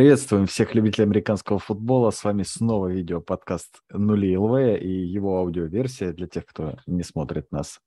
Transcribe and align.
Приветствуем 0.00 0.46
всех 0.46 0.74
любителей 0.74 1.04
американского 1.04 1.58
футбола. 1.58 2.10
С 2.10 2.24
вами 2.24 2.42
снова 2.42 2.86
видео-подкаст 2.86 3.82
«Нули 3.90 4.34
ЛВ» 4.34 4.80
и 4.80 4.88
его 4.88 5.40
аудиоверсия 5.40 6.14
для 6.14 6.26
тех, 6.26 6.46
кто 6.46 6.78
не 6.86 7.02
смотрит 7.02 7.52
нас 7.52 7.82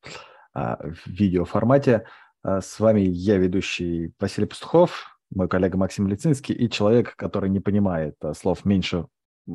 а, 0.53 0.77
в 0.77 1.07
видеоформате. 1.07 2.05
А, 2.43 2.61
с 2.61 2.79
вами 2.79 2.99
я, 2.99 3.37
ведущий 3.37 4.13
Василий 4.19 4.45
Пастухов, 4.45 5.17
мой 5.31 5.49
коллега 5.49 5.75
Максим 5.75 6.07
Лицинский 6.07 6.53
и 6.53 6.69
человек, 6.69 7.15
который 7.15 7.49
не 7.49 7.59
понимает 7.59 8.15
а, 8.23 8.35
слов 8.35 8.63
меньше 8.63 9.07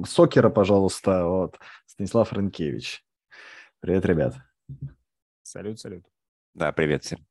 сокера, 0.04 0.50
пожалуйста, 0.50 1.26
вот, 1.26 1.60
Станислав 1.86 2.32
Рынкевич. 2.32 3.04
Привет, 3.78 4.04
ребят. 4.04 4.34
Салют, 5.44 5.78
салют. 5.78 6.04
Да, 6.54 6.72
привет 6.72 7.04
всем. 7.04 7.24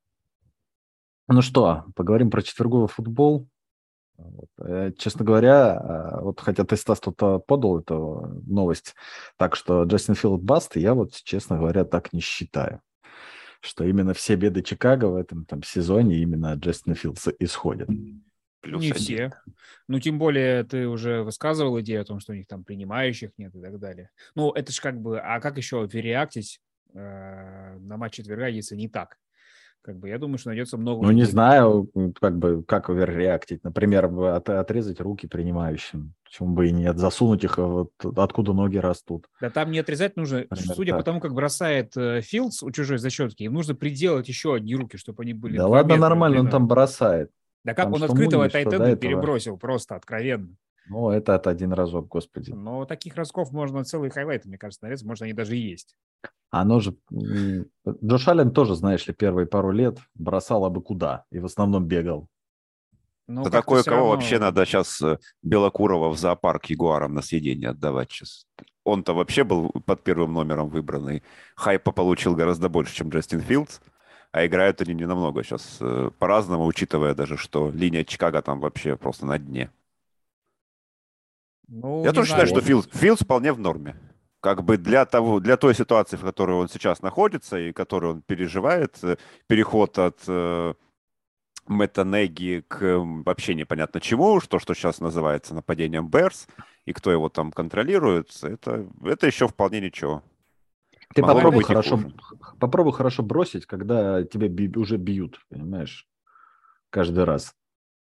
Ну 1.27 1.41
что, 1.41 1.83
поговорим 1.97 2.31
про 2.31 2.41
четверговый 2.41 2.87
футбол. 2.87 3.49
Вот. 4.18 4.50
Э, 4.60 4.91
честно 4.97 5.23
говоря, 5.23 5.78
а, 5.78 6.21
вот 6.21 6.39
хотя 6.39 6.64
ты, 6.64 6.75
Стас, 6.75 7.00
тут 7.00 7.18
подал 7.46 7.79
эту 7.79 8.41
новость, 8.46 8.96
так 9.37 9.55
что 9.55 9.83
Джастин 9.83 10.15
Филд 10.15 10.41
баст, 10.41 10.75
я 10.75 10.93
вот, 10.93 11.14
честно 11.14 11.57
говоря, 11.57 11.86
так 11.86 12.14
не 12.14 12.19
считаю, 12.19 12.82
что 13.61 13.83
именно 13.83 14.14
все 14.14 14.36
беды 14.36 14.64
Чикаго 14.64 15.05
в 15.05 15.15
этом 15.15 15.46
там, 15.46 15.61
сезоне 15.64 16.18
именно 16.18 16.54
от 16.54 16.60
Джастина 16.60 16.96
Филдса 16.96 17.32
исходят. 17.39 17.89
Плюс 18.61 18.82
не 18.82 18.91
один. 18.91 19.01
все. 19.01 19.32
Ну, 19.88 20.00
тем 20.00 20.18
более, 20.18 20.63
ты 20.63 20.88
уже 20.88 21.24
высказывал 21.24 21.79
идею 21.82 22.02
о 22.02 22.05
том, 22.05 22.19
что 22.19 22.33
у 22.33 22.36
них 22.36 22.47
там 22.47 22.63
принимающих 22.63 23.32
нет 23.38 23.55
и 23.55 23.61
так 23.61 23.79
далее. 23.79 24.10
Ну, 24.36 24.52
это 24.52 24.71
же 24.71 24.82
как 24.82 24.99
бы, 24.99 25.19
а 25.19 25.39
как 25.39 25.57
еще 25.57 25.88
переактить 25.88 26.60
э, 26.93 27.77
на 27.79 27.97
матч 27.97 28.15
четверга, 28.15 28.47
если 28.47 28.75
не 28.75 28.89
так? 28.89 29.18
Как 29.81 29.97
бы 29.97 30.09
я 30.09 30.17
думаю, 30.17 30.37
что 30.37 30.49
найдется 30.49 30.77
много. 30.77 31.04
Ну, 31.04 31.09
людей. 31.09 31.21
не 31.21 31.25
знаю, 31.25 31.89
как 32.19 32.38
бы, 32.38 32.63
как 32.63 32.89
реактить. 32.89 33.63
Например, 33.63 34.05
от, 34.05 34.49
отрезать 34.49 34.99
руки 34.99 35.27
принимающим. 35.27 36.13
Почему 36.25 36.49
бы 36.49 36.67
и 36.67 36.71
нет? 36.71 36.97
Засунуть 36.97 37.45
их 37.45 37.57
вот 37.57 37.91
откуда 38.17 38.52
ноги 38.53 38.77
растут. 38.77 39.27
Да 39.39 39.49
там 39.49 39.71
не 39.71 39.79
отрезать 39.79 40.17
нужно. 40.17 40.45
Например, 40.49 40.75
Судя 40.75 40.91
так. 40.91 40.99
по 40.99 41.05
тому, 41.05 41.19
как 41.21 41.33
бросает 41.33 41.95
э, 41.95 42.21
Филдс 42.21 42.63
у 42.63 42.71
чужой 42.71 42.97
защетки, 42.97 43.43
им 43.43 43.53
нужно 43.53 43.75
приделать 43.75 44.27
еще 44.27 44.55
одни 44.55 44.75
руки, 44.75 44.97
чтобы 44.97 45.23
они 45.23 45.33
были... 45.33 45.55
Да 45.55 45.67
ладно, 45.67 45.95
нормально, 45.95 46.41
он 46.41 46.49
там 46.49 46.67
бросает. 46.67 47.31
Да 47.63 47.73
как 47.73 47.85
там 47.85 47.93
он 47.93 48.03
открытого 48.03 48.49
тайтенда 48.49 48.95
перебросил, 48.95 49.57
просто 49.57 49.95
откровенно. 49.95 50.55
Ну, 50.89 51.09
это 51.09 51.35
от 51.35 51.47
один 51.47 51.73
разок, 51.73 52.07
господи. 52.07 52.52
Но 52.52 52.85
таких 52.85 53.16
разков 53.16 53.52
можно 53.52 53.83
целый 53.83 54.09
highlight, 54.09 54.45
мне 54.45 54.57
кажется, 54.57 54.85
нарезать. 54.85 55.05
Может, 55.05 55.23
они 55.23 55.33
даже 55.33 55.57
и 55.57 55.59
есть. 55.59 55.95
Оно 56.49 56.80
же... 56.80 56.95
Джош 58.03 58.27
Аллен 58.27 58.52
тоже, 58.52 58.75
знаешь 58.75 59.05
ли, 59.08 59.13
первые 59.13 59.47
пару 59.47 59.71
лет 59.71 59.99
бросал 60.15 60.65
абы 60.65 60.81
куда 60.81 61.25
и 61.31 61.39
в 61.39 61.45
основном 61.45 61.85
бегал. 61.85 62.27
Ну, 63.27 63.43
да 63.43 63.49
такое 63.49 63.83
кого 63.83 63.97
равно... 63.97 64.11
вообще 64.11 64.39
надо 64.39 64.65
сейчас 64.65 65.02
э, 65.02 65.17
Белокурова 65.43 66.09
в 66.09 66.17
зоопарк 66.17 66.67
Ягуарам 66.67 67.13
на 67.13 67.21
съедение 67.21 67.71
отдавать 67.71 68.09
сейчас. 68.09 68.47
Он-то 68.85 69.13
вообще 69.13 69.43
был 69.43 69.69
под 69.85 70.02
первым 70.02 70.31
номером 70.31 70.69
выбранный. 70.69 71.23
Хайпа 71.58 71.91
получил 71.91 72.35
гораздо 72.35 72.69
больше, 72.69 72.95
чем 72.95 73.09
Джастин 73.09 73.41
Филдс. 73.41 73.81
А 74.31 74.45
играют 74.45 74.81
они 74.81 74.93
не 74.93 75.05
намного 75.05 75.43
сейчас 75.43 75.77
э, 75.81 76.09
по-разному, 76.19 76.65
учитывая 76.65 77.15
даже, 77.15 77.35
что 77.35 77.69
линия 77.69 78.05
Чикаго 78.05 78.41
там 78.41 78.61
вообще 78.61 78.95
просто 78.95 79.25
на 79.25 79.38
дне. 79.38 79.71
Ну, 81.67 82.03
Я 82.03 82.13
тоже 82.13 82.29
знаю. 82.29 82.45
считаю, 82.45 82.47
что 82.47 82.61
Филдс, 82.61 82.87
Филдс 82.93 83.21
вполне 83.23 83.53
в 83.53 83.59
норме 83.59 83.95
как 84.39 84.63
бы 84.63 84.77
для 84.77 85.05
того, 85.05 85.39
для 85.39 85.57
той 85.57 85.75
ситуации, 85.75 86.15
в 86.15 86.21
которой 86.21 86.55
он 86.55 86.69
сейчас 86.69 87.01
находится 87.01 87.59
и 87.59 87.73
которую 87.73 88.13
он 88.13 88.21
переживает, 88.21 88.97
э, 89.03 89.17
переход 89.47 89.97
от 89.97 90.19
э, 90.27 90.73
Мэтта 91.67 92.03
Неги 92.05 92.63
к 92.67 92.97
вообще 93.25 93.55
непонятно 93.55 93.99
чему, 93.99 94.39
что, 94.39 94.59
что 94.59 94.73
сейчас 94.73 94.99
называется 94.99 95.53
нападением 95.53 96.07
Берс, 96.07 96.47
и 96.85 96.93
кто 96.93 97.11
его 97.11 97.29
там 97.29 97.51
контролирует, 97.51 98.31
это, 98.41 98.87
это 99.03 99.27
еще 99.27 99.47
вполне 99.47 99.81
ничего. 99.81 100.23
Ты 101.13 101.21
попробуй 101.21 101.63
хорошо, 101.63 101.99
попробуй 102.59 102.93
хорошо 102.93 103.23
бросить, 103.23 103.65
когда 103.65 104.23
тебя 104.23 104.47
би, 104.47 104.71
уже 104.77 104.97
бьют, 104.97 105.42
понимаешь, 105.49 106.08
каждый 106.89 107.23
раз. 107.23 107.53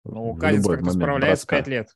Ну, 0.04 0.36
Казинс 0.36 0.66
как-то 0.66 0.92
справляется 0.92 1.48
пять 1.48 1.68
лет. 1.68 1.96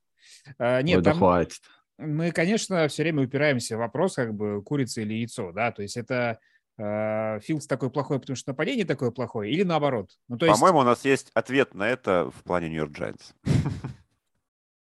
А, 0.57 0.81
нет, 0.81 0.97
Ой, 0.97 1.03
там... 1.03 1.13
да 1.13 1.17
хватит 1.19 1.61
мы, 2.01 2.31
конечно, 2.31 2.87
все 2.87 3.03
время 3.03 3.23
упираемся 3.23 3.75
в 3.75 3.79
вопрос, 3.79 4.15
как 4.15 4.33
бы, 4.33 4.61
курица 4.63 5.01
или 5.01 5.13
яйцо, 5.13 5.51
да, 5.51 5.71
то 5.71 5.81
есть 5.81 5.97
это 5.97 6.39
э, 6.77 7.39
Филдс 7.41 7.67
такой 7.67 7.89
плохой, 7.89 8.19
потому 8.19 8.35
что 8.35 8.51
нападение 8.51 8.85
такое 8.85 9.11
плохое, 9.11 9.51
или 9.51 9.63
наоборот? 9.63 10.09
Ну, 10.27 10.37
то 10.37 10.45
есть... 10.45 10.59
По-моему, 10.59 10.79
у 10.79 10.83
нас 10.83 11.05
есть 11.05 11.31
ответ 11.33 11.73
на 11.73 11.87
это 11.87 12.29
в 12.31 12.43
плане 12.43 12.69
Нью-Йорк 12.69 12.91
Джайнтс. 12.91 13.33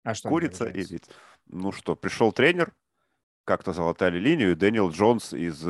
А 0.04 0.14
что? 0.14 0.30
Курица 0.30 0.66
и 0.66 0.78
яйцо. 0.78 1.12
Ну 1.48 1.70
что, 1.70 1.94
пришел 1.94 2.32
тренер, 2.32 2.72
как-то 3.44 3.74
залатали 3.74 4.18
линию, 4.18 4.56
Дэниел 4.56 4.90
Джонс 4.90 5.34
из 5.34 5.66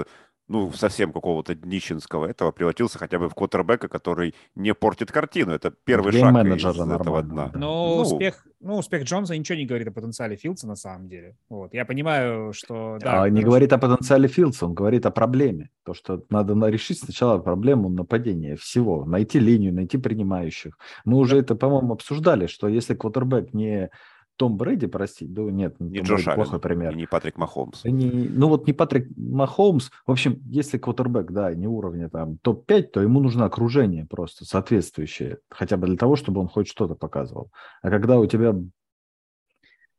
ну, 0.49 0.73
совсем 0.73 1.13
какого-то 1.13 1.55
днищенского 1.55 2.27
этого 2.27 2.53
превратился 2.53 2.99
хотя 2.99 3.19
бы 3.19 3.29
в 3.29 3.35
квотербека, 3.35 3.89
который 3.89 4.35
не 4.55 4.75
портит 4.75 5.13
картину. 5.13 5.53
Это 5.53 5.71
первый 5.71 6.13
шаг 6.13 6.35
из 6.47 6.65
этого 6.65 7.23
дна. 7.23 7.51
Но 7.55 7.97
ну, 7.97 8.03
успех, 8.03 8.47
ну, 8.61 8.79
успех 8.79 9.05
Джонса 9.05 9.37
ничего 9.37 9.59
не 9.59 9.67
говорит 9.67 9.89
о 9.89 9.93
потенциале 9.93 10.37
Филдса 10.37 10.67
на 10.67 10.77
самом 10.77 11.09
деле. 11.09 11.37
Вот. 11.49 11.75
Я 11.75 11.85
понимаю, 11.85 12.53
что... 12.53 12.99
Да, 13.01 13.23
а, 13.23 13.29
не 13.29 13.43
говорит 13.43 13.73
о 13.73 13.79
потенциале 13.79 14.29
Филдса, 14.29 14.67
он 14.67 14.75
говорит 14.75 15.05
о 15.07 15.11
проблеме. 15.11 15.71
То, 15.85 15.95
что 15.95 16.25
надо 16.31 16.55
решить 16.69 16.99
сначала 17.01 17.39
проблему 17.39 17.89
нападения 17.89 18.57
всего. 18.57 19.05
Найти 19.05 19.39
линию, 19.39 19.75
найти 19.75 19.99
принимающих. 19.99 20.79
Мы 21.05 21.19
уже 21.19 21.39
это, 21.39 21.55
по-моему, 21.55 21.93
обсуждали, 21.93 22.47
что 22.47 22.69
если 22.69 22.95
квотербек 22.95 23.53
не 23.53 23.91
том 24.39 24.57
Брэди, 24.57 24.87
простите, 24.87 25.31
да, 25.31 25.43
нет, 25.43 25.79
не 25.81 25.99
Джош 25.99 26.27
Аллен, 26.27 26.37
плохой 26.37 26.61
пример. 26.61 26.93
И 26.93 26.97
не 26.97 27.07
Патрик 27.07 27.37
Махомс. 27.37 27.85
Не, 27.85 28.09
ну 28.09 28.49
вот 28.49 28.67
не 28.67 28.73
Патрик 28.73 29.09
Махомс. 29.17 29.91
В 30.07 30.13
общем, 30.13 30.41
если 30.47 30.79
квотербек, 30.79 31.33
да, 31.33 31.53
не 31.53 31.67
уровня 31.67 32.09
там 32.09 32.39
топ-5, 32.39 32.83
то 32.85 33.03
ему 33.03 33.21
нужно 33.21 33.45
окружение 33.45 34.07
просто 34.07 34.45
соответствующее, 34.45 35.39
хотя 35.51 35.77
бы 35.77 35.89
для 35.89 35.97
того, 35.97 36.17
чтобы 36.17 36.41
он 36.41 36.49
хоть 36.49 36.69
что-то 36.69 36.95
показывал. 36.95 37.51
А 37.83 37.91
когда 37.91 38.19
у 38.19 38.27
тебя 38.27 38.55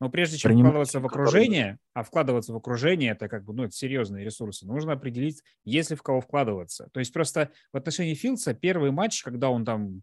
но 0.00 0.08
прежде 0.08 0.38
чем 0.38 0.48
Приним... 0.48 0.64
вкладываться 0.64 0.98
в 0.98 1.04
окружение, 1.04 1.78
а 1.92 2.02
вкладываться 2.02 2.54
в 2.54 2.56
окружение, 2.56 3.12
это 3.12 3.28
как 3.28 3.44
бы, 3.44 3.52
ну, 3.52 3.64
это 3.64 3.74
серьезные 3.74 4.24
ресурсы, 4.24 4.66
нужно 4.66 4.94
определить, 4.94 5.42
есть 5.64 5.90
ли 5.90 5.96
в 5.96 6.02
кого 6.02 6.22
вкладываться. 6.22 6.88
То 6.94 7.00
есть 7.00 7.12
просто 7.12 7.50
в 7.70 7.76
отношении 7.76 8.14
Филдса 8.14 8.54
первый 8.54 8.92
матч, 8.92 9.22
когда 9.22 9.50
он 9.50 9.66
там 9.66 10.00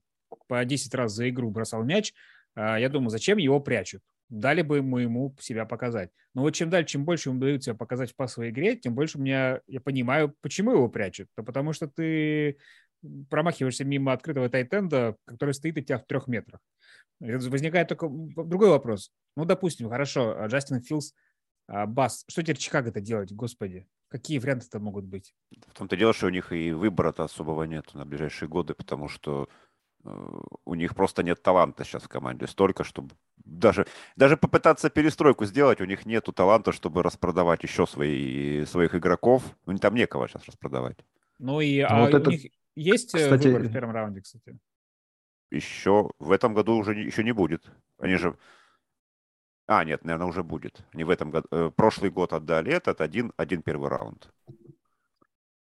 по 0.47 0.63
10 0.63 0.93
раз 0.93 1.13
за 1.13 1.27
игру 1.29 1.49
бросал 1.49 1.83
мяч, 1.83 2.13
а, 2.57 2.79
я 2.79 2.89
думаю, 2.89 3.09
зачем 3.09 3.37
его 3.37 3.59
прячут? 3.59 4.01
Дали 4.29 4.61
бы 4.61 4.81
мы 4.81 5.03
ему 5.03 5.35
себя 5.39 5.65
показать. 5.65 6.11
Но 6.33 6.41
вот 6.41 6.51
чем 6.51 6.69
дальше, 6.69 6.93
чем 6.93 7.05
больше 7.05 7.29
ему 7.29 7.39
дают 7.39 7.63
себя 7.63 7.75
показать 7.75 8.11
в 8.11 8.15
пасовой 8.15 8.49
игре, 8.49 8.75
тем 8.75 8.93
больше 8.93 9.19
меня, 9.19 9.61
я 9.67 9.81
понимаю, 9.81 10.35
почему 10.41 10.71
его 10.71 10.89
прячут. 10.89 11.29
Да 11.37 11.43
потому 11.43 11.73
что 11.73 11.87
ты 11.87 12.57
промахиваешься 13.29 13.85
мимо 13.85 14.13
открытого 14.13 14.49
тайтенда, 14.49 15.15
который 15.25 15.53
стоит 15.53 15.77
от 15.77 15.85
тебя 15.85 15.97
в 15.97 16.05
трех 16.05 16.27
метрах. 16.27 16.59
Возникает 17.19 17.87
только 17.87 18.07
другой 18.09 18.69
вопрос. 18.69 19.11
Ну, 19.35 19.45
допустим, 19.45 19.89
хорошо, 19.89 20.35
а 20.37 20.47
Джастин 20.47 20.81
Филс, 20.81 21.13
а, 21.67 21.85
Бас, 21.85 22.23
что 22.27 22.41
теперь 22.41 22.57
Чикаго-то 22.57 23.01
делать, 23.01 23.31
господи? 23.31 23.87
Какие 24.09 24.39
варианты-то 24.39 24.79
могут 24.79 25.05
быть? 25.05 25.33
В 25.67 25.73
том-то 25.73 25.97
дело, 25.97 26.13
что 26.13 26.27
у 26.27 26.29
них 26.29 26.51
и 26.51 26.71
выбора-то 26.71 27.23
особого 27.23 27.63
нет 27.63 27.93
на 27.93 28.05
ближайшие 28.05 28.47
годы, 28.47 28.73
потому 28.73 29.09
что 29.09 29.49
у 30.65 30.75
них 30.75 30.95
просто 30.95 31.23
нет 31.23 31.41
таланта 31.41 31.83
сейчас 31.83 32.03
в 32.03 32.07
команде 32.07 32.47
столько, 32.47 32.83
чтобы 32.83 33.09
даже, 33.37 33.85
даже 34.15 34.37
попытаться 34.37 34.89
перестройку 34.89 35.45
сделать, 35.45 35.81
у 35.81 35.85
них 35.85 36.05
нету 36.05 36.31
таланта, 36.31 36.71
чтобы 36.71 37.03
распродавать 37.03 37.63
еще 37.63 37.85
свои, 37.85 38.65
своих 38.65 38.95
игроков. 38.95 39.43
Ну, 39.65 39.77
там 39.77 39.95
некого 39.95 40.27
сейчас 40.27 40.45
распродавать. 40.45 40.97
Ну 41.39 41.61
и 41.61 41.81
ну, 41.81 41.87
а 41.89 41.99
вот 42.01 42.13
у 42.13 42.17
это... 42.17 42.29
них 42.31 42.51
есть 42.75 43.13
э, 43.15 43.19
кстати... 43.19 43.47
выбор 43.47 43.63
в 43.63 43.73
первом 43.73 43.91
раунде, 43.91 44.21
кстати? 44.21 44.57
Еще 45.51 46.11
в 46.19 46.31
этом 46.31 46.53
году 46.53 46.75
уже 46.75 46.93
еще 46.93 47.23
не 47.23 47.31
будет. 47.31 47.71
Они 47.99 48.15
же... 48.15 48.37
А, 49.65 49.83
нет, 49.83 50.05
наверное, 50.05 50.27
уже 50.27 50.43
будет. 50.43 50.85
Не 50.93 51.03
в 51.03 51.09
этом 51.09 51.31
году. 51.31 51.47
Э, 51.51 51.71
прошлый 51.75 52.11
год 52.11 52.33
отдали 52.33 52.71
этот, 52.71 53.01
один, 53.01 53.33
один 53.37 53.61
первый 53.61 53.89
раунд 53.89 54.29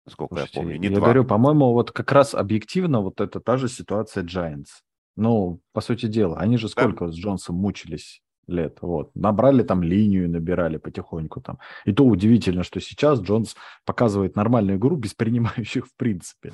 насколько 0.06 0.34
Слушайте, 0.34 0.58
я 0.58 0.62
помню. 0.62 0.78
Не 0.78 0.88
я 0.88 0.94
два. 0.96 1.04
говорю, 1.04 1.24
по-моему, 1.24 1.72
вот 1.72 1.92
как 1.92 2.12
раз 2.12 2.34
объективно 2.34 3.00
вот 3.00 3.20
это 3.20 3.40
та 3.40 3.56
же 3.56 3.68
ситуация 3.68 4.24
Giants. 4.24 4.82
Ну, 5.16 5.60
по 5.72 5.80
сути 5.80 6.06
дела, 6.06 6.38
они 6.38 6.56
же 6.56 6.68
сколько 6.68 7.06
да. 7.06 7.12
с 7.12 7.14
Джонсом 7.14 7.56
мучились 7.56 8.20
лет, 8.46 8.78
вот, 8.82 9.14
набрали 9.14 9.62
там 9.62 9.82
линию, 9.82 10.28
набирали 10.28 10.76
потихоньку 10.76 11.40
там. 11.40 11.58
И 11.84 11.92
то 11.92 12.04
удивительно, 12.04 12.62
что 12.62 12.80
сейчас 12.80 13.20
Джонс 13.20 13.56
показывает 13.84 14.36
нормальную 14.36 14.78
игру 14.78 14.96
без 14.96 15.14
принимающих 15.14 15.86
в 15.86 15.96
принципе. 15.96 16.52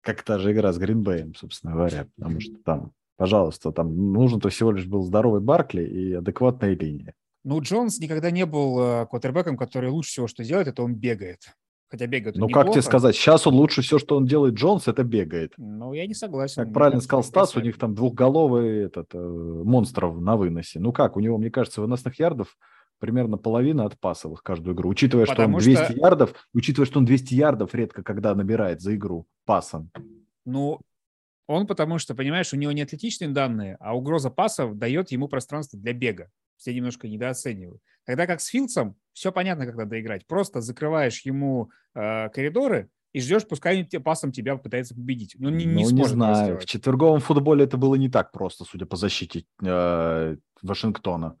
Как 0.00 0.22
та 0.22 0.38
же 0.38 0.52
игра 0.52 0.72
с 0.72 0.78
Гринбеем, 0.78 1.34
собственно 1.34 1.74
говоря, 1.74 2.06
потому 2.16 2.40
что 2.40 2.56
там, 2.64 2.92
пожалуйста, 3.16 3.72
там 3.72 4.12
нужен-то 4.12 4.48
всего 4.48 4.72
лишь 4.72 4.86
был 4.86 5.02
здоровый 5.02 5.40
Баркли 5.40 5.82
и 5.82 6.12
адекватная 6.14 6.74
линия. 6.74 7.14
Ну, 7.44 7.60
Джонс 7.60 7.98
никогда 7.98 8.30
не 8.30 8.46
был 8.46 8.80
э, 8.80 9.06
квотербеком, 9.06 9.56
который 9.56 9.90
лучше 9.90 10.10
всего, 10.10 10.26
что 10.26 10.44
делает, 10.44 10.68
это 10.68 10.82
он 10.82 10.94
бегает. 10.94 11.54
Хотя 11.90 12.06
бегает 12.06 12.36
Ну, 12.36 12.48
как 12.48 12.70
тебе 12.70 12.82
сказать, 12.82 13.16
сейчас 13.16 13.46
он 13.46 13.54
лучше 13.54 13.80
все, 13.80 13.98
что 13.98 14.16
он 14.16 14.26
делает, 14.26 14.54
Джонс, 14.54 14.88
это 14.88 15.04
бегает. 15.04 15.54
Ну, 15.56 15.94
я 15.94 16.06
не 16.06 16.14
согласен. 16.14 16.64
Как 16.64 16.72
правильно 16.72 17.00
сказал 17.00 17.24
Стас, 17.24 17.56
у 17.56 17.60
них 17.60 17.78
там 17.78 17.94
двухголовый 17.94 18.84
этот, 18.84 19.14
э, 19.14 19.18
монстров 19.18 20.20
на 20.20 20.36
выносе. 20.36 20.80
Ну 20.80 20.92
как, 20.92 21.16
у 21.16 21.20
него, 21.20 21.38
мне 21.38 21.50
кажется, 21.50 21.80
выносных 21.80 22.18
ярдов 22.18 22.58
примерно 22.98 23.38
половина 23.38 23.84
от 23.86 23.98
пасовых 23.98 24.42
каждую 24.42 24.74
игру. 24.74 24.90
Учитывая, 24.90 25.24
Потому 25.24 25.60
что 25.60 25.70
он 25.70 25.76
200 25.76 25.92
что... 25.92 26.00
ярдов, 26.00 26.34
учитывая, 26.52 26.86
что 26.86 26.98
он 26.98 27.04
200 27.06 27.34
ярдов 27.34 27.74
редко 27.74 28.02
когда 28.02 28.34
набирает 28.34 28.80
за 28.80 28.94
игру 28.94 29.26
пасом. 29.46 29.90
Ну, 30.44 30.80
он 31.46 31.66
потому 31.66 31.98
что, 31.98 32.14
понимаешь, 32.14 32.52
у 32.52 32.56
него 32.56 32.72
не 32.72 32.82
атлетичные 32.82 33.30
данные, 33.30 33.76
а 33.80 33.96
угроза 33.96 34.30
пасов 34.30 34.76
дает 34.76 35.10
ему 35.10 35.28
пространство 35.28 35.78
для 35.78 35.94
бега. 35.94 36.30
Все 36.56 36.74
немножко 36.74 37.08
недооценивают. 37.08 37.80
Тогда 38.04 38.26
как 38.26 38.40
с 38.40 38.46
Филдсом 38.46 38.96
все 39.18 39.32
понятно, 39.32 39.66
как 39.66 39.74
надо 39.74 40.00
играть. 40.00 40.26
Просто 40.26 40.60
закрываешь 40.60 41.22
ему 41.22 41.70
э, 41.94 42.28
коридоры 42.28 42.88
и 43.12 43.20
ждешь, 43.20 43.46
пускай 43.48 43.88
он 43.92 44.02
пасом 44.02 44.30
тебя 44.30 44.56
пытается 44.56 44.94
победить. 44.94 45.34
Он 45.40 45.56
не, 45.56 45.64
не, 45.64 45.84
ну, 45.84 45.90
не 45.90 46.04
знаю. 46.04 46.60
В 46.60 46.66
четверговом 46.66 47.18
футболе 47.18 47.64
это 47.64 47.76
было 47.76 47.96
не 47.96 48.08
так 48.08 48.30
просто, 48.30 48.64
судя 48.64 48.86
по 48.86 48.96
защите 48.96 49.44
э, 49.60 50.36
Вашингтона. 50.62 51.36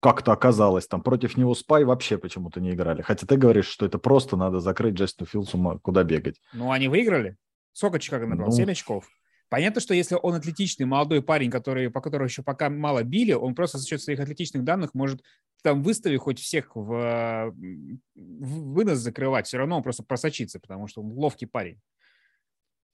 Как-то 0.00 0.32
оказалось, 0.32 0.86
там 0.86 1.02
против 1.02 1.36
него 1.36 1.54
Спай 1.54 1.84
вообще 1.84 2.16
почему-то 2.16 2.60
не 2.60 2.70
играли. 2.70 3.02
Хотя 3.02 3.26
ты 3.26 3.36
говоришь, 3.36 3.66
что 3.66 3.84
это 3.84 3.98
просто 3.98 4.36
надо 4.36 4.60
закрыть 4.60 4.94
Джастину 4.94 5.26
Филдсу, 5.26 5.80
куда 5.82 6.04
бегать. 6.04 6.40
Ну, 6.54 6.72
они 6.72 6.88
выиграли. 6.88 7.36
Сколько 7.72 7.98
Чикаго 7.98 8.26
набрал? 8.26 8.48
Ну, 8.48 8.56
7 8.56 8.70
очков. 8.70 9.06
Понятно, 9.50 9.80
что 9.80 9.94
если 9.94 10.16
он 10.20 10.34
атлетичный 10.34 10.86
молодой 10.86 11.22
парень, 11.22 11.50
который, 11.50 11.90
по 11.90 12.00
которому 12.00 12.28
еще 12.28 12.42
пока 12.42 12.70
мало 12.70 13.02
били, 13.02 13.32
он 13.32 13.54
просто 13.54 13.78
за 13.78 13.86
счет 13.86 14.00
своих 14.00 14.20
атлетичных 14.20 14.62
данных 14.62 14.94
может 14.94 15.22
там 15.62 15.82
выставить 15.82 16.20
хоть 16.20 16.38
всех 16.38 16.74
в, 16.74 17.52
в 17.52 18.72
вынос 18.72 18.98
закрывать, 18.98 19.46
все 19.46 19.58
равно 19.58 19.76
он 19.76 19.82
просто 19.82 20.02
просочится, 20.02 20.60
потому 20.60 20.86
что 20.86 21.02
он 21.02 21.12
ловкий 21.12 21.46
парень. 21.46 21.80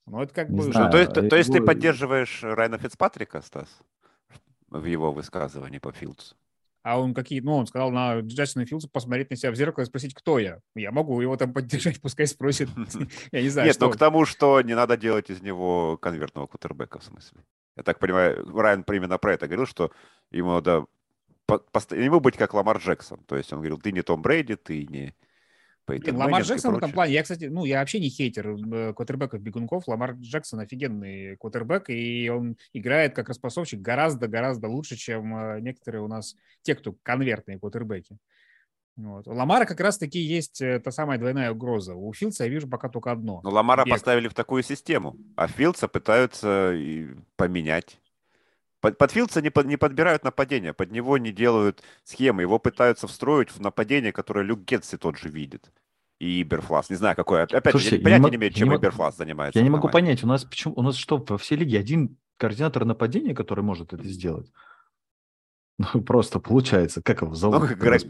Ну, 0.05 0.21
это 0.21 0.33
как 0.33 0.49
не 0.49 0.57
бы... 0.57 0.63
Знаю. 0.63 0.91
То, 0.91 0.97
есть, 0.97 1.13
то, 1.13 1.27
то 1.27 1.35
есть 1.35 1.51
ты 1.51 1.61
поддерживаешь 1.61 2.43
Райна 2.43 2.77
Фицпатрика, 2.77 3.41
Стас, 3.41 3.69
в 4.69 4.85
его 4.85 5.11
высказывании 5.11 5.79
по 5.79 5.91
Филдсу? 5.91 6.35
а 6.85 6.99
он 6.99 7.15
какие, 7.15 7.39
ну, 7.39 7.55
он 7.55 7.65
сказал 7.65 7.89
на 7.89 8.19
Джастина 8.19 8.63
Филдса 8.67 8.87
посмотреть 8.87 9.31
на 9.31 9.35
себя 9.35 9.49
в 9.49 9.55
зеркало 9.55 9.83
и 9.83 9.87
спросить, 9.87 10.13
кто 10.13 10.37
я. 10.37 10.59
Я 10.75 10.91
могу 10.91 11.19
его 11.19 11.35
там 11.35 11.51
поддержать, 11.51 11.99
пускай 12.01 12.27
спросит. 12.27 12.69
Я 13.31 13.41
не 13.41 13.49
знаю, 13.49 13.67
Нет, 13.67 13.79
но 13.79 13.87
ну, 13.87 13.91
к 13.91 13.97
тому, 13.97 14.25
что 14.25 14.61
не 14.61 14.75
надо 14.75 14.95
делать 14.95 15.31
из 15.31 15.41
него 15.41 15.97
конвертного 15.97 16.45
кутербека, 16.45 16.99
в 16.99 17.03
смысле. 17.03 17.39
Я 17.75 17.81
так 17.81 17.97
понимаю, 17.97 18.47
Райан 18.55 18.85
именно 18.87 19.17
про 19.17 19.33
это 19.33 19.47
говорил, 19.47 19.65
что 19.65 19.91
ему 20.29 20.51
надо 20.51 20.85
ему 21.47 22.19
быть 22.19 22.37
как 22.37 22.53
Ламар 22.53 22.77
Джексон. 22.77 23.19
То 23.25 23.35
есть 23.35 23.51
он 23.53 23.59
говорил, 23.59 23.79
ты 23.79 23.91
не 23.91 24.01
Том 24.01 24.21
Брейди, 24.21 24.55
ты 24.55 24.85
не 24.85 25.15
Блин, 25.87 26.17
Ламар 26.17 26.41
Джексон 26.41 26.73
в 26.73 26.77
этом 26.77 26.91
плане, 26.91 27.13
я, 27.13 27.21
кстати, 27.21 27.45
ну, 27.45 27.63
я 27.63 27.79
вообще 27.79 27.99
не 27.99 28.09
хейтер 28.09 28.49
э, 28.49 28.93
квотербеков-бегунков. 28.93 29.87
Ламар 29.87 30.13
Джексон 30.13 30.59
офигенный 30.59 31.37
квотербек, 31.37 31.89
и 31.89 32.27
он 32.29 32.57
играет 32.73 33.15
как 33.15 33.29
распасовщик 33.29 33.81
гораздо-гораздо 33.81 34.67
лучше, 34.67 34.95
чем 34.95 35.35
э, 35.37 35.59
некоторые 35.61 36.01
у 36.01 36.07
нас, 36.07 36.35
те, 36.63 36.73
кто 36.73 36.95
конвертные 37.03 37.59
квотербеки. 37.59 38.17
Вот. 38.97 39.27
У 39.27 39.33
Ламара 39.33 39.65
как 39.65 39.79
раз-таки 39.79 40.19
есть 40.19 40.59
э, 40.61 40.79
та 40.79 40.89
самая 40.89 41.19
двойная 41.19 41.51
угроза. 41.51 41.93
У 41.93 42.11
Филдса 42.13 42.45
я 42.45 42.49
вижу 42.49 42.67
пока 42.67 42.89
только 42.89 43.11
одно. 43.11 43.41
Но 43.43 43.51
Ламара 43.51 43.83
Бег. 43.83 43.93
поставили 43.93 44.27
в 44.27 44.33
такую 44.33 44.63
систему, 44.63 45.17
а 45.35 45.47
Филдса 45.47 45.87
пытаются 45.87 46.73
поменять. 47.35 47.99
Под, 48.85 48.99
под 48.99 49.11
Филдса 49.11 49.41
не, 49.41 49.49
под, 49.49 49.65
не 49.65 49.77
подбирают 49.77 50.23
нападение, 50.23 50.71
под 50.71 50.91
него 50.91 51.17
не 51.17 51.31
делают 51.31 51.81
схемы, 52.03 52.43
его 52.43 52.59
пытаются 52.59 53.07
встроить 53.07 53.49
в 53.49 53.59
нападение, 53.59 54.11
которое 54.11 54.45
Люк 54.45 54.59
Гетси 54.59 54.97
тот 54.97 55.17
же 55.17 55.27
видит. 55.29 55.71
И 56.19 56.43
Иберфлас. 56.43 56.91
Не 56.91 56.95
знаю, 56.95 57.15
какое. 57.15 57.43
Опять 57.43 57.71
Слушайте, 57.71 57.99
понятия 57.99 58.29
не, 58.29 58.35
имеет, 58.35 58.53
чем 58.53 58.69
не 58.69 58.75
Иберфлас 58.75 59.17
занимается. 59.17 59.57
Я 59.57 59.63
не 59.63 59.71
могу 59.71 59.89
понять, 59.89 60.23
у 60.23 60.27
нас 60.27 60.43
почему 60.43 60.75
у 60.77 60.83
нас 60.83 60.97
что, 60.97 61.17
во 61.27 61.39
всей 61.39 61.57
лиге 61.57 61.79
один 61.79 62.17
координатор 62.37 62.85
нападения, 62.85 63.33
который 63.33 63.63
может 63.63 63.91
это 63.91 64.07
сделать? 64.07 64.51
Ну, 65.77 66.01
просто 66.01 66.39
получается, 66.39 67.01
как 67.01 67.21
его 67.21 67.33
зовут? 67.33 67.69
Ну, 67.69 67.75
Грег, 67.75 68.03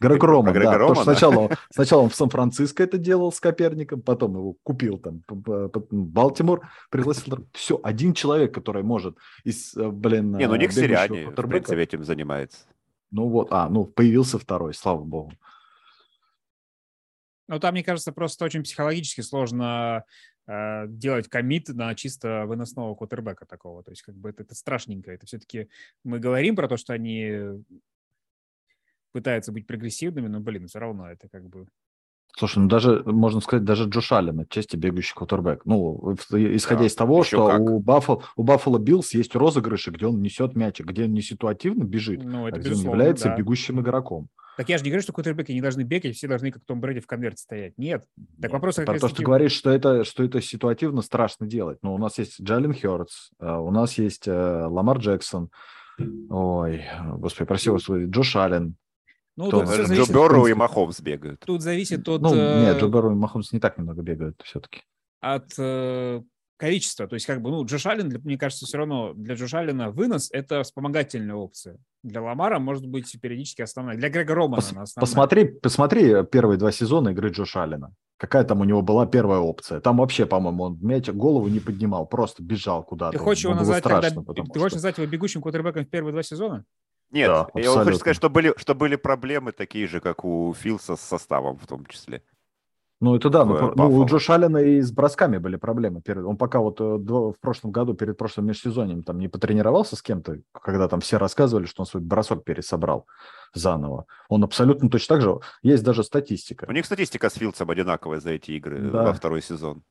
Грег 0.00 0.22
Роман, 0.22 0.54
да. 0.54 0.78
Романа? 0.78 1.02
Сначала, 1.02 1.50
сначала 1.70 2.02
он 2.02 2.10
в 2.10 2.14
Сан-Франциско 2.14 2.84
это 2.84 2.96
делал 2.96 3.32
с 3.32 3.40
Коперником, 3.40 4.02
потом 4.02 4.36
его 4.36 4.54
купил 4.62 4.98
там 4.98 5.24
Балтимор, 5.90 6.70
пригласил. 6.90 7.46
Все, 7.52 7.80
один 7.82 8.14
человек, 8.14 8.54
который 8.54 8.84
может 8.84 9.16
из, 9.42 9.76
э, 9.76 9.88
блин... 9.88 10.36
Не, 10.36 10.46
ну 10.46 10.54
Ник 10.54 10.70
Сириани, 10.70 11.24
в 11.24 11.34
принципе, 11.34 11.82
этим 11.82 12.04
занимается. 12.04 12.60
Ну 13.10 13.28
вот, 13.28 13.48
а, 13.50 13.68
ну 13.68 13.84
появился 13.84 14.38
второй, 14.38 14.72
слава 14.74 15.02
богу. 15.02 15.32
Ну, 17.48 17.58
там, 17.58 17.72
мне 17.72 17.82
кажется, 17.82 18.12
просто 18.12 18.44
очень 18.44 18.62
психологически 18.62 19.22
сложно 19.22 20.04
э, 20.06 20.10
делать 20.48 21.28
commit 21.28 21.68
на 21.68 21.94
чисто 21.94 22.46
выносного 22.46 22.94
квотербека 22.94 23.44
такого. 23.44 23.82
То 23.82 23.90
есть, 23.90 24.02
как 24.02 24.14
бы 24.14 24.30
это, 24.30 24.42
это 24.42 24.54
страшненько. 24.54 25.12
Это 25.12 25.26
все-таки 25.26 25.68
мы 26.04 26.18
говорим 26.18 26.56
про 26.56 26.68
то, 26.68 26.76
что 26.76 26.94
они 26.94 27.62
пытаются 29.12 29.52
быть 29.52 29.66
прогрессивными, 29.66 30.28
но, 30.28 30.40
блин, 30.40 30.66
все 30.66 30.78
равно 30.78 31.10
это 31.10 31.28
как 31.28 31.48
бы 31.48 31.66
Слушай, 32.36 32.60
ну 32.60 32.68
даже, 32.68 33.02
можно 33.04 33.40
сказать, 33.40 33.64
даже 33.64 33.88
Джош 33.88 34.12
Аллен 34.12 34.40
отчасти 34.40 34.76
бегущий 34.76 35.14
квотербек. 35.14 35.62
Ну, 35.64 36.14
исходя 36.30 36.80
да, 36.80 36.86
из 36.86 36.94
того, 36.94 37.24
что 37.24 37.56
у 37.58 37.80
Баффало, 37.80 38.22
у 38.36 38.42
Баффало 38.44 38.78
Биллс 38.78 39.12
есть 39.14 39.34
розыгрыши, 39.34 39.90
где 39.90 40.06
он 40.06 40.22
несет 40.22 40.54
мячик, 40.54 40.86
где 40.86 41.04
он 41.04 41.12
не 41.12 41.22
ситуативно 41.22 41.84
бежит, 41.84 42.22
ну, 42.22 42.46
это 42.46 42.56
а 42.56 42.60
где 42.60 42.74
он 42.74 42.80
является 42.80 43.28
да. 43.28 43.36
бегущим 43.36 43.80
игроком. 43.80 44.28
Так 44.58 44.68
я 44.68 44.76
же 44.76 44.82
не 44.82 44.90
говорю, 44.90 45.02
что 45.02 45.12
квотербеки 45.12 45.52
не 45.52 45.60
должны 45.60 45.82
бегать, 45.82 46.16
все 46.16 46.26
должны 46.26 46.50
как 46.50 46.64
Том 46.64 46.80
Брэди 46.80 46.98
в 46.98 47.06
конверте 47.06 47.42
стоять. 47.42 47.78
Нет. 47.78 48.04
Так 48.42 48.52
вопрос... 48.52 48.74
Про 48.74 48.98
то, 48.98 49.06
что 49.06 49.16
ты 49.16 49.22
говоришь, 49.22 49.52
что 49.52 49.70
это, 49.70 50.02
что 50.02 50.24
это 50.24 50.40
ситуативно 50.40 51.00
страшно 51.02 51.46
делать. 51.46 51.78
Ну, 51.82 51.94
у 51.94 51.98
нас 51.98 52.18
есть 52.18 52.40
Джалин 52.42 52.74
Хёртс, 52.74 53.30
э, 53.38 53.48
у 53.48 53.70
нас 53.70 53.98
есть 53.98 54.26
э, 54.26 54.32
Ламар 54.66 54.98
Джексон, 54.98 55.50
ой, 56.28 56.84
господи, 57.18 57.46
проси 57.46 57.70
вас, 57.70 57.88
Джош 57.88 58.34
Аллен, 58.34 58.74
ну, 59.38 59.50
тут 59.50 59.64
Джо 59.64 59.86
зависит, 59.86 60.12
Берроу 60.12 60.46
и 60.48 60.54
Махомс 60.54 61.00
бегают. 61.00 61.40
Тут 61.46 61.62
зависит 61.62 62.08
от... 62.08 62.20
Ну, 62.22 62.34
нет, 62.34 62.78
Джо 62.78 62.88
Берроу 62.88 63.12
и 63.12 63.14
Махомс 63.14 63.52
не 63.52 63.60
так 63.60 63.78
немного 63.78 64.02
бегают 64.02 64.40
все-таки. 64.44 64.82
От 65.20 65.52
э, 65.58 66.20
количества. 66.56 67.06
То 67.06 67.14
есть, 67.14 67.24
как 67.24 67.40
бы, 67.40 67.50
ну, 67.50 67.64
Джош 67.64 67.86
Аллен, 67.86 68.12
мне 68.24 68.36
кажется, 68.36 68.66
все 68.66 68.78
равно 68.78 69.14
для 69.14 69.36
Джош 69.36 69.54
Аллена 69.54 69.90
вынос– 69.90 70.30
это 70.32 70.62
вспомогательная 70.64 71.36
опция. 71.36 71.78
Для 72.02 72.20
Ламара 72.20 72.58
может 72.58 72.86
быть 72.86 73.16
периодически 73.20 73.62
основная. 73.62 73.96
Для 73.96 74.08
Грега 74.08 74.34
Романа 74.34 74.56
Пос, 74.56 74.66
основная. 74.66 74.86
Посмотри, 74.96 75.44
посмотри 75.44 76.24
первые 76.30 76.58
два 76.58 76.72
сезона 76.72 77.10
игры 77.10 77.30
Джош 77.30 77.56
Аллена. 77.56 77.92
Какая 78.18 78.42
там 78.42 78.60
у 78.60 78.64
него 78.64 78.82
была 78.82 79.06
первая 79.06 79.38
опция? 79.38 79.80
Там 79.80 79.98
вообще, 79.98 80.26
по-моему, 80.26 80.64
он 80.64 80.78
мяч 80.80 81.08
голову 81.08 81.46
не 81.46 81.60
поднимал, 81.60 82.04
просто 82.06 82.42
бежал 82.42 82.82
куда-то. 82.82 83.16
Ты 83.16 83.22
хочешь 83.22 83.44
его 83.44 83.54
назвать, 83.54 83.84
страшно, 83.84 84.24
тогда, 84.24 84.42
ты 84.42 84.44
что... 84.44 84.58
хочешь 84.58 84.74
назвать 84.74 84.98
его 84.98 85.06
бегущим 85.06 85.40
квотербеком 85.40 85.84
в 85.84 85.88
первые 85.88 86.12
два 86.12 86.24
сезона? 86.24 86.64
Нет, 87.10 87.28
да, 87.28 87.48
я 87.54 87.70
хочу 87.70 87.98
сказать, 87.98 88.16
что 88.16 88.28
были, 88.28 88.54
что 88.56 88.74
были 88.74 88.96
проблемы 88.96 89.52
такие 89.52 89.86
же, 89.86 90.00
как 90.00 90.24
у 90.24 90.54
Филса 90.54 90.96
с 90.96 91.00
составом 91.00 91.58
в 91.58 91.66
том 91.66 91.86
числе. 91.86 92.22
Ну, 93.00 93.14
это 93.14 93.30
да. 93.30 93.44
Ну, 93.44 93.72
ну, 93.76 93.96
у 93.96 94.06
Джо 94.06 94.18
Аллена 94.34 94.58
и 94.58 94.80
с 94.80 94.90
бросками 94.90 95.38
были 95.38 95.54
проблемы. 95.54 96.02
Он 96.08 96.36
пока 96.36 96.58
вот 96.58 96.80
э, 96.80 96.84
в 96.84 97.36
прошлом 97.40 97.70
году, 97.70 97.94
перед 97.94 98.18
прошлым 98.18 98.46
межсезоньем, 98.46 99.04
там 99.04 99.20
не 99.20 99.28
потренировался 99.28 99.94
с 99.94 100.02
кем-то, 100.02 100.40
когда 100.52 100.88
там 100.88 101.00
все 101.00 101.16
рассказывали, 101.16 101.66
что 101.66 101.82
он 101.82 101.86
свой 101.86 102.02
бросок 102.02 102.42
пересобрал 102.42 103.06
заново. 103.54 104.06
Он 104.28 104.42
абсолютно 104.42 104.90
точно 104.90 105.14
так 105.16 105.22
же. 105.22 105.38
Есть 105.62 105.84
даже 105.84 106.02
статистика. 106.02 106.66
У 106.68 106.72
них 106.72 106.86
статистика 106.86 107.30
с 107.30 107.34
Филдсом 107.34 107.70
одинаковая 107.70 108.18
за 108.18 108.30
эти 108.30 108.50
игры 108.52 108.90
да. 108.90 109.04
во 109.04 109.12
второй 109.12 109.42
сезон. 109.42 109.84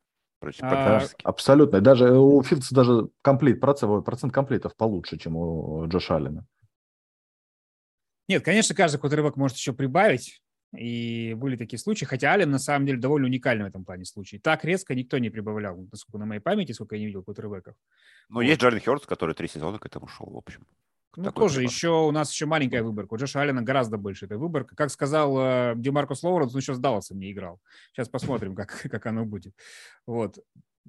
А... 0.61 1.01
Абсолютно. 1.23 1.79
Даже 1.79 2.11
у 2.11 2.43
Филдса 2.43 2.75
даже 2.75 3.07
комплит, 3.21 3.61
процент, 3.61 4.05
процент 4.05 4.33
комплитов 4.33 4.75
получше, 4.75 5.17
чем 5.17 5.37
у 5.37 5.87
Джоша 5.87 6.17
Аллена. 6.17 6.45
Нет, 8.27 8.43
конечно, 8.43 8.75
каждый 8.75 8.99
квотербек 8.99 9.35
может 9.35 9.57
еще 9.57 9.73
прибавить, 9.73 10.41
и 10.75 11.33
были 11.35 11.55
такие 11.55 11.79
случаи, 11.79 12.05
хотя 12.05 12.33
Аллен 12.33 12.51
на 12.51 12.59
самом 12.59 12.85
деле 12.85 12.99
довольно 12.99 13.27
уникальный 13.27 13.65
в 13.65 13.67
этом 13.69 13.85
плане 13.85 14.05
случай. 14.05 14.37
Так 14.37 14.65
резко 14.65 14.95
никто 14.95 15.17
не 15.17 15.29
прибавлял, 15.29 15.77
насколько 15.91 16.17
на 16.17 16.25
моей 16.25 16.41
памяти, 16.41 16.73
сколько 16.73 16.95
я 16.95 16.99
не 16.99 17.07
видел 17.07 17.23
квотербеков. 17.23 17.75
Ну, 18.29 18.35
вот. 18.35 18.41
есть 18.41 18.59
Джарен 18.59 18.81
Хёртс, 18.81 19.05
который 19.05 19.33
три 19.33 19.47
сезона 19.47 19.79
к 19.79 19.85
этому 19.85 20.07
шел, 20.07 20.29
в 20.29 20.37
общем. 20.37 20.65
Ну, 21.15 21.31
тоже 21.31 21.63
еще 21.63 21.89
у 22.05 22.11
нас 22.11 22.31
еще 22.31 22.45
маленькая 22.45 22.83
выборка. 22.83 23.15
У 23.15 23.17
Джоша 23.17 23.41
Аллена 23.41 23.63
гораздо 23.63 23.97
больше 23.97 24.25
этой 24.25 24.37
выборка. 24.37 24.75
Как 24.75 24.91
сказал 24.91 25.35
э, 25.39 25.73
Демаркус 25.75 26.21
Лоуренс, 26.21 26.53
он 26.53 26.59
еще 26.59 26.75
с 26.75 26.79
Далласом 26.79 27.17
не 27.17 27.31
играл. 27.31 27.59
Сейчас 27.91 28.07
посмотрим, 28.07 28.55
как, 28.55 28.69
как 28.83 29.05
оно 29.07 29.25
будет. 29.25 29.55
Вот. 30.05 30.37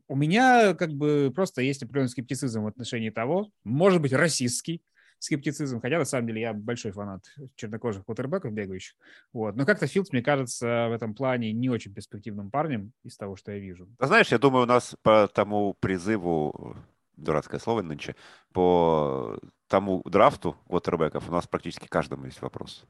У 0.07 0.17
меня 0.17 0.75
как 0.75 0.93
бы 0.93 1.33
просто 1.35 1.63
есть 1.63 1.83
определенный 1.83 2.11
скептицизм 2.11 2.63
в 2.63 2.67
отношении 2.67 3.09
того, 3.09 3.51
может 3.65 4.03
быть, 4.03 4.13
расистский, 4.13 4.83
скептицизм, 5.19 5.81
хотя 5.81 5.99
на 5.99 6.05
самом 6.05 6.27
деле 6.29 6.41
я 6.41 6.53
большой 6.53 6.93
фанат 6.93 7.25
чернокожих 7.57 8.05
квотербеков 8.05 8.53
бегающих. 8.53 8.97
Вот. 9.33 9.57
Но 9.57 9.67
как-то 9.67 9.87
Филдс, 9.87 10.13
мне 10.13 10.23
кажется, 10.23 10.89
в 10.89 10.93
этом 10.93 11.15
плане 11.15 11.53
не 11.53 11.69
очень 11.69 11.93
перспективным 11.93 12.51
парнем 12.51 12.93
из 13.05 13.17
того, 13.17 13.37
что 13.37 13.53
я 13.53 13.59
вижу. 13.59 13.89
Знаешь, 13.99 14.29
я 14.29 14.39
думаю, 14.39 14.65
у 14.65 14.69
нас 14.69 14.97
по 15.03 15.29
тому 15.29 15.75
призыву, 15.81 16.77
дурацкое 17.17 17.61
слово 17.61 17.83
нынче, 17.83 18.15
по 18.53 19.39
тому 19.67 20.03
драфту 20.05 20.57
квотербеков 20.67 21.29
у 21.29 21.33
нас 21.33 21.47
практически 21.47 21.87
каждому 21.87 22.27
есть 22.27 22.41
вопрос. 22.41 22.87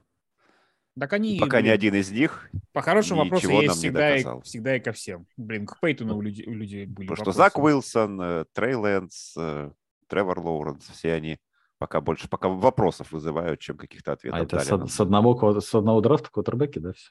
Так 0.99 1.13
они, 1.13 1.37
пока 1.39 1.57
блин, 1.57 1.67
ни 1.67 1.69
один 1.69 1.95
из 1.95 2.11
них 2.11 2.49
По 2.73 2.81
хорошему 2.81 3.23
вопросу 3.23 3.49
есть 3.49 3.75
всегда 3.75 4.17
и, 4.17 4.25
всегда 4.43 4.75
и 4.75 4.79
ко 4.79 4.91
всем. 4.91 5.27
Блин, 5.37 5.65
к 5.65 5.79
Пейтону 5.79 6.17
у 6.17 6.21
людей, 6.21 6.45
у 6.45 6.53
людей 6.53 6.85
были 6.85 7.07
Потому 7.07 7.31
вопросы. 7.31 7.31
что 7.31 7.43
Зак 7.43 7.57
Уилсон, 7.57 8.21
э, 8.21 8.45
Трей 8.53 8.73
Лэнс, 8.75 9.35
э, 9.37 9.71
Тревор 10.07 10.39
Лоуренс, 10.39 10.89
все 10.89 11.13
они 11.13 11.39
пока 11.79 12.01
больше 12.01 12.29
пока 12.29 12.49
вопросов 12.49 13.11
вызывают, 13.11 13.59
чем 13.59 13.77
каких-то 13.77 14.11
ответов. 14.11 14.39
А 14.39 14.43
это 14.43 14.59
с, 14.59 14.93
с, 14.93 14.99
одного, 14.99 15.59
с 15.59 15.73
одного 15.73 16.01
драфта 16.01 16.29
квотербеки, 16.29 16.77
да, 16.77 16.93
все? 16.93 17.09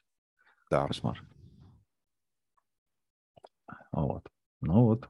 Да. 0.71 0.87
Кошмар. 0.87 1.25
Вот. 3.91 4.29
Ну 4.61 4.85
вот, 4.85 5.09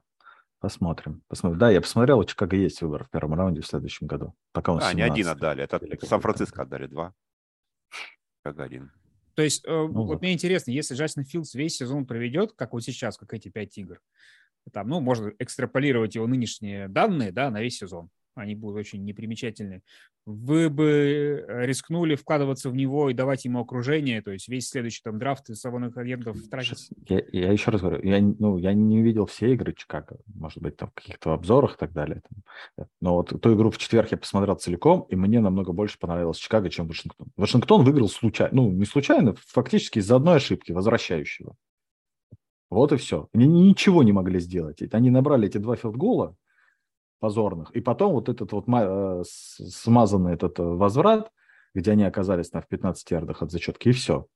посмотрим. 0.59 1.21
посмотрим. 1.27 1.59
Да, 1.59 1.69
я 1.69 1.81
посмотрел, 1.81 2.19
у 2.19 2.23
Чикаго 2.23 2.55
есть 2.55 2.81
выбор 2.81 3.03
в 3.03 3.09
первом 3.09 3.33
раунде 3.35 3.61
в 3.61 3.67
следующем 3.67 4.07
году. 4.07 4.33
Пока 4.53 4.71
он 4.71 4.81
а, 4.81 4.93
не 4.93 5.01
один 5.01 5.27
отдали, 5.27 5.63
это 5.63 5.79
Сан-Франциско 6.05 6.63
отдали 6.63 6.87
два. 6.87 7.13
Чикаго 8.37 8.63
один. 8.63 8.91
То 9.35 9.43
есть, 9.43 9.65
э, 9.65 9.69
ну, 9.69 9.87
вот, 9.87 10.05
вот 10.05 10.21
мне 10.21 10.33
интересно, 10.33 10.71
если 10.71 10.95
Джастин 10.95 11.23
Филдс 11.23 11.53
весь 11.53 11.77
сезон 11.77 12.05
проведет, 12.05 12.53
как 12.53 12.73
вот 12.73 12.83
сейчас, 12.83 13.17
как 13.17 13.33
эти 13.33 13.49
пять 13.49 13.77
игр, 13.77 14.01
там, 14.71 14.87
ну, 14.87 14.99
можно 14.99 15.33
экстраполировать 15.39 16.15
его 16.15 16.27
нынешние 16.27 16.87
данные, 16.87 17.31
да, 17.31 17.49
на 17.49 17.61
весь 17.61 17.77
сезон 17.77 18.09
они 18.35 18.55
будут 18.55 18.77
очень 18.77 19.03
непримечательны, 19.03 19.81
вы 20.25 20.69
бы 20.69 21.43
э, 21.47 21.65
рискнули 21.65 22.15
вкладываться 22.15 22.69
в 22.69 22.75
него 22.75 23.09
и 23.09 23.13
давать 23.13 23.45
ему 23.45 23.59
окружение, 23.59 24.21
то 24.21 24.31
есть 24.31 24.47
весь 24.47 24.69
следующий 24.69 25.01
там 25.03 25.17
драфт 25.17 25.49
из 25.49 25.59
свободных 25.59 25.97
агентов 25.97 26.37
тратить? 26.49 26.89
Я, 27.07 27.23
я 27.31 27.51
еще 27.51 27.71
раз 27.71 27.81
говорю, 27.81 28.03
я, 28.03 28.21
ну, 28.21 28.57
я 28.57 28.73
не 28.73 29.01
видел 29.01 29.25
все 29.25 29.53
игры 29.53 29.73
Чикаго, 29.73 30.19
может 30.27 30.61
быть, 30.61 30.77
там 30.77 30.89
в 30.89 30.93
каких-то 30.93 31.33
обзорах 31.33 31.75
и 31.75 31.77
так 31.77 31.93
далее. 31.93 32.21
Э, 32.77 32.83
но 33.01 33.15
вот 33.15 33.41
ту 33.41 33.55
игру 33.55 33.71
в 33.71 33.77
четверг 33.77 34.11
я 34.11 34.17
посмотрел 34.17 34.55
целиком, 34.55 35.07
и 35.09 35.15
мне 35.15 35.39
намного 35.39 35.73
больше 35.73 35.97
понравилось 35.97 36.37
Чикаго, 36.37 36.69
чем 36.69 36.87
Вашингтон. 36.87 37.27
Вашингтон 37.35 37.83
выиграл 37.83 38.07
случайно, 38.07 38.55
ну, 38.55 38.71
не 38.71 38.85
случайно, 38.85 39.35
фактически 39.47 39.99
из-за 39.99 40.17
одной 40.17 40.37
ошибки, 40.37 40.71
возвращающего. 40.71 41.55
Вот 42.69 42.91
и 42.91 42.97
все. 42.97 43.29
Они 43.33 43.47
ничего 43.47 44.03
не 44.03 44.11
могли 44.11 44.39
сделать. 44.39 44.81
Они 44.93 45.09
набрали 45.09 45.47
эти 45.47 45.57
два 45.57 45.75
филдгола, 45.75 46.35
позорных. 47.19 47.71
И 47.71 47.81
потом 47.81 48.13
вот 48.13 48.29
этот 48.29 48.51
вот 48.51 48.65
э, 48.67 49.23
смазанный 49.25 50.33
этот 50.33 50.59
э, 50.59 50.63
возврат, 50.63 51.31
где 51.73 51.91
они 51.91 52.03
оказались 52.03 52.51
на 52.53 52.61
в 52.61 52.67
15 52.67 53.11
ярдах 53.11 53.41
от 53.41 53.51
зачетки, 53.51 53.89
и 53.89 53.91
все. 53.91 54.27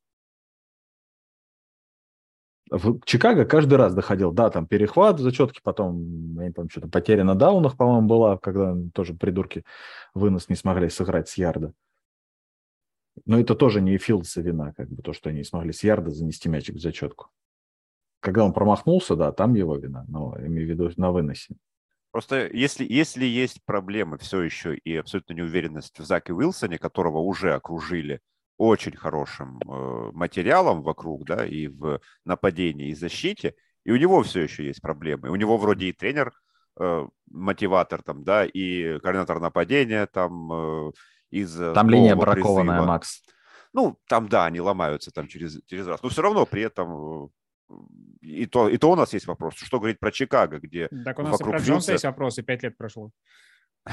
В 2.69 3.01
Чикаго 3.05 3.45
каждый 3.45 3.75
раз 3.75 3.93
доходил, 3.93 4.31
да, 4.31 4.49
там 4.49 4.65
перехват 4.65 5.19
в 5.19 5.21
зачетке, 5.21 5.59
потом, 5.63 6.35
я 6.39 6.45
не 6.45 6.51
помню, 6.51 6.71
что-то 6.71 6.87
потеря 6.87 7.23
на 7.23 7.35
даунах, 7.35 7.77
по-моему, 7.77 8.07
была, 8.07 8.37
когда 8.37 8.75
тоже 8.93 9.13
придурки 9.13 9.63
вынос 10.13 10.49
не 10.49 10.55
смогли 10.55 10.89
сыграть 10.89 11.29
с 11.29 11.37
ярда. 11.37 11.73
Но 13.25 13.39
это 13.39 13.53
тоже 13.53 13.79
не 13.79 13.97
Филдса 13.97 14.41
вина, 14.41 14.73
как 14.73 14.89
бы 14.89 15.03
то, 15.03 15.13
что 15.13 15.29
они 15.29 15.39
не 15.39 15.43
смогли 15.43 15.71
с 15.71 15.83
ярда 15.83 16.09
занести 16.09 16.49
мячик 16.49 16.75
в 16.75 16.81
зачетку. 16.81 17.29
Когда 18.21 18.43
он 18.43 18.53
промахнулся, 18.53 19.15
да, 19.15 19.31
там 19.31 19.53
его 19.53 19.75
вина, 19.75 20.05
но 20.07 20.35
имею 20.39 20.67
в 20.67 20.71
виду 20.71 20.89
на 20.97 21.11
выносе. 21.11 21.55
Просто 22.13 22.47
если, 22.53 22.85
если 22.87 23.25
есть 23.25 23.65
проблемы 23.65 24.19
все 24.19 24.43
еще 24.43 24.75
и 24.75 24.95
абсолютно 24.95 25.33
неуверенность 25.33 25.97
в 25.99 26.05
Заке 26.05 26.31
Уилсоне, 26.31 26.77
которого 26.77 27.17
уже 27.17 27.55
окружили 27.55 28.21
очень 28.59 28.95
хорошим 28.95 29.59
э, 29.59 30.11
материалом 30.13 30.83
вокруг, 30.83 31.25
да, 31.25 31.43
и 31.43 31.65
в 31.65 31.99
нападении, 32.23 32.89
и 32.89 32.93
защите, 32.93 33.55
и 33.83 33.91
у 33.91 33.97
него 33.97 34.21
все 34.21 34.41
еще 34.41 34.63
есть 34.63 34.79
проблемы. 34.79 35.31
У 35.31 35.35
него 35.35 35.57
вроде 35.57 35.87
и 35.87 35.91
тренер, 35.91 36.33
э, 36.79 37.07
мотиватор 37.31 38.03
там, 38.03 38.23
да, 38.23 38.45
и 38.45 38.99
координатор 38.99 39.39
нападения 39.39 40.05
там 40.05 40.53
э, 40.53 40.91
из... 41.31 41.55
Там 41.55 41.89
линия 41.89 42.15
бракованная, 42.15 42.75
призыва. 42.75 42.85
Макс. 42.85 43.23
Ну, 43.73 43.97
там, 44.07 44.29
да, 44.29 44.45
они 44.45 44.61
ломаются 44.61 45.09
там 45.09 45.27
через, 45.27 45.59
через 45.65 45.87
раз. 45.87 46.03
Но 46.03 46.09
все 46.09 46.21
равно 46.21 46.45
при 46.45 46.61
этом 46.61 47.25
э, 47.25 47.27
и 48.21 48.45
то, 48.45 48.69
и 48.69 48.77
то 48.77 48.91
у 48.91 48.95
нас 48.95 49.13
есть 49.13 49.27
вопрос. 49.27 49.55
Что 49.55 49.79
говорить 49.79 49.99
про 49.99 50.11
Чикаго, 50.11 50.59
где 50.59 50.87
Так 51.05 51.19
у 51.19 51.23
нас 51.23 51.33
вокруг 51.33 51.55
и 51.55 51.57
про 51.57 51.63
Джонса 51.63 51.91
есть 51.93 52.03
вопросы, 52.03 52.43
пять 52.43 52.63
лет 52.63 52.77
прошло. 52.77 53.11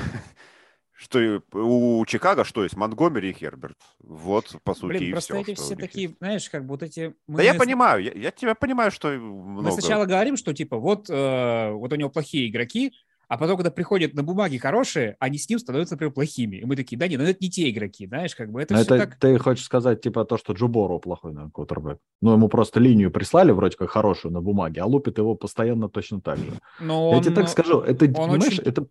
Что 1.00 1.42
у 1.52 2.04
Чикаго 2.04 2.44
что 2.44 2.62
есть? 2.62 2.76
Монтгомери 2.76 3.30
и 3.30 3.32
Херберт. 3.32 3.78
Вот, 4.00 4.54
по 4.64 4.74
сути, 4.74 4.98
Блин, 4.98 5.02
и 5.04 5.12
просто 5.12 5.32
все, 5.32 5.40
эти 5.40 5.58
все 5.58 5.74
такие, 5.74 6.08
есть. 6.08 6.18
знаешь, 6.18 6.50
как 6.50 6.66
бы 6.66 6.68
вот 6.72 6.82
эти... 6.82 7.14
Мы 7.26 7.38
да 7.38 7.42
я 7.42 7.54
понимаю, 7.54 8.02
я, 8.02 8.12
я 8.12 8.30
тебя 8.30 8.54
понимаю, 8.54 8.90
что 8.90 9.08
много... 9.08 9.62
Мы 9.62 9.72
сначала 9.72 10.04
говорим, 10.04 10.36
что 10.36 10.52
типа 10.52 10.76
вот, 10.76 11.08
э, 11.08 11.70
вот 11.70 11.90
у 11.90 11.96
него 11.96 12.10
плохие 12.10 12.50
игроки, 12.50 12.92
а 13.30 13.38
потом, 13.38 13.56
когда 13.56 13.70
приходят 13.70 14.12
на 14.12 14.24
бумаге 14.24 14.58
хорошие, 14.58 15.14
они 15.20 15.38
с 15.38 15.48
ним 15.48 15.60
становятся, 15.60 15.94
например, 15.94 16.12
плохими. 16.12 16.56
И 16.56 16.64
мы 16.64 16.74
такие, 16.74 16.98
да 16.98 17.06
нет, 17.06 17.20
ну 17.20 17.26
это 17.26 17.38
не 17.40 17.48
те 17.48 17.70
игроки, 17.70 18.08
знаешь, 18.08 18.34
как 18.34 18.50
бы 18.50 18.60
это 18.60 18.74
Но 18.74 18.82
все 18.82 18.96
это, 18.96 19.06
так... 19.06 19.20
Ты 19.20 19.38
хочешь 19.38 19.64
сказать, 19.64 20.00
типа, 20.00 20.24
то, 20.24 20.36
что 20.36 20.52
Джуборо 20.52 20.98
плохой, 20.98 21.32
на 21.32 21.48
квотербек? 21.48 21.98
Ну, 22.20 22.32
ему 22.32 22.48
просто 22.48 22.80
линию 22.80 23.12
прислали 23.12 23.52
вроде 23.52 23.76
как 23.76 23.88
хорошую 23.88 24.34
на 24.34 24.40
бумаге, 24.40 24.80
а 24.80 24.86
лупит 24.86 25.18
его 25.18 25.36
постоянно 25.36 25.88
точно 25.88 26.20
так 26.20 26.38
же. 26.38 26.50
Но 26.80 27.10
Я 27.10 27.18
он... 27.18 27.22
тебе 27.22 27.36
так 27.36 27.48
скажу, 27.48 27.78
это, 27.78 28.06
понимаешь, 28.06 28.58
очень... 28.58 28.62
это 28.64 28.86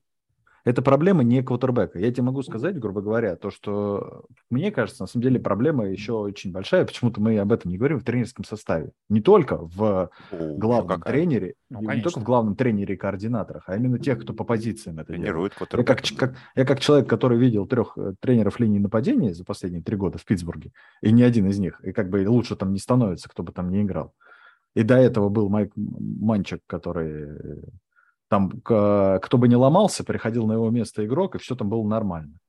это 0.65 0.81
проблема 0.81 1.23
не 1.23 1.41
квотербека. 1.41 1.99
Я 1.99 2.11
тебе 2.11 2.23
могу 2.23 2.41
сказать, 2.43 2.77
грубо 2.77 3.01
говоря, 3.01 3.35
то, 3.35 3.51
что 3.51 4.25
мне 4.49 4.71
кажется, 4.71 5.03
на 5.03 5.07
самом 5.07 5.23
деле 5.23 5.39
проблема 5.39 5.87
еще 5.87 6.13
очень 6.13 6.51
большая. 6.51 6.85
Почему-то 6.85 7.21
мы 7.21 7.37
об 7.39 7.51
этом 7.51 7.71
не 7.71 7.77
говорим 7.77 7.99
в 7.99 8.03
тренерском 8.03 8.45
составе. 8.45 8.91
Не 9.09 9.21
только 9.21 9.57
в 9.57 10.09
О, 10.31 10.55
главном 10.57 11.01
тренере, 11.01 11.55
ну, 11.69 11.81
не 11.81 12.01
только 12.01 12.19
в 12.19 12.23
главном 12.23 12.55
тренере 12.55 12.95
и 12.95 12.97
координаторах, 12.97 13.63
а 13.67 13.75
именно 13.75 13.99
тех, 13.99 14.21
кто 14.21 14.33
по 14.33 14.43
позициям 14.43 14.99
это 14.99 15.13
Тренирует 15.13 15.53
делает. 15.57 15.73
Я 15.73 15.83
как, 15.83 16.01
как, 16.17 16.35
я 16.55 16.65
как 16.65 16.79
человек, 16.79 17.09
который 17.09 17.37
видел 17.37 17.65
трех 17.67 17.97
э, 17.97 18.13
тренеров 18.19 18.59
линии 18.59 18.79
нападения 18.79 19.33
за 19.33 19.43
последние 19.43 19.83
три 19.83 19.95
года 19.95 20.17
в 20.17 20.25
Питтсбурге, 20.25 20.71
и 21.01 21.11
ни 21.11 21.21
один 21.21 21.47
из 21.47 21.59
них, 21.59 21.79
и 21.83 21.91
как 21.91 22.09
бы 22.09 22.27
лучше 22.27 22.55
там 22.55 22.73
не 22.73 22.79
становится, 22.79 23.29
кто 23.29 23.43
бы 23.43 23.51
там 23.51 23.69
не 23.71 23.81
играл. 23.81 24.13
И 24.75 24.83
до 24.83 24.95
этого 24.95 25.29
был 25.29 25.49
Майк 25.49 25.71
Манчик, 25.75 26.61
который 26.67 27.27
там 28.29 28.61
кто 28.61 29.37
бы 29.37 29.47
не 29.47 29.55
ломался, 29.55 30.03
приходил 30.03 30.47
на 30.47 30.53
его 30.53 30.69
место 30.69 31.05
игрок, 31.05 31.35
и 31.35 31.39
все 31.39 31.55
там 31.55 31.69
было 31.69 31.85
нормально. 31.85 32.39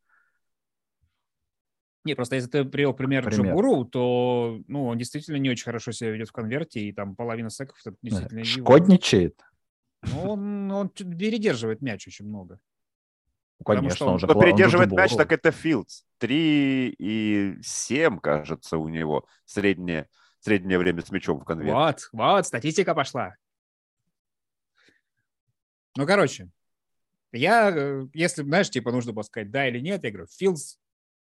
Не, 2.04 2.14
просто 2.14 2.37
если 2.37 2.49
ты 2.49 2.64
привел 2.64 2.94
пример, 2.94 3.25
пример. 3.25 3.54
Джо 3.54 3.84
то 3.84 4.60
ну, 4.68 4.87
он 4.87 4.99
действительно 4.99 5.37
не 5.37 5.50
очень 5.50 5.64
хорошо 5.64 5.92
себя 5.92 6.10
ведет 6.10 6.28
в 6.28 6.32
конверте, 6.32 6.80
и 6.80 6.92
там 6.92 7.14
половина 7.14 7.50
секов 7.50 7.78
это 7.84 7.96
действительно 8.02 8.44
Шкодничает. 8.44 9.40
Ну, 10.02 10.30
он, 10.30 10.70
он 10.70 10.88
передерживает 10.88 11.82
мяч 11.82 12.06
очень 12.06 12.26
много. 12.26 12.58
Ну, 13.58 13.64
конечно, 13.64 14.06
он, 14.06 14.12
он 14.14 14.18
же 14.18 14.26
Кто 14.26 14.40
передерживает 14.40 14.90
мяч, 14.92 15.14
так 15.14 15.32
это 15.32 15.50
Филдс. 15.50 16.04
3 16.18 16.96
и 16.99 17.58
7, 17.62 18.18
кажется, 18.18 18.78
у 18.78 18.88
него 18.88 19.26
среднее, 19.44 20.08
среднее 20.38 20.78
время 20.78 21.02
с 21.02 21.10
мячом 21.10 21.40
в 21.40 21.44
конверте. 21.44 21.75
Вот, 21.75 22.08
вот, 22.12 22.46
статистика 22.46 22.94
пошла. 22.94 23.34
Ну, 25.97 26.06
короче, 26.06 26.50
я, 27.32 27.70
э, 27.70 28.06
если, 28.14 28.42
знаешь, 28.42 28.70
типа 28.70 28.92
нужно 28.92 29.12
было 29.12 29.23
сказать 29.23 29.50
да 29.50 29.68
или 29.68 29.80
нет, 29.80 30.04
я 30.04 30.11
говорю, 30.11 30.26
Филдс 30.30 30.76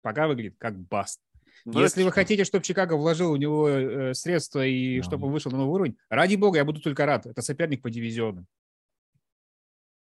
пока 0.02 0.28
выглядит 0.28 0.56
как 0.58 0.78
баст. 0.78 1.20
Ну, 1.64 1.80
Если 1.80 2.04
вы 2.04 2.12
хотите, 2.12 2.44
чтобы 2.44 2.64
Чикаго 2.64 2.94
вложил 2.94 3.32
у 3.32 3.36
него 3.36 3.68
э, 3.68 4.14
средства 4.14 4.64
и 4.64 4.98
да. 4.98 5.02
чтобы 5.02 5.26
он 5.26 5.32
вышел 5.32 5.50
на 5.50 5.58
новый 5.58 5.74
уровень, 5.74 5.98
ради 6.08 6.36
бога, 6.36 6.58
я 6.58 6.64
буду 6.64 6.80
только 6.80 7.06
рад. 7.06 7.26
Это 7.26 7.42
соперник 7.42 7.82
по 7.82 7.90
дивизиону. 7.90 8.46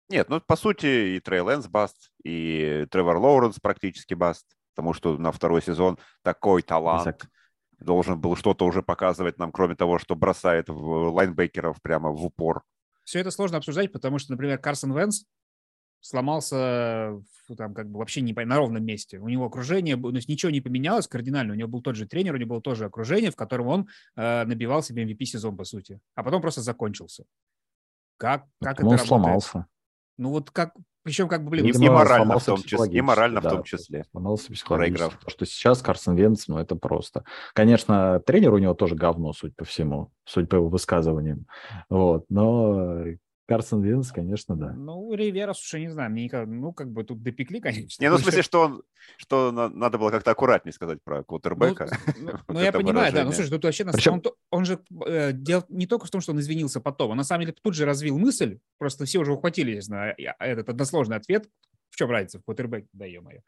Нет, 0.09 0.29
ну, 0.29 0.41
по 0.41 0.57
сути, 0.57 1.17
и 1.17 1.21
Трей 1.21 1.41
Лэнс 1.41 1.67
баст, 1.69 2.11
и 2.25 2.87
Тревор 2.91 3.17
Лоуренс 3.17 3.59
практически 3.61 4.15
баст, 4.15 4.47
потому 4.75 4.93
что 4.93 5.19
на 5.19 5.33
второй 5.33 5.63
сезон 5.63 5.99
такой 6.23 6.63
талант 6.63 7.07
Exact. 7.07 7.29
должен 7.79 8.21
был 8.21 8.37
что-то 8.37 8.67
уже 8.67 8.83
показывать 8.83 9.39
нам, 9.39 9.51
кроме 9.51 9.75
того, 9.75 9.99
что 9.99 10.15
бросает 10.15 10.69
в 10.69 11.13
лайнбекеров 11.13 11.83
прямо 11.83 12.11
в 12.11 12.25
упор. 12.25 12.63
Все 13.07 13.21
это 13.21 13.31
сложно 13.31 13.59
обсуждать, 13.59 13.93
потому 13.93 14.19
что, 14.19 14.33
например, 14.33 14.59
Карсон 14.59 14.93
Венс 14.93 15.25
сломался 16.01 17.23
там 17.57 17.73
как 17.73 17.89
бы 17.89 18.01
вообще 18.01 18.21
не 18.21 18.33
на 18.33 18.57
ровном 18.57 18.85
месте. 18.85 19.21
У 19.21 19.29
него 19.29 19.47
окружение, 19.47 19.97
то 19.97 20.11
есть 20.11 20.29
ничего 20.29 20.51
не 20.51 20.61
поменялось 20.61 21.07
кардинально. 21.07 21.53
У 21.53 21.57
него 21.57 21.69
был 21.69 21.83
тот 21.83 21.95
же 21.95 22.07
тренер, 22.07 22.35
у 22.35 22.37
него 22.37 22.51
было 22.51 22.61
тоже 22.61 22.85
окружение, 22.85 23.31
в 23.31 23.37
котором 23.37 23.69
он 23.69 23.89
э, 24.17 24.45
набивал 24.45 24.83
себе 24.83 25.05
MVP 25.05 25.25
сезон, 25.25 25.57
по 25.57 25.63
сути. 25.63 26.01
А 26.17 26.25
потом 26.25 26.43
просто 26.43 26.63
закончился. 26.63 27.25
Как, 28.17 28.47
как 28.61 28.81
это 28.81 28.87
он 28.87 28.97
работает? 28.97 29.07
сломался. 29.07 29.67
Ну 30.19 30.31
вот 30.31 30.51
как, 30.51 30.75
причем 31.07 31.29
как 31.29 31.45
бы, 31.45 31.51
блин... 31.51 31.67
И, 31.67 31.85
и 31.85 31.89
морально 31.89 32.37
в 32.37 32.45
том 32.45 32.61
числе. 32.61 32.99
И 32.99 33.01
морально 33.01 33.41
да, 33.41 33.49
в 33.49 33.53
том 33.53 33.63
числе. 33.63 34.03
Сломался 34.11 34.53
психологически. 34.53 35.15
Потому 35.15 35.31
что 35.31 35.47
сейчас 35.47 35.81
Карсон 35.81 36.17
Венц, 36.17 36.49
ну 36.49 36.59
это 36.59 36.75
просто. 36.75 37.23
Конечно, 37.55 38.21
тренер 38.27 38.55
у 38.55 38.59
него 38.59 38.75
тоже 38.75 38.97
говно, 38.97 39.33
суть 39.33 39.55
по 39.55 39.65
всему, 39.65 40.11
суть 40.25 40.49
по 40.49 40.57
его 40.57 40.69
высказываниям. 40.69 41.47
Вот, 41.89 42.25
но 42.29 43.05
Карсон 43.47 43.81
Венс, 43.81 44.11
конечно, 44.11 44.57
да. 44.57 44.73
Ну, 44.73 45.15
Ривера, 45.15 45.53
слушай, 45.53 45.81
не 45.81 45.89
знаю, 45.89 46.11
мне 46.11 46.25
никогда, 46.25 46.53
ну, 46.53 46.73
как 46.73 46.91
бы 46.91 47.05
тут 47.05 47.23
допекли, 47.23 47.61
конечно. 47.63 48.03
Не, 48.03 48.11
ну, 48.11 48.17
в 48.17 48.21
смысле, 48.21 48.43
что, 48.43 48.61
он, 48.63 48.83
что 49.19 49.53
надо 49.53 49.99
было 49.99 50.11
как-то 50.11 50.33
аккуратнее 50.33 50.73
сказать 50.73 50.99
про 51.05 51.23
квотербека. 51.23 51.89
Ну, 52.19 52.33
ну, 52.33 52.39
ну 52.49 52.61
я 52.61 52.73
понимаю, 52.73 53.13
да, 53.13 53.25
ну, 53.25 53.33
слушай, 53.33 53.51
тут 53.51 53.65
вообще, 53.65 53.85
Причем... 53.85 54.15
он, 54.15 54.23
он 54.51 54.65
же 54.65 54.81
э, 55.07 55.33
дело 55.33 55.65
не 55.69 55.87
только 55.87 56.07
в 56.07 56.11
том, 56.11 56.21
что 56.21 56.33
он 56.33 56.41
извинился 56.41 56.81
потом, 56.81 57.13
он 57.13 57.17
на 57.17 57.25
самом 57.25 57.43
деле 57.43 57.55
тут 57.61 57.75
же 57.75 57.85
развил 57.85 58.19
мысль, 58.19 58.59
просто 58.79 59.05
все 59.05 59.21
уже 59.21 59.33
ухватились 59.33 59.89
на 59.89 60.15
этот 60.39 60.69
односложный 60.69 61.17
ответ, 61.17 61.49
В 61.91 61.97
чем 61.97 62.11
разница? 62.11 62.41
В 62.41 62.45
квотербеке, 62.45 62.89
да, 62.93 63.07
ё-моё, 63.07 63.41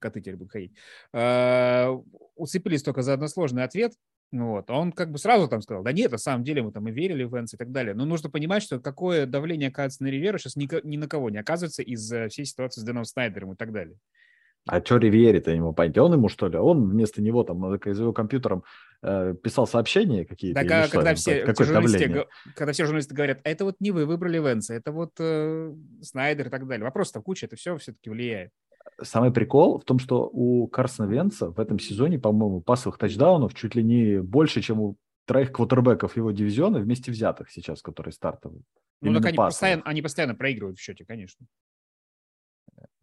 коты 0.00 0.20
теперь 0.20 0.36
будут 0.36 0.52
ходить. 0.52 0.72
Э, 1.12 1.96
уцепились 2.34 2.82
только 2.82 3.02
за 3.02 3.14
односложный 3.14 3.62
ответ, 3.62 3.92
вот. 4.32 4.70
Он 4.70 4.92
как 4.92 5.12
бы 5.12 5.18
сразу 5.18 5.48
там 5.48 5.62
сказал, 5.62 5.82
да 5.82 5.92
нет, 5.92 6.10
на 6.10 6.18
самом 6.18 6.44
деле 6.44 6.62
мы 6.62 6.72
там 6.72 6.88
и 6.88 6.92
верили 6.92 7.24
в 7.24 7.34
Венс 7.34 7.54
и 7.54 7.56
так 7.56 7.70
далее. 7.70 7.94
Но 7.94 8.04
нужно 8.04 8.28
понимать, 8.28 8.62
что 8.62 8.80
какое 8.80 9.26
давление 9.26 9.68
оказывается 9.68 10.02
на 10.02 10.08
Ривера 10.08 10.38
сейчас 10.38 10.56
ни, 10.56 10.68
ни 10.86 10.96
на 10.96 11.08
кого 11.08 11.30
не 11.30 11.38
оказывается 11.38 11.82
из-за 11.82 12.28
всей 12.28 12.44
ситуации 12.44 12.80
с 12.80 12.84
Дэном 12.84 13.04
Снайдером 13.04 13.52
и 13.52 13.56
так 13.56 13.72
далее. 13.72 13.96
А 14.66 14.84
что 14.84 14.96
Ривьери-то 14.96 15.52
ему 15.52 15.72
пойти? 15.72 16.00
Он 16.00 16.12
ему 16.12 16.28
что 16.28 16.48
ли? 16.48 16.58
Он 16.58 16.90
вместо 16.90 17.22
него 17.22 17.44
там 17.44 17.72
из 17.76 18.00
его 18.00 18.12
компьютером 18.12 18.64
э, 19.00 19.34
писал 19.40 19.68
сообщения 19.68 20.24
какие-то? 20.24 20.60
Да, 20.60 20.68
когда, 20.68 20.88
когда, 20.88 21.14
все, 21.14 21.44
Какое 21.44 21.66
журналисты, 21.68 22.26
когда 22.56 22.72
все 22.72 22.84
журналисты 22.84 23.14
говорят, 23.14 23.40
а 23.44 23.48
это 23.48 23.64
вот 23.64 23.76
не 23.78 23.92
вы 23.92 24.06
выбрали 24.06 24.40
Венса, 24.40 24.74
это 24.74 24.90
вот 24.90 25.12
э, 25.20 25.72
Снайдер 26.02 26.48
и 26.48 26.50
так 26.50 26.66
далее. 26.66 26.84
Вопрос-то 26.84 27.22
куча, 27.22 27.46
это 27.46 27.54
все 27.54 27.76
все-таки 27.76 28.10
влияет. 28.10 28.50
Самый 29.02 29.30
прикол 29.30 29.78
в 29.78 29.84
том, 29.84 29.98
что 29.98 30.28
у 30.32 30.66
Карсона 30.68 31.06
Венца 31.06 31.50
в 31.50 31.60
этом 31.60 31.78
сезоне, 31.78 32.18
по-моему, 32.18 32.60
пасовых 32.60 32.98
тачдаунов 32.98 33.54
чуть 33.54 33.74
ли 33.74 33.82
не 33.82 34.22
больше, 34.22 34.62
чем 34.62 34.80
у 34.80 34.96
троих 35.26 35.52
квотербеков 35.52 36.16
его 36.16 36.30
дивизиона 36.30 36.78
вместе 36.78 37.10
взятых 37.10 37.50
сейчас, 37.50 37.82
которые 37.82 38.12
стартовые. 38.12 38.62
Ну, 39.02 39.14
так 39.14 39.26
они 39.26 39.36
постоянно, 39.36 39.82
они 39.84 40.02
постоянно 40.02 40.34
проигрывают 40.34 40.78
в 40.78 40.80
счете, 40.80 41.04
конечно. 41.04 41.46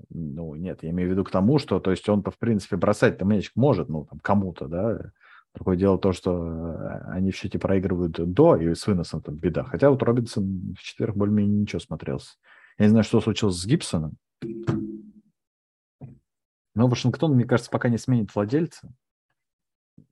Ну, 0.10 0.56
нет, 0.56 0.84
я 0.84 0.90
имею 0.90 1.10
в 1.10 1.12
виду 1.12 1.24
к 1.24 1.32
тому, 1.32 1.60
что, 1.60 1.80
то 1.80 1.92
есть 1.92 2.08
он-то, 2.10 2.32
в 2.32 2.38
принципе, 2.38 2.76
бросать-то 2.76 3.26
мячик 3.26 3.54
может, 3.56 3.90
ну, 3.90 4.06
там, 4.06 4.20
кому-то, 4.20 4.68
да. 4.68 5.12
Другое 5.54 5.78
дело 5.78 6.00
то, 6.00 6.14
что 6.14 6.48
э, 6.48 7.12
они 7.12 7.32
в 7.32 7.36
счете 7.36 7.60
проигрывают 7.60 8.14
до, 8.14 8.56
и 8.56 8.74
с 8.74 8.88
выносом 8.88 9.22
там 9.22 9.36
беда. 9.36 9.64
Хотя 9.64 9.92
вот 9.92 10.02
Робинсон 10.02 10.74
в 10.78 10.82
четверг 10.82 11.16
более-менее 11.16 11.62
ничего 11.62 11.80
смотрелся. 11.80 12.36
Я 12.80 12.86
не 12.86 12.90
знаю, 12.90 13.04
что 13.04 13.22
случилось 13.22 13.58
с 13.58 13.66
Гибсоном. 13.66 14.18
Но 16.76 16.88
Вашингтон, 16.88 17.36
мне 17.36 17.46
кажется, 17.46 17.70
пока 17.70 17.90
не 17.90 17.98
сменит 17.98 18.34
владельца, 18.34 18.92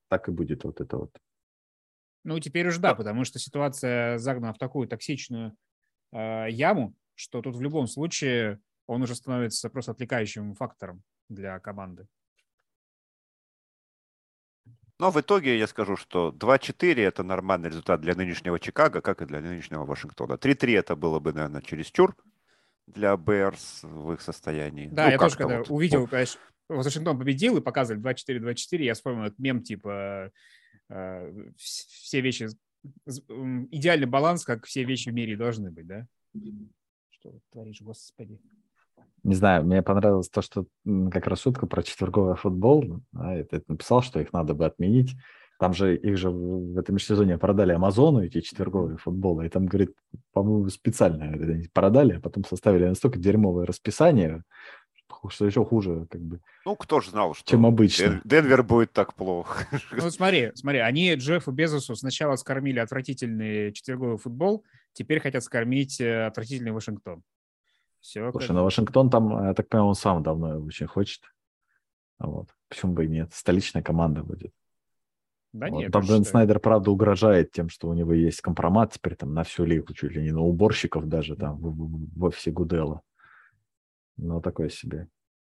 так 0.10 0.28
и 0.28 0.32
будет 0.32 0.64
вот 0.64 0.82
это 0.82 0.98
вот. 0.98 1.18
Ну, 2.24 2.40
теперь 2.40 2.68
уже 2.68 2.80
да, 2.80 2.94
потому 2.94 3.26
что 3.26 3.40
ситуация 3.40 4.18
загнана 4.18 4.54
в 4.54 4.60
такую 4.60 4.88
токсичную 4.88 5.56
э, 6.12 6.50
яму, 6.50 6.94
что 7.16 7.42
тут 7.42 7.56
в 7.56 7.62
любом 7.62 7.88
случае 7.88 8.60
он 8.86 9.02
уже 9.02 9.16
становится 9.16 9.70
просто 9.70 9.94
отвлекающим 9.94 10.54
фактором 10.54 11.02
для 11.30 11.60
команды. 11.60 12.08
Но 15.00 15.10
в 15.10 15.20
итоге 15.20 15.58
я 15.58 15.66
скажу, 15.66 15.96
что 15.96 16.30
2-4 16.30 17.02
это 17.02 17.24
нормальный 17.24 17.70
результат 17.70 18.02
для 18.02 18.14
нынешнего 18.14 18.60
Чикаго, 18.60 19.02
как 19.02 19.24
и 19.24 19.26
для 19.26 19.42
нынешнего 19.42 19.84
Вашингтона. 19.84 20.34
3-3 20.34 20.78
это 20.78 20.96
было 20.96 21.20
бы, 21.20 21.34
наверное, 21.34 21.62
чересчур 21.62 22.16
для 22.86 23.18
Берс 23.18 23.80
в 23.82 24.12
их 24.14 24.22
состоянии. 24.22 24.90
Да, 24.92 25.06
ну, 25.06 25.12
я 25.12 25.18
тоже 25.18 25.38
когда 25.38 25.58
вот. 25.60 25.72
увидел, 25.72 26.08
конечно, 26.08 26.40
Вашингтон 26.78 27.18
победил 27.18 27.58
и 27.58 27.62
показывали 27.62 28.02
2-4-2-4, 28.02 28.84
я 28.84 28.94
вспомнил 28.94 29.26
этот 29.26 29.40
мем 29.40 29.62
типа 29.62 30.32
э, 30.90 31.52
все 31.58 32.22
вещи, 32.22 32.48
идеальный 33.72 34.08
баланс, 34.08 34.46
как 34.46 34.66
все 34.66 34.84
вещи 34.84 35.10
в 35.10 35.14
мире 35.14 35.36
должны 35.36 35.72
быть, 35.72 35.88
да? 35.88 36.08
Что 37.10 37.40
творишь, 37.52 37.82
господи? 37.82 38.40
Не 39.24 39.36
знаю, 39.36 39.64
мне 39.64 39.84
понравилось 39.84 40.30
то, 40.30 40.42
что 40.42 40.66
как 41.12 41.28
раз 41.28 41.42
шутка 41.42 41.68
про 41.68 41.84
четверговый 41.84 42.36
футбол. 42.36 43.02
Да, 43.12 43.36
это 43.36 43.62
написал, 43.68 44.02
что 44.02 44.20
их 44.20 44.34
надо 44.34 44.56
бы 44.56 44.66
отменить. 44.66 45.16
Там 45.60 45.74
же 45.74 45.96
их 45.96 46.18
же 46.18 46.32
в 46.32 46.76
этом 46.80 46.96
межсезонье 46.96 47.38
продали 47.38 47.72
Амазону, 47.72 48.24
эти 48.24 48.42
четверговые 48.42 48.98
футболы. 48.98 49.46
И 49.46 49.50
там, 49.50 49.68
говорит, 49.68 49.96
по-моему, 50.34 50.68
специально 50.70 51.38
продали, 51.72 52.16
а 52.16 52.20
потом 52.20 52.44
составили 52.46 52.88
настолько 52.88 53.20
дерьмовое 53.20 53.68
расписание, 53.68 54.44
что 55.30 55.46
еще 55.46 55.64
хуже, 55.66 56.08
как 56.10 56.22
бы. 56.22 56.40
Ну, 56.66 56.76
кто 56.76 57.02
же 57.02 57.12
знал, 57.12 57.34
что 57.34 57.50
чем 57.50 57.66
обычно. 57.66 58.22
Денвер 58.24 58.64
будет 58.64 58.92
так 58.92 59.14
плохо. 59.16 59.68
Ну, 59.92 60.10
смотри, 60.10 60.52
смотри, 60.56 60.80
они 60.80 61.14
Джеффу 61.16 61.52
Безосу 61.52 61.96
сначала 61.96 62.36
скормили 62.36 62.80
отвратительный 62.80 63.72
четверговый 63.74 64.18
футбол, 64.18 64.64
теперь 64.94 65.20
хотят 65.20 65.44
скормить 65.44 66.00
э, 66.02 66.26
отвратительный 66.26 66.72
Вашингтон. 66.72 67.24
Все, 68.00 68.32
Слушай, 68.32 68.48
как... 68.48 68.56
ну 68.56 68.64
Вашингтон 68.64 69.10
там, 69.10 69.46
я 69.46 69.54
так 69.54 69.70
понимаю, 69.70 69.90
он 69.90 69.96
сам 69.96 70.24
давно 70.24 70.60
очень 70.60 70.88
хочет. 70.88 71.22
Вот. 72.20 72.50
Почему 72.70 72.94
бы 72.94 73.06
и 73.06 73.08
нет? 73.08 73.34
Столичная 73.34 73.84
команда 73.84 74.24
будет. 74.24 74.54
Да 75.54 75.68
вот. 75.68 75.80
нет. 75.80 75.92
Там 75.92 76.06
Дэн 76.06 76.24
Снайдер, 76.24 76.60
правда, 76.60 76.92
угрожает 76.92 77.52
тем, 77.52 77.70
что 77.70 77.90
у 77.90 77.94
него 77.94 78.14
есть 78.14 78.42
компромат 78.42 78.94
теперь 78.94 79.16
там 79.16 79.34
на 79.34 79.44
всю 79.44 79.66
лигу, 79.66 79.94
чуть 79.94 80.12
ли 80.12 80.22
не 80.22 80.32
на 80.32 80.42
уборщиков 80.42 81.08
даже 81.08 81.36
там 81.36 81.58
в, 81.58 81.70
в, 81.70 82.20
в 82.20 82.24
офисе 82.24 82.52
Гудела. 82.52 83.02
Ну, 84.18 84.42
такое 84.42 84.70
себе. 84.70 85.08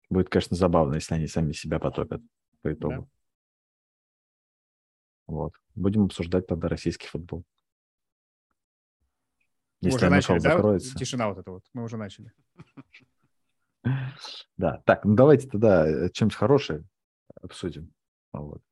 Будет, 0.08 0.28
конечно, 0.28 0.56
забавно, 0.56 0.94
если 0.94 1.14
они 1.14 1.26
сами 1.26 1.52
себя 1.52 1.78
потопят 1.78 2.22
по 2.62 2.72
итогу. 2.72 2.94
Да. 2.94 3.08
Вот. 5.26 5.52
Будем 5.74 6.04
обсуждать 6.04 6.46
тогда 6.46 6.68
российский 6.68 7.08
футбол. 7.08 7.44
Если 9.80 9.96
уже 9.96 10.10
начали, 10.10 10.38
да? 10.38 10.52
закроется. 10.54 10.96
Тишина 10.96 11.28
вот 11.28 11.38
эта 11.38 11.50
вот. 11.50 11.64
Мы 11.72 11.82
уже 11.82 11.96
начали. 11.96 12.32
Да, 14.56 14.80
так, 14.86 15.04
ну 15.04 15.14
давайте 15.16 15.48
тогда 15.48 15.88
э, 15.88 16.08
чем-нибудь 16.10 16.36
хорошее 16.36 16.84
обсудим. 17.40 17.92
Вот. 18.32 18.62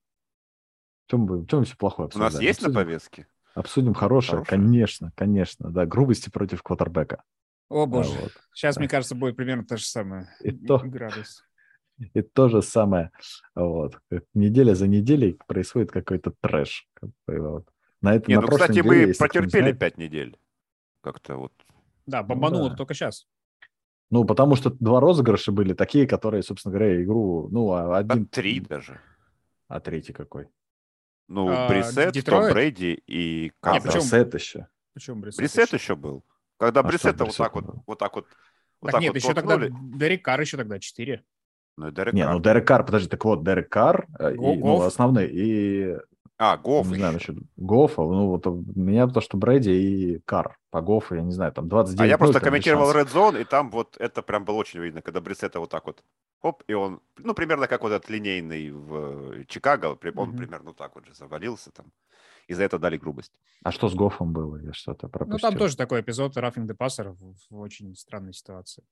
Чем, 1.08 1.22
мы, 1.22 1.44
чем 1.46 1.64
все 1.64 1.76
плохое 1.76 2.06
обсудим? 2.06 2.26
У 2.26 2.30
нас 2.30 2.40
есть 2.40 2.60
обсудим, 2.60 2.74
на 2.74 2.80
повестке? 2.80 3.26
Обсудим 3.54 3.94
хорошее, 3.94 4.44
хорошее, 4.44 4.60
конечно, 4.60 5.12
конечно, 5.16 5.70
да, 5.70 5.84
грубости 5.84 6.30
против 6.30 6.62
квотербека. 6.62 7.24
О 7.70 7.86
боже, 7.86 8.10
вот. 8.20 8.32
сейчас, 8.52 8.76
мне 8.78 8.88
кажется, 8.88 9.14
будет 9.14 9.36
примерно 9.36 9.64
то 9.64 9.76
же 9.76 9.84
самое. 9.84 10.28
И 10.40 10.50
то, 10.50 10.78
градус. 10.78 11.44
И 12.14 12.20
то 12.20 12.48
же 12.48 12.62
самое, 12.62 13.12
вот, 13.54 13.98
неделя 14.34 14.74
за 14.74 14.88
неделей 14.88 15.38
происходит 15.46 15.92
какой-то 15.92 16.32
трэш. 16.40 16.88
Вот. 17.28 17.68
На 18.00 18.14
это, 18.14 18.28
Нет, 18.28 18.40
на 18.40 18.46
ну, 18.46 18.52
кстати, 18.52 18.78
неделе, 18.78 19.06
мы 19.06 19.14
протерпели 19.14 19.72
пять 19.72 19.98
недель. 19.98 20.36
Как-то 21.00 21.36
вот. 21.36 21.52
Да, 22.06 22.22
бомбануло 22.24 22.64
ну, 22.64 22.70
да. 22.70 22.76
только 22.76 22.94
сейчас. 22.94 23.28
Ну, 24.10 24.24
потому 24.24 24.56
что 24.56 24.70
два 24.70 24.98
розыгрыша 24.98 25.52
были 25.52 25.72
такие, 25.72 26.08
которые, 26.08 26.42
собственно 26.42 26.74
говоря, 26.74 27.00
игру, 27.00 27.48
ну, 27.52 27.70
а 27.70 27.98
один... 27.98 28.24
А 28.24 28.26
три 28.26 28.58
даже. 28.58 29.00
А 29.68 29.78
третий 29.78 30.12
какой? 30.12 30.48
Ну, 31.28 31.48
а, 31.48 31.68
Брисет, 31.68 32.24
Том 32.24 32.50
Брейди 32.50 33.00
и. 33.06 33.52
Нет, 33.64 33.82
Брисет 33.84 34.34
еще. 34.34 34.66
Почему 34.94 35.20
Брисет? 35.20 35.38
Брисет 35.38 35.72
еще 35.72 35.94
был. 35.94 36.24
Когда 36.60 36.80
а 36.80 36.82
Брисета 36.82 37.24
вот 37.24 37.34
так 37.34 37.54
вот, 37.54 37.64
вот 37.86 37.98
так 37.98 38.14
вот, 38.14 38.26
вот 38.82 38.86
так, 38.86 38.92
так 38.92 39.00
нет, 39.00 39.14
вот 39.14 39.16
еще 39.16 39.32
тогда 39.32 39.58
Дерек 39.58 40.22
Карр 40.22 40.42
еще 40.42 40.58
тогда 40.58 40.78
четыре. 40.78 41.24
Ну, 41.78 41.88
и 41.88 41.90
Дерек 41.90 42.12
Не, 42.12 42.22
Карр. 42.22 42.34
ну 42.34 42.40
Дерек 42.40 42.68
Карр, 42.68 42.84
подожди, 42.84 43.08
так 43.08 43.24
вот, 43.24 43.42
Дерек 43.42 43.70
Карр, 43.70 44.06
э, 44.18 44.34
и, 44.34 44.36
ну, 44.36 44.82
основной, 44.82 45.26
и 45.32 45.96
а, 46.36 46.58
Гофф 46.58 46.86
Не 46.88 46.96
знаю 46.96 47.14
насчет 47.14 47.36
Гофа. 47.56 48.02
Ну, 48.02 48.28
вот 48.28 48.46
у 48.46 48.62
меня 48.74 49.06
то, 49.06 49.22
что 49.22 49.38
Брэди 49.38 49.70
и 49.70 50.18
Кар. 50.20 50.58
По 50.70 50.82
Гофу, 50.82 51.14
я 51.14 51.22
не 51.22 51.32
знаю, 51.32 51.50
там 51.52 51.66
29 51.68 52.00
А 52.00 52.06
я 52.06 52.18
просто 52.18 52.40
комментировал 52.40 52.92
Red 52.92 53.10
Zone, 53.10 53.40
и 53.40 53.44
там 53.44 53.70
вот 53.70 53.96
это 53.98 54.22
прям 54.22 54.44
было 54.44 54.56
очень 54.56 54.80
видно, 54.80 55.00
когда 55.00 55.22
Брисета 55.22 55.60
вот 55.60 55.70
так 55.70 55.86
вот, 55.86 56.02
хоп, 56.42 56.62
и 56.66 56.74
он, 56.74 57.00
ну, 57.16 57.32
примерно 57.32 57.68
как 57.68 57.82
вот 57.82 57.92
этот 57.92 58.10
линейный 58.10 58.70
в 58.70 59.44
Чикаго, 59.46 59.86
он 59.86 59.96
mm-hmm. 59.96 60.36
примерно 60.36 60.74
так 60.74 60.94
вот 60.94 61.06
же 61.06 61.14
завалился 61.14 61.70
там. 61.70 61.86
И 62.50 62.54
за 62.54 62.64
это 62.64 62.80
дали 62.80 62.96
грубость. 62.96 63.32
А 63.62 63.70
что 63.70 63.88
с 63.88 63.94
Гофом 63.94 64.32
было? 64.32 64.56
Я 64.56 64.72
что-то 64.72 65.06
пропустил. 65.06 65.46
Ну, 65.46 65.50
там 65.50 65.56
тоже 65.56 65.76
такой 65.76 66.00
эпизод 66.00 66.36
Рафинг 66.36 66.66
де 66.66 66.74
Пассер 66.74 67.10
в, 67.10 67.34
в 67.48 67.60
очень 67.60 67.94
странной 67.94 68.32
ситуации. 68.32 68.82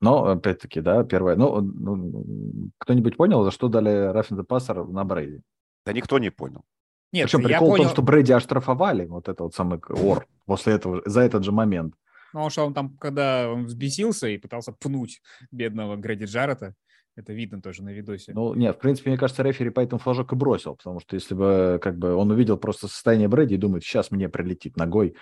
Но, 0.00 0.24
опять-таки, 0.24 0.80
да, 0.80 1.04
первое. 1.04 1.36
Ну, 1.36 1.60
ну 1.60 2.70
кто-нибудь 2.78 3.18
понял, 3.18 3.44
за 3.44 3.50
что 3.50 3.68
дали 3.68 4.12
Рафинда 4.12 4.44
Пассер 4.44 4.86
на 4.86 5.04
Брейди? 5.04 5.42
Да 5.84 5.92
никто 5.92 6.18
не 6.18 6.30
понял. 6.30 6.64
Нет, 7.12 7.26
Причем 7.26 7.42
прикол 7.42 7.68
понял... 7.68 7.82
в 7.82 7.86
том, 7.88 7.92
что 7.92 8.02
Брейди 8.02 8.32
оштрафовали, 8.32 9.04
вот 9.04 9.28
это 9.28 9.42
вот 9.42 9.54
самый 9.54 9.78
ор, 9.90 10.26
после 10.46 10.72
этого, 10.72 11.02
за 11.04 11.20
этот 11.20 11.44
же 11.44 11.52
момент. 11.52 11.94
Ну, 12.32 12.40
потому 12.40 12.48
что 12.48 12.66
он 12.66 12.72
там, 12.72 12.96
когда 12.96 13.50
он 13.52 13.66
взбесился 13.66 14.28
и 14.28 14.38
пытался 14.38 14.72
пнуть 14.72 15.20
бедного 15.50 15.96
Грэди 15.96 16.24
Джаррета, 16.24 16.74
это 17.16 17.32
видно 17.32 17.60
тоже 17.60 17.82
на 17.82 17.90
видосе. 17.92 18.32
Ну, 18.34 18.54
нет, 18.54 18.76
в 18.76 18.78
принципе, 18.78 19.10
мне 19.10 19.18
кажется, 19.18 19.42
рефери 19.42 19.70
поэтому 19.70 19.98
флажок 19.98 20.32
и 20.32 20.36
бросил, 20.36 20.76
потому 20.76 21.00
что 21.00 21.16
если 21.16 21.34
бы 21.34 21.80
как 21.82 21.98
бы 21.98 22.14
он 22.14 22.30
увидел 22.30 22.56
просто 22.58 22.88
состояние 22.88 23.28
Брэди 23.28 23.54
и 23.54 23.58
думает, 23.58 23.82
сейчас 23.82 24.10
мне 24.10 24.28
прилетит 24.28 24.76
ногой, 24.76 25.16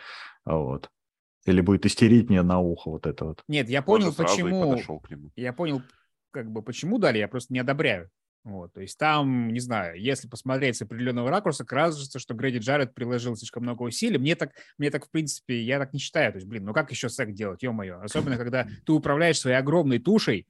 вот, 0.45 0.91
или 1.47 1.61
будет 1.61 1.87
истерить 1.87 2.29
мне 2.29 2.43
на 2.43 2.61
ухо 2.61 2.91
вот 2.91 3.07
это 3.07 3.25
вот. 3.25 3.43
Нет, 3.49 3.69
я 3.69 3.81
понял, 3.81 4.13
почему. 4.13 4.77
Я 5.37 5.53
понял, 5.53 5.83
как 6.31 6.51
бы, 6.51 6.63
почему 6.63 6.99
дали, 6.99 7.19
я 7.19 7.29
просто 7.29 7.53
не 7.55 7.61
одобряю. 7.61 8.11
Вот, 8.43 8.75
то 8.75 8.83
есть 8.83 8.99
там, 8.99 9.49
не 9.55 9.61
знаю, 9.61 9.99
если 9.99 10.29
посмотреть 10.29 10.77
с 10.77 10.83
определенного 10.83 11.31
ракурса, 11.31 11.65
кажется, 11.65 12.19
что 12.19 12.35
Грэди 12.35 12.59
Джаред 12.59 12.95
приложил 12.95 13.37
слишком 13.37 13.63
много 13.63 13.85
усилий. 13.85 14.19
Мне 14.19 14.37
так, 14.37 14.51
мне 14.77 14.91
так, 14.91 15.07
в 15.07 15.11
принципе, 15.11 15.63
я 15.63 15.79
так 15.79 15.95
не 15.95 15.99
считаю. 15.99 16.31
То 16.31 16.37
есть, 16.37 16.47
блин, 16.47 16.67
ну 16.67 16.75
как 16.75 16.91
еще 16.91 17.09
сек 17.09 17.33
делать, 17.33 17.63
ё-моё? 17.63 18.01
Особенно, 18.03 18.37
когда 18.37 18.67
ты 18.85 18.93
управляешь 18.93 19.39
своей 19.39 19.57
огромной 19.57 19.99
тушей, 19.99 20.47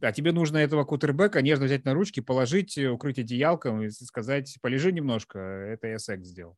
а 0.00 0.12
тебе 0.12 0.32
нужно 0.32 0.58
этого 0.58 0.84
кутербека 0.84 1.42
нежно 1.42 1.66
взять 1.66 1.84
на 1.84 1.94
ручки, 1.94 2.20
положить, 2.20 2.78
укрыть 2.78 3.18
одеялком 3.18 3.82
и 3.82 3.90
сказать, 3.90 4.56
полежи 4.60 4.92
немножко, 4.92 5.38
это 5.38 5.88
я 5.88 5.98
секс 5.98 6.26
сделал 6.26 6.56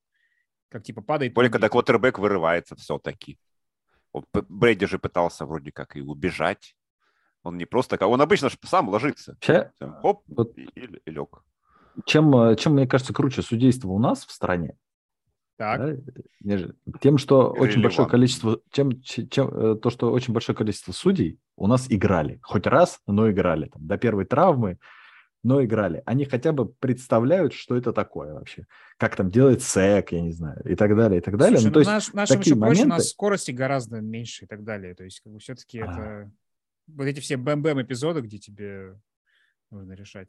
как 0.73 0.83
типа 0.83 1.03
падает. 1.03 1.35
Более, 1.35 1.51
когда 1.51 1.69
квотербек 1.69 2.19
вырывается 2.19 2.75
все-таки. 2.77 3.39
Брэди 4.49 4.87
же 4.87 4.99
пытался 4.99 5.47
вроде 5.47 5.71
как 5.71 5.97
и 5.97 6.01
убежать. 6.01 6.75
Он 7.43 7.57
не 7.57 7.67
просто... 7.67 8.05
Он 8.07 8.21
обычно 8.21 8.49
сам 8.65 8.89
ложится. 8.89 9.33
Вообще, 9.33 9.73
Хоп, 10.01 10.23
вот, 10.27 10.57
и, 10.57 10.69
и, 10.75 11.01
и 11.05 11.11
лег. 11.11 11.45
Чем, 12.07 12.35
э, 12.35 12.57
чем, 12.57 12.73
мне 12.75 12.87
кажется, 12.87 13.13
круче 13.13 13.43
судейство 13.43 13.89
у 13.89 13.99
нас 13.99 14.25
в 14.25 14.31
стране, 14.31 14.77
так. 15.59 15.99
Да, 16.41 16.69
тем, 17.01 17.19
что 17.19 17.51
очень 17.51 17.83
большое 17.83 18.09
количество, 18.09 18.61
чем, 18.71 19.03
чем, 19.03 19.49
э, 19.49 19.77
то, 19.77 19.91
что 19.91 20.11
очень 20.11 20.33
большое 20.33 20.57
количество 20.57 20.93
судей 20.93 21.39
у 21.63 21.69
нас 21.69 21.87
играли. 21.89 22.41
Хоть 22.43 22.67
раз, 22.67 23.01
но 23.07 23.31
играли. 23.31 23.69
Там, 23.69 23.87
до 23.87 23.97
первой 23.97 24.25
травмы, 24.25 24.79
но 25.45 25.65
играли. 25.65 26.03
Они 26.07 26.25
хотя 26.25 26.53
бы 26.53 26.67
представляют, 26.67 27.53
что 27.53 27.77
это 27.77 27.93
такое 27.93 28.35
вообще. 28.35 28.67
Как 28.97 29.15
там 29.15 29.31
делать 29.31 29.63
сек, 29.63 30.11
я 30.11 30.23
не 30.23 30.33
знаю, 30.33 30.61
и 30.65 30.75
так 30.75 30.97
далее, 30.97 31.19
и 31.19 31.23
так 31.23 31.37
далее. 31.37 31.59
Слушай, 31.59 31.67
ну, 31.69 31.73
то 31.73 31.89
ну, 31.89 31.95
есть, 31.95 32.15
наш, 32.15 32.29
такие 32.29 32.57
моменты... 32.57 32.85
у 32.87 32.89
нас 32.89 33.11
скорости 33.11 33.53
гораздо 33.53 34.01
меньше 34.01 34.45
и 34.45 34.49
так 34.49 34.65
далее. 34.65 34.97
То 34.97 35.05
есть, 35.05 35.21
как 35.21 35.33
бы 35.33 35.39
все-таки 35.39 35.79
а. 35.79 35.85
это... 35.85 36.33
Вот 36.89 37.05
эти 37.05 37.21
все 37.21 37.37
бэм-бэм 37.37 37.81
эпизоды, 37.83 38.23
где 38.23 38.39
тебе 38.39 39.01
нужно 39.71 39.93
решать. 39.93 40.29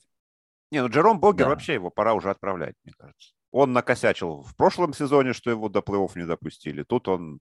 Не, 0.69 0.83
ну 0.83 0.89
Джером 0.89 1.19
Богер 1.19 1.45
да. 1.45 1.49
вообще 1.49 1.73
его 1.73 1.89
пора 1.89 2.13
уже 2.13 2.29
отправлять, 2.29 2.75
мне 2.83 2.93
кажется. 2.95 3.33
Он 3.49 3.73
накосячил 3.73 4.43
в 4.43 4.55
прошлом 4.55 4.93
сезоне, 4.93 5.33
что 5.33 5.49
его 5.49 5.67
до 5.67 5.79
плей-офф 5.79 6.11
не 6.15 6.27
допустили. 6.27 6.83
Тут 6.83 7.07
он 7.07 7.39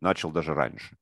начал 0.00 0.30
даже 0.30 0.54
раньше. 0.54 0.96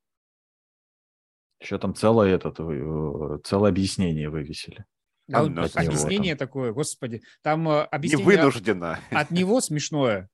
Еще 1.62 1.78
там 1.78 1.94
целое, 1.94 2.34
этот, 2.34 2.58
э, 2.58 3.38
целое 3.44 3.70
объяснение 3.70 4.28
вывесили. 4.28 4.84
А, 5.32 5.44
объяснение 5.44 6.34
там. 6.34 6.48
такое, 6.48 6.72
господи. 6.72 7.22
Там 7.42 7.68
э, 7.68 7.82
объяснение... 7.84 8.26
Не 8.26 8.36
вынуждено. 8.36 8.98
От 9.10 9.30
него 9.30 9.60
смешное, 9.60 10.28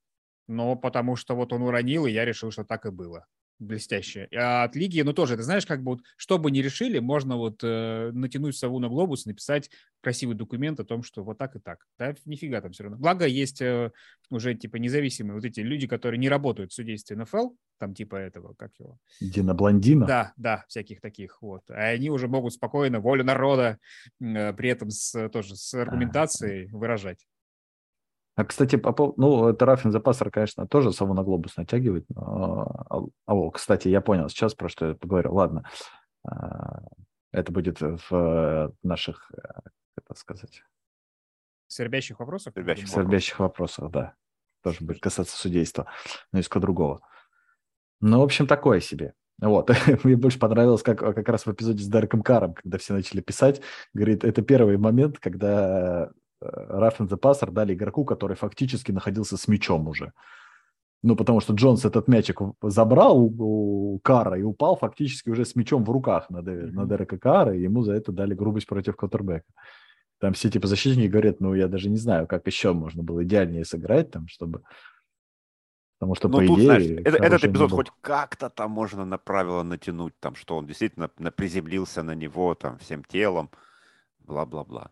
но 0.47 0.75
потому 0.75 1.15
что 1.15 1.35
вот 1.35 1.53
он 1.53 1.61
уронил, 1.61 2.07
и 2.07 2.11
я 2.11 2.25
решил, 2.25 2.51
что 2.51 2.63
так 2.63 2.85
и 2.85 2.89
было 2.89 3.25
блестящее. 3.59 4.27
А 4.35 4.63
от 4.63 4.75
лиги, 4.75 5.01
ну 5.01 5.13
тоже, 5.13 5.35
ты 5.35 5.43
знаешь, 5.43 5.65
как 5.65 5.83
бы 5.83 5.91
вот, 5.91 6.01
что 6.17 6.37
бы 6.37 6.49
ни 6.49 6.59
решили, 6.59 6.99
можно 6.99 7.35
вот 7.35 7.59
э, 7.63 8.11
натянуть 8.13 8.57
сову 8.57 8.79
на 8.79 8.87
глобус, 8.87 9.25
написать 9.25 9.69
красивый 10.01 10.35
документ 10.35 10.79
о 10.79 10.85
том, 10.85 11.03
что 11.03 11.23
вот 11.23 11.37
так 11.37 11.55
и 11.55 11.59
так. 11.59 11.85
Да, 11.97 12.15
нифига 12.25 12.61
там 12.61 12.71
все 12.71 12.83
равно. 12.83 12.97
Благо 12.97 13.25
есть 13.25 13.61
э, 13.61 13.91
уже 14.29 14.55
типа 14.55 14.77
независимые 14.77 15.35
вот 15.35 15.45
эти 15.45 15.59
люди, 15.59 15.87
которые 15.87 16.19
не 16.19 16.29
работают 16.29 16.71
в 16.71 16.75
судействе 16.75 17.17
НФЛ, 17.17 17.49
там 17.77 17.93
типа 17.93 18.15
этого, 18.15 18.53
как 18.53 18.71
его? 18.79 18.97
Дина 19.19 19.53
Блондина? 19.53 20.05
Да, 20.05 20.33
да, 20.37 20.65
всяких 20.67 21.01
таких 21.01 21.41
вот. 21.41 21.69
А 21.69 21.89
они 21.89 22.09
уже 22.09 22.27
могут 22.27 22.53
спокойно 22.53 22.99
волю 23.01 23.25
народа 23.25 23.77
э, 24.21 24.53
при 24.53 24.69
этом 24.69 24.89
с, 24.89 25.29
тоже 25.29 25.55
с 25.55 25.73
аргументацией 25.73 26.69
а, 26.71 26.77
выражать. 26.77 27.25
А, 28.39 28.45
кстати, 28.45 28.77
по 28.77 28.93
поводу, 28.93 29.19
ну, 29.19 29.49
это 29.49 29.65
Рафин 29.65 29.91
Запасер, 29.91 30.31
конечно, 30.31 30.65
тоже 30.65 30.93
сову 30.93 31.13
на 31.13 31.23
глобус 31.23 31.57
натягивает. 31.57 32.05
Но... 32.07 33.11
А, 33.25 33.33
а, 33.33 33.51
кстати, 33.51 33.89
я 33.89 33.99
понял 33.99 34.29
сейчас, 34.29 34.55
про 34.55 34.69
что 34.69 34.87
я 34.87 34.95
поговорил. 34.95 35.33
Ладно, 35.33 35.69
а, 36.23 36.83
это 37.33 37.51
будет 37.51 37.81
в 37.81 38.73
наших, 38.81 39.29
как 40.07 40.17
сказать... 40.17 40.63
Свербящих 41.67 42.19
вопросах? 42.19 42.53
Свербящих, 42.53 42.87
Свербящих 42.87 43.39
вопросах, 43.39 43.91
да. 43.91 44.13
Тоже 44.63 44.77
будет 44.85 45.01
касаться 45.01 45.35
судейства, 45.35 45.87
но 46.31 46.39
из 46.39 46.47
другого. 46.47 47.01
Ну, 47.99 48.21
в 48.21 48.23
общем, 48.23 48.47
такое 48.47 48.79
себе. 48.79 49.15
Вот. 49.41 49.69
Мне 50.05 50.15
больше 50.15 50.39
понравилось, 50.39 50.81
как, 50.81 50.99
как 50.99 51.27
раз 51.27 51.45
в 51.45 51.51
эпизоде 51.51 51.83
с 51.83 51.87
Дереком 51.87 52.21
Каром, 52.21 52.53
когда 52.53 52.77
все 52.77 52.93
начали 52.93 53.19
писать. 53.19 53.61
Говорит, 53.93 54.23
это 54.23 54.41
первый 54.41 54.77
момент, 54.77 55.19
когда 55.19 56.09
Рафин 56.41 57.07
the 57.07 57.19
Passer 57.19 57.51
дали 57.51 57.73
игроку, 57.73 58.05
который 58.05 58.35
фактически 58.35 58.91
находился 58.91 59.37
с 59.37 59.47
мячом 59.47 59.87
уже. 59.87 60.13
Ну, 61.01 61.15
потому 61.15 61.39
что 61.39 61.53
Джонс 61.53 61.85
этот 61.85 62.09
мячик 62.09 62.41
забрал 62.61 63.17
у, 63.17 63.93
у 63.93 63.99
Кара 63.99 64.37
и 64.37 64.43
упал 64.43 64.75
фактически 64.75 65.29
уже 65.29 65.45
с 65.45 65.55
мячом 65.55 65.85
в 65.85 65.89
руках 65.89 66.29
на, 66.29 66.39
mm-hmm. 66.39 66.71
на 66.71 66.85
Дерека 66.85 67.17
Кара, 67.17 67.55
и 67.55 67.61
ему 67.61 67.83
за 67.83 67.93
это 67.93 68.11
дали 68.11 68.33
грубость 68.33 68.67
против 68.67 68.97
Коттербека. 68.97 69.45
Там 70.19 70.33
все 70.33 70.49
типа 70.49 70.67
защитники 70.67 71.07
говорят, 71.07 71.39
ну, 71.39 71.53
я 71.53 71.69
даже 71.69 71.89
не 71.89 71.95
знаю, 71.95 72.27
как 72.27 72.45
еще 72.47 72.73
можно 72.73 73.03
было 73.03 73.23
идеальнее 73.23 73.63
сыграть 73.63 74.11
там, 74.11 74.27
чтобы... 74.27 74.63
Потому 75.97 76.15
что, 76.15 76.27
ну, 76.27 76.39
по 76.39 76.45
тут, 76.45 76.59
идее... 76.59 76.65
Знаешь, 76.65 77.01
это, 77.05 77.17
этот 77.17 77.43
эпизод 77.45 77.71
хоть 77.71 77.91
как-то 78.01 78.49
там 78.49 78.71
можно 78.71 79.05
на 79.05 79.17
правило 79.17 79.63
натянуть, 79.63 80.13
там, 80.19 80.35
что 80.35 80.57
он 80.57 80.65
действительно 80.65 81.07
приземлился 81.07 82.03
на 82.03 82.15
него 82.15 82.55
там 82.55 82.77
всем 82.77 83.03
телом, 83.05 83.49
бла-бла-бла. 84.19 84.91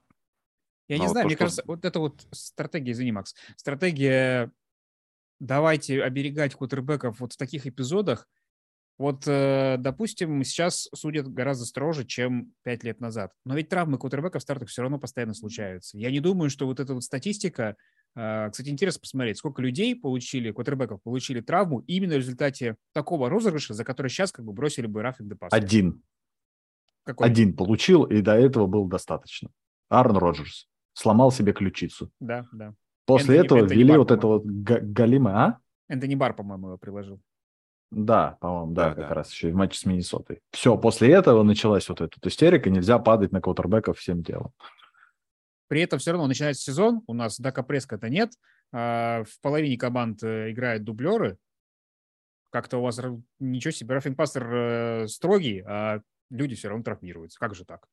Я 0.87 0.97
Но 0.97 1.03
не 1.03 1.09
знаю, 1.09 1.23
то, 1.23 1.27
мне 1.27 1.35
что... 1.35 1.43
кажется, 1.43 1.63
вот 1.65 1.85
это 1.85 1.99
вот 1.99 2.25
стратегия, 2.31 2.91
извини, 2.91 3.11
Макс, 3.11 3.35
стратегия 3.57 4.51
давайте 5.39 6.01
оберегать 6.01 6.55
кутербеков 6.55 7.19
вот 7.19 7.33
в 7.33 7.37
таких 7.37 7.67
эпизодах. 7.67 8.27
Вот, 8.97 9.27
э, 9.27 9.75
допустим, 9.77 10.43
сейчас 10.43 10.89
судят 10.95 11.27
гораздо 11.27 11.65
строже, 11.65 12.03
чем 12.03 12.53
пять 12.63 12.83
лет 12.83 12.99
назад. 12.99 13.31
Но 13.45 13.55
ведь 13.55 13.69
травмы 13.69 13.99
кутербеков 13.99 14.41
в 14.41 14.43
стартах 14.43 14.69
все 14.69 14.81
равно 14.81 14.97
постоянно 14.97 15.35
случаются. 15.35 15.99
Я 15.99 16.09
не 16.09 16.19
думаю, 16.19 16.49
что 16.49 16.65
вот 16.65 16.79
эта 16.79 16.95
вот 16.95 17.03
статистика... 17.03 17.75
Э, 18.15 18.49
кстати, 18.49 18.69
интересно 18.69 19.01
посмотреть, 19.01 19.37
сколько 19.37 19.61
людей 19.61 19.95
получили, 19.95 20.49
кутербеков 20.49 21.03
получили 21.03 21.41
травму 21.41 21.81
именно 21.81 22.15
в 22.15 22.17
результате 22.17 22.75
такого 22.93 23.29
розыгрыша, 23.29 23.75
за 23.75 23.83
который 23.83 24.07
сейчас 24.07 24.31
как 24.31 24.45
бы 24.45 24.53
бросили 24.53 24.87
бы 24.87 25.03
рафик 25.03 25.27
депас. 25.27 25.53
Один. 25.53 26.01
Какой? 27.03 27.27
Один 27.27 27.55
получил, 27.55 28.03
и 28.03 28.21
до 28.21 28.33
этого 28.33 28.65
был 28.65 28.87
достаточно. 28.87 29.51
Арн 29.89 30.17
Роджерс 30.17 30.67
сломал 30.97 31.31
себе 31.31 31.53
ключицу. 31.53 32.11
Да, 32.19 32.47
да. 32.51 32.73
После 33.05 33.37
Энтони, 33.37 33.45
этого 33.45 33.59
Энтони 33.59 33.77
ввели 33.77 33.89
Бар, 33.89 33.99
вот 33.99 34.11
это 34.11 34.27
вот 34.27 34.43
Галима, 34.45 35.45
а? 35.45 35.59
Энтони 35.87 36.15
Бар, 36.15 36.35
по-моему, 36.35 36.67
его 36.67 36.77
приложил. 36.77 37.21
Да, 37.91 38.37
по-моему, 38.41 38.73
да, 38.73 38.89
да 38.89 38.95
как 38.95 39.09
да. 39.09 39.13
раз 39.13 39.31
еще 39.31 39.49
и 39.49 39.51
в 39.51 39.55
матче 39.55 39.79
с 39.79 39.85
Миннесотой. 39.85 40.41
Все, 40.51 40.77
после 40.77 41.13
этого 41.13 41.43
началась 41.43 41.87
вот 41.87 42.01
эта 42.01 42.27
истерика, 42.27 42.69
нельзя 42.69 42.99
падать 42.99 43.31
на 43.31 43.41
квотербеков 43.41 43.99
всем 43.99 44.23
телом. 44.23 44.51
При 45.67 45.81
этом 45.81 45.99
все 45.99 46.11
равно 46.11 46.27
начинается 46.27 46.63
сезон, 46.63 47.03
у 47.07 47.13
нас 47.13 47.39
Дака 47.39 47.61
Преска-то 47.61 48.09
нет, 48.09 48.31
а 48.73 49.23
в 49.23 49.39
половине 49.41 49.77
команд 49.77 50.23
э, 50.23 50.51
играют 50.51 50.83
дублеры. 50.83 51.37
Как-то 52.49 52.79
у 52.79 52.81
вас 52.81 52.99
ничего 53.39 53.71
себе, 53.71 53.95
рафинг-пастер 53.95 54.53
э, 54.53 55.07
строгий, 55.07 55.63
а 55.65 56.01
люди 56.29 56.55
все 56.55 56.69
равно 56.69 56.83
травмируются. 56.83 57.39
Как 57.39 57.53
же 57.55 57.65
так? 57.65 57.87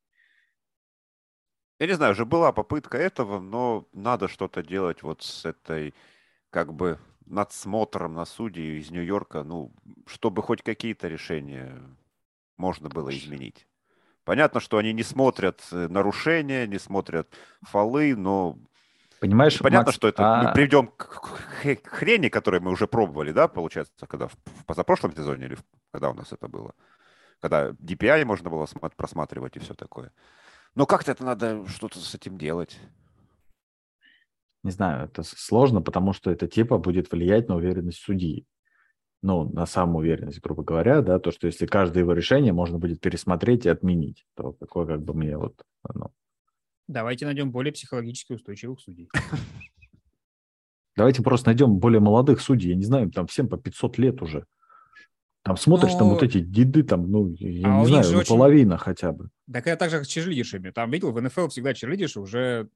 Я 1.78 1.86
не 1.86 1.94
знаю, 1.94 2.12
уже 2.12 2.24
была 2.24 2.52
попытка 2.52 2.98
этого, 2.98 3.40
но 3.40 3.86
надо 3.92 4.28
что-то 4.28 4.62
делать 4.62 5.02
вот 5.02 5.22
с 5.22 5.44
этой, 5.44 5.94
как 6.50 6.72
бы, 6.72 6.98
надсмотром 7.26 8.14
на 8.14 8.24
судей 8.24 8.78
из 8.78 8.90
Нью-Йорка, 8.90 9.42
ну, 9.42 9.72
чтобы 10.06 10.42
хоть 10.42 10.62
какие-то 10.62 11.08
решения 11.08 11.80
можно 12.56 12.88
было 12.88 13.10
изменить. 13.16 13.66
Понятно, 14.24 14.60
что 14.60 14.78
они 14.78 14.92
не 14.92 15.02
смотрят 15.02 15.62
э, 15.72 15.88
нарушения, 15.88 16.66
не 16.66 16.78
смотрят 16.78 17.28
фолы, 17.62 18.14
но 18.16 18.58
Понимаешь, 19.20 19.58
понятно, 19.58 19.86
Макс, 19.86 19.96
что 19.96 20.08
это 20.08 20.22
а... 20.22 20.42
мы 20.42 20.52
приведем 20.52 20.88
к 20.88 21.38
хрени, 21.86 22.28
которую 22.28 22.62
мы 22.62 22.70
уже 22.70 22.86
пробовали, 22.86 23.32
да, 23.32 23.48
получается, 23.48 24.06
когда 24.06 24.28
в 24.28 24.36
позапрошлом 24.66 25.14
сезоне 25.14 25.46
или 25.46 25.58
когда 25.92 26.10
у 26.10 26.14
нас 26.14 26.32
это 26.32 26.48
было, 26.48 26.74
когда 27.40 27.70
DPI 27.70 28.24
можно 28.24 28.50
было 28.50 28.66
просматривать 28.96 29.56
и 29.56 29.60
все 29.60 29.74
такое. 29.74 30.12
Но 30.74 30.86
как-то 30.86 31.12
это 31.12 31.24
надо 31.24 31.66
что-то 31.68 31.98
с 31.98 32.14
этим 32.14 32.36
делать. 32.36 32.78
Не 34.62 34.70
знаю, 34.70 35.04
это 35.04 35.22
сложно, 35.22 35.82
потому 35.82 36.12
что 36.12 36.30
это 36.30 36.48
типа 36.48 36.78
будет 36.78 37.12
влиять 37.12 37.48
на 37.48 37.56
уверенность 37.56 37.98
судьи. 37.98 38.46
Ну, 39.22 39.50
на 39.52 39.66
самую 39.66 39.98
уверенность, 39.98 40.40
грубо 40.40 40.62
говоря, 40.62 41.00
да, 41.00 41.18
то, 41.18 41.30
что 41.30 41.46
если 41.46 41.66
каждое 41.66 42.00
его 42.00 42.12
решение 42.12 42.52
можно 42.52 42.78
будет 42.78 43.00
пересмотреть 43.00 43.66
и 43.66 43.70
отменить, 43.70 44.26
то 44.34 44.52
какое 44.52 44.86
как 44.86 45.02
бы 45.02 45.14
мне 45.14 45.36
вот, 45.36 45.62
ну... 45.94 46.12
Давайте 46.88 47.24
найдем 47.24 47.50
более 47.50 47.72
психологически 47.72 48.34
устойчивых 48.34 48.80
судей. 48.80 49.08
Давайте 50.96 51.22
просто 51.22 51.48
найдем 51.48 51.78
более 51.78 52.00
молодых 52.00 52.40
судей. 52.40 52.70
Я 52.70 52.76
не 52.76 52.84
знаю, 52.84 53.10
там 53.10 53.26
всем 53.26 53.48
по 53.48 53.56
500 53.56 53.98
лет 53.98 54.22
уже. 54.22 54.46
Там 55.44 55.58
смотришь, 55.58 55.92
Но... 55.92 55.98
там 55.98 56.08
вот 56.08 56.22
эти 56.22 56.40
деды, 56.40 56.82
там, 56.82 57.10
ну, 57.10 57.34
я 57.38 57.68
а 57.68 57.80
не 57.80 57.86
знаю, 57.86 58.06
ну, 58.12 58.18
очень... 58.20 58.28
половина 58.28 58.78
хотя 58.78 59.12
бы. 59.12 59.28
Так 59.52 59.66
это 59.66 59.76
так 59.76 59.90
же, 59.90 59.98
как 59.98 60.06
с 60.06 60.08
черлидершами. 60.08 60.70
Там, 60.70 60.90
видел, 60.90 61.12
в 61.12 61.20
НФЛ 61.20 61.48
всегда 61.48 61.74
черлидерши 61.74 62.18
уже 62.18 62.68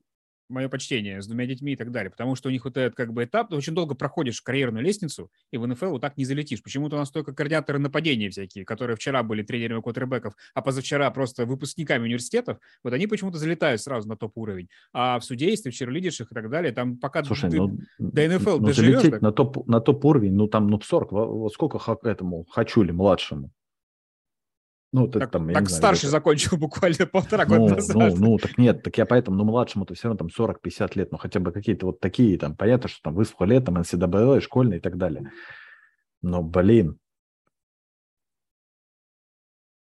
мое 0.49 0.69
почтение, 0.69 1.23
с 1.23 1.27
двумя 1.27 1.47
детьми 1.47 1.73
и 1.73 1.77
так 1.77 1.91
далее. 1.91 2.11
Потому 2.11 2.35
что 2.35 2.49
у 2.49 2.53
них 2.53 2.65
вот 2.65 2.77
этот 2.77 2.97
как 2.97 3.13
бы 3.13 3.25
этап, 3.25 3.51
ты 3.51 3.57
очень 3.57 3.75
долго 3.75 3.95
проходишь 3.95 4.41
карьерную 4.41 4.85
лестницу, 4.85 5.31
и 5.51 5.59
в 5.59 5.67
НФЛ 5.67 5.91
вот 5.91 6.01
так 6.01 6.17
не 6.17 6.25
залетишь. 6.25 6.63
Почему-то 6.63 6.97
у 6.97 6.99
нас 6.99 7.11
только 7.11 7.33
координаторы 7.35 7.79
нападения 7.79 8.31
всякие, 8.31 8.65
которые 8.65 8.97
вчера 8.97 9.23
были 9.23 9.43
тренерами 9.43 9.81
квотербеков, 9.81 10.35
а 10.55 10.63
позавчера 10.63 11.11
просто 11.11 11.47
выпускниками 11.47 12.05
университетов, 12.05 12.59
вот 12.83 12.93
они 12.93 13.07
почему-то 13.07 13.39
залетают 13.39 13.81
сразу 13.81 14.09
на 14.09 14.17
топ-уровень. 14.17 14.69
А 14.93 15.19
в 15.19 15.25
судействе, 15.25 15.71
в 15.71 15.75
черлидерших 15.75 16.31
и 16.31 16.35
так 16.35 16.51
далее, 16.51 16.73
там 16.73 16.97
пока 16.97 17.25
Слушай, 17.25 17.51
ты 17.51 17.59
ну, 17.59 17.79
до 17.99 18.29
НФЛ 18.29 18.59
ну, 18.59 18.67
доживешь... 18.67 19.03
Так... 19.03 19.23
На, 19.23 19.33
топ, 19.33 19.67
на 19.67 19.81
топ-уровень, 19.81 20.35
ну 20.35 20.49
там, 20.49 20.69
ну 20.69 20.81
40, 20.81 21.13
вот 21.13 21.53
сколько 21.53 21.79
этому 22.03 22.45
хочу 22.51 22.83
ли 22.83 22.93
младшему? 22.93 23.51
Ну, 24.91 25.07
так, 25.07 25.23
так, 25.23 25.31
там, 25.33 25.53
так 25.53 25.69
знаю, 25.69 25.79
старший 25.79 26.07
это... 26.07 26.13
закончил 26.13 26.57
буквально 26.57 27.07
полтора 27.13 27.45
ну, 27.47 27.57
года 27.59 27.75
назад. 27.75 27.97
Ну, 27.97 28.17
ну, 28.17 28.39
так 28.39 28.57
нет, 28.57 28.83
так 28.83 28.97
я 28.97 29.05
поэтому, 29.05 29.37
ну, 29.37 29.45
младшему-то 29.45 29.95
все 29.95 30.09
равно 30.09 30.27
там 30.27 30.29
40-50 30.29 30.91
лет, 30.95 31.13
ну, 31.13 31.19
хотя 31.19 31.41
бы 31.41 31.53
какие-то 31.53 31.87
вот 31.87 32.01
такие, 32.01 32.39
там, 32.39 32.57
понятно, 32.57 32.89
что 32.89 33.01
там 33.03 33.15
высоко 33.15 33.45
лет, 33.45 33.65
там, 33.65 33.75
НСДБЛ, 33.75 34.41
школьный 34.41 34.79
и 34.79 34.81
так 34.81 34.97
далее. 34.97 35.31
Но, 36.23 36.43
блин, 36.43 36.99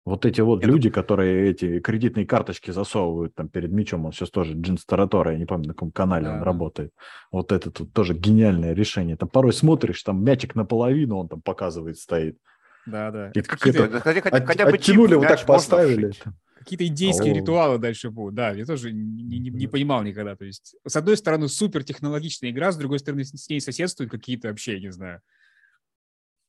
Вот 0.05 0.25
эти 0.25 0.41
вот 0.41 0.65
люди, 0.65 0.89
которые 0.89 1.49
эти 1.49 1.79
кредитные 1.79 2.25
карточки 2.25 2.71
засовывают 2.71 3.35
там 3.35 3.47
перед 3.47 3.71
мячом, 3.71 4.05
он 4.05 4.11
сейчас 4.11 4.31
тоже 4.31 4.53
Джин 4.53 4.77
Старатора, 4.77 5.31
я 5.31 5.37
не 5.37 5.45
помню, 5.45 5.67
на 5.67 5.73
каком 5.73 5.91
канале 5.91 6.25
да. 6.25 6.35
он 6.35 6.43
работает. 6.43 6.91
Вот 7.31 7.53
это 7.53 7.71
тут 7.71 7.93
тоже 7.93 8.13
гениальное 8.13 8.73
решение. 8.73 9.15
Там 9.15 9.29
порой 9.29 9.53
смотришь, 9.53 10.03
там 10.03 10.21
мячик 10.21 10.55
наполовину 10.55 11.17
он 11.17 11.29
там 11.29 11.41
показывает, 11.41 11.97
стоит. 11.97 12.37
Да, 12.85 13.11
да. 13.11 13.31
Какие-то, 13.33 13.99
хотя, 13.99 14.21
хотя, 14.21 14.45
хотя 14.45 14.65
бы 14.65 14.73
оттянули, 14.73 15.15
вот 15.15 15.27
так 15.27 15.45
поставили. 15.45 16.11
Какие-то 16.57 16.87
индейские 16.87 17.33
О. 17.33 17.35
ритуалы 17.35 17.77
дальше 17.77 18.09
будут. 18.09 18.35
Да, 18.35 18.51
я 18.51 18.65
тоже 18.65 18.93
не, 18.93 19.39
не, 19.39 19.49
не 19.49 19.67
понимал 19.67 20.01
никогда. 20.03 20.35
То 20.35 20.45
есть, 20.45 20.75
с 20.87 20.95
одной 20.95 21.17
стороны, 21.17 21.49
супер 21.49 21.83
технологичная 21.83 22.51
игра, 22.51 22.71
с 22.71 22.77
другой 22.77 22.99
стороны, 22.99 23.25
с 23.25 23.49
ней 23.49 23.59
соседствуют 23.59 24.11
какие-то 24.11 24.47
вообще, 24.47 24.75
я 24.75 24.79
не 24.79 24.91
знаю, 24.91 25.21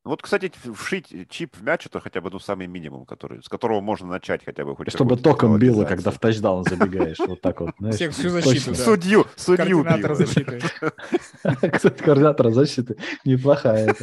вот, 0.04 0.20
кстати, 0.20 0.52
вшить 0.64 1.30
чип 1.30 1.56
в 1.56 1.62
мяч 1.62 1.86
это 1.86 1.98
хотя 1.98 2.20
бы 2.20 2.30
ну, 2.30 2.38
самый 2.38 2.66
минимум, 2.66 3.06
который, 3.06 3.42
с 3.42 3.48
которого 3.48 3.80
можно 3.80 4.06
начать 4.06 4.44
хотя 4.44 4.64
бы. 4.64 4.76
Хоть 4.76 4.90
Чтобы 4.90 5.16
током 5.16 5.58
било, 5.58 5.84
когда 5.84 6.10
в 6.10 6.18
тачдаун 6.18 6.64
забегаешь. 6.64 7.18
Вот 7.18 7.40
так 7.40 7.60
вот. 7.60 7.70
Всех 7.92 8.12
всю 8.12 8.28
защиту, 8.28 8.72
да. 8.72 8.76
Судью, 8.76 9.26
судью 9.36 9.82
Координатор 9.82 10.14
защиты. 10.14 10.60
Кстати, 11.72 12.02
координатор 12.02 12.52
защиты 12.52 12.96
неплохая. 13.24 13.94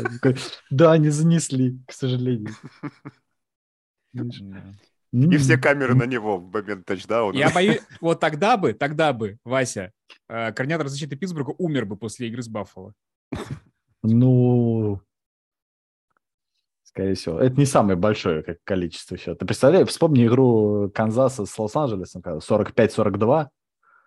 Да, 0.71 0.97
не 0.97 1.09
занесли, 1.09 1.79
к 1.87 1.93
сожалению. 1.93 2.55
И 5.11 5.37
все 5.37 5.57
камеры 5.57 5.93
на 5.93 6.05
него 6.05 6.37
в 6.37 6.51
момент 6.51 6.85
тачдауна. 6.85 7.37
Я 7.37 7.49
боюсь, 7.49 7.81
вот 8.01 8.19
тогда 8.19 8.55
бы, 8.57 8.73
тогда 8.73 9.11
бы, 9.11 9.37
Вася, 9.43 9.91
э, 10.29 10.53
координатор 10.53 10.87
защиты 10.87 11.17
Питтсбурга 11.17 11.53
умер 11.57 11.85
бы 11.85 11.97
после 11.97 12.27
игры 12.27 12.41
с 12.41 12.47
Баффало. 12.47 12.93
Ну, 14.03 15.01
скорее 16.93 17.15
всего. 17.15 17.39
Это 17.39 17.55
не 17.57 17.65
самое 17.65 17.97
большое 17.97 18.43
как 18.43 18.57
количество 18.63 19.15
еще. 19.15 19.35
Ты 19.35 19.45
представляешь, 19.45 19.87
вспомни 19.87 20.25
игру 20.25 20.91
Канзаса 20.93 21.45
с 21.45 21.57
Лос-Анджелесом, 21.57 22.21
45-42 22.21 23.47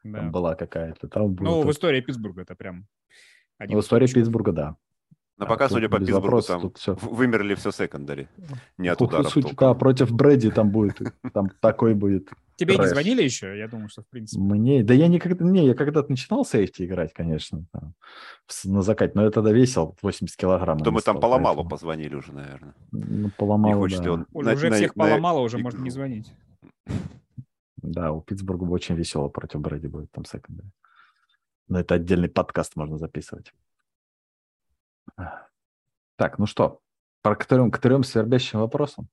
да. 0.05 0.23
была 0.23 0.55
какая-то. 0.55 1.09
Там 1.09 1.35
ну, 1.41 1.63
в 1.63 1.71
истории 1.71 2.01
Питтсбурга 2.01 2.43
это 2.43 2.55
прям... 2.55 2.87
В 3.59 3.81
истории 3.81 4.07
Питтсбурга, 4.07 4.53
да. 4.53 4.77
Но 5.37 5.47
пока, 5.47 5.69
судя 5.69 5.89
по 5.89 5.99
Питтсбургу, 5.99 6.43
там 6.43 6.73
все. 6.75 6.95
вымерли 6.95 7.55
все 7.55 7.73
секондари. 7.73 8.29
Не 8.79 8.89
от 8.89 9.03
ударов 9.03 9.33
Суть, 9.33 9.55
Да, 9.57 9.75
против 9.75 10.13
Брэди 10.13 10.51
там 10.51 10.71
будет. 10.71 11.01
Там 11.33 11.51
такой 11.61 11.95
будет. 11.95 12.29
Тебе 12.57 12.77
не 12.77 12.87
звонили 12.87 13.23
еще? 13.23 13.59
Я 13.59 13.67
думаю, 13.67 13.89
что 13.89 14.03
в 14.03 14.07
принципе. 14.07 14.41
Мне, 14.41 14.85
да 14.85 14.95
я 14.95 15.09
никогда, 15.09 15.45
не, 15.45 15.67
я 15.67 15.75
когда-то 15.75 16.09
начинал 16.09 16.45
сейфти 16.45 16.85
играть, 16.85 17.13
конечно, 17.13 17.65
там, 17.73 17.95
на 18.65 18.83
закате, 18.83 19.13
но 19.17 19.25
я 19.25 19.31
тогда 19.31 19.51
весил 19.51 19.97
80 20.03 20.37
килограмм. 20.37 20.79
То 20.79 20.93
мы 20.93 21.01
там 21.01 21.19
поломало 21.19 21.57
поэтому... 21.57 21.71
позвонили 21.71 22.15
уже, 22.15 22.33
наверное. 22.33 22.75
Ну, 22.93 23.31
поломало, 23.37 23.73
не 23.73 23.79
хочет 23.79 24.03
да. 24.03 24.13
он... 24.13 24.27
Уже 24.33 24.71
на, 24.71 24.77
всех 24.77 24.95
на, 24.95 25.05
поломало, 25.05 25.39
на... 25.39 25.45
уже 25.45 25.59
можно 25.59 25.83
не 25.83 25.91
звонить. 25.91 26.33
Да, 27.79 28.13
у 28.13 28.21
Питтсбурга 28.21 28.65
очень 28.65 28.95
весело 28.95 29.29
против 29.29 29.61
Брэди 29.61 29.89
будет 29.89 30.13
там 30.13 30.25
секондари. 30.25 30.71
Но 31.67 31.81
это 31.81 31.97
отдельный 31.97 32.29
подкаст 32.29 32.77
можно 32.77 32.99
записывать. 32.99 33.53
Так, 36.17 36.39
ну 36.39 36.47
что, 36.47 36.81
про 37.23 37.37
к 37.37 37.45
трем, 37.47 37.71
к 37.71 37.79
трем 37.79 38.05
свербящим 38.05 38.61
вопросам. 38.61 39.09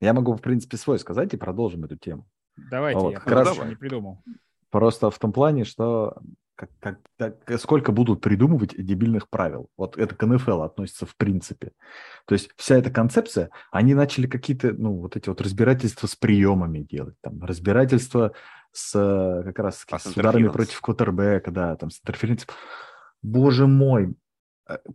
Я 0.00 0.12
могу, 0.12 0.34
в 0.34 0.40
принципе, 0.40 0.76
свой 0.76 0.98
сказать 0.98 1.32
и 1.34 1.36
продолжим 1.36 1.84
эту 1.84 1.96
тему. 1.96 2.26
Давайте, 2.56 3.00
вот, 3.00 3.12
я 3.12 3.20
как 3.20 3.32
раз 3.32 3.58
не 3.64 3.76
придумал. 3.76 4.22
Просто 4.70 5.10
в 5.10 5.18
том 5.18 5.32
плане, 5.32 5.64
что 5.64 6.18
как, 6.56 6.70
как, 6.80 6.98
как, 7.18 7.60
сколько 7.60 7.92
будут 7.92 8.20
придумывать 8.20 8.74
дебильных 8.76 9.28
правил. 9.28 9.68
Вот 9.76 9.96
это 9.98 10.14
к 10.14 10.26
НФЛ 10.26 10.62
относится 10.62 11.06
в 11.06 11.14
принципе. 11.16 11.72
То 12.26 12.34
есть 12.34 12.50
вся 12.56 12.76
эта 12.76 12.90
концепция, 12.90 13.50
они 13.70 13.94
начали 13.94 14.26
какие-то, 14.26 14.72
ну, 14.72 14.94
вот 14.94 15.16
эти 15.16 15.28
вот 15.28 15.40
разбирательства 15.40 16.06
с 16.06 16.16
приемами 16.16 16.80
делать, 16.80 17.14
там, 17.20 17.42
разбирательства 17.44 18.32
с 18.72 19.42
как 19.44 19.58
раз 19.58 19.86
а 19.90 19.98
с 19.98 20.06
ударами 20.06 20.48
против 20.48 20.80
квотербека, 20.80 21.50
да, 21.50 21.76
там, 21.76 21.90
с 21.90 22.00
интерференцией. 22.00 22.50
Боже 23.22 23.66
мой, 23.66 24.10
э, 24.10 24.14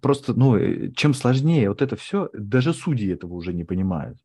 просто, 0.01 0.33
ну, 0.33 0.57
э, 0.57 0.91
чем 0.95 1.13
сложнее 1.13 1.69
вот 1.69 1.81
это 1.81 1.95
все, 1.95 2.29
даже 2.33 2.73
судьи 2.73 3.13
этого 3.13 3.33
уже 3.33 3.53
не 3.53 3.63
понимают. 3.63 4.17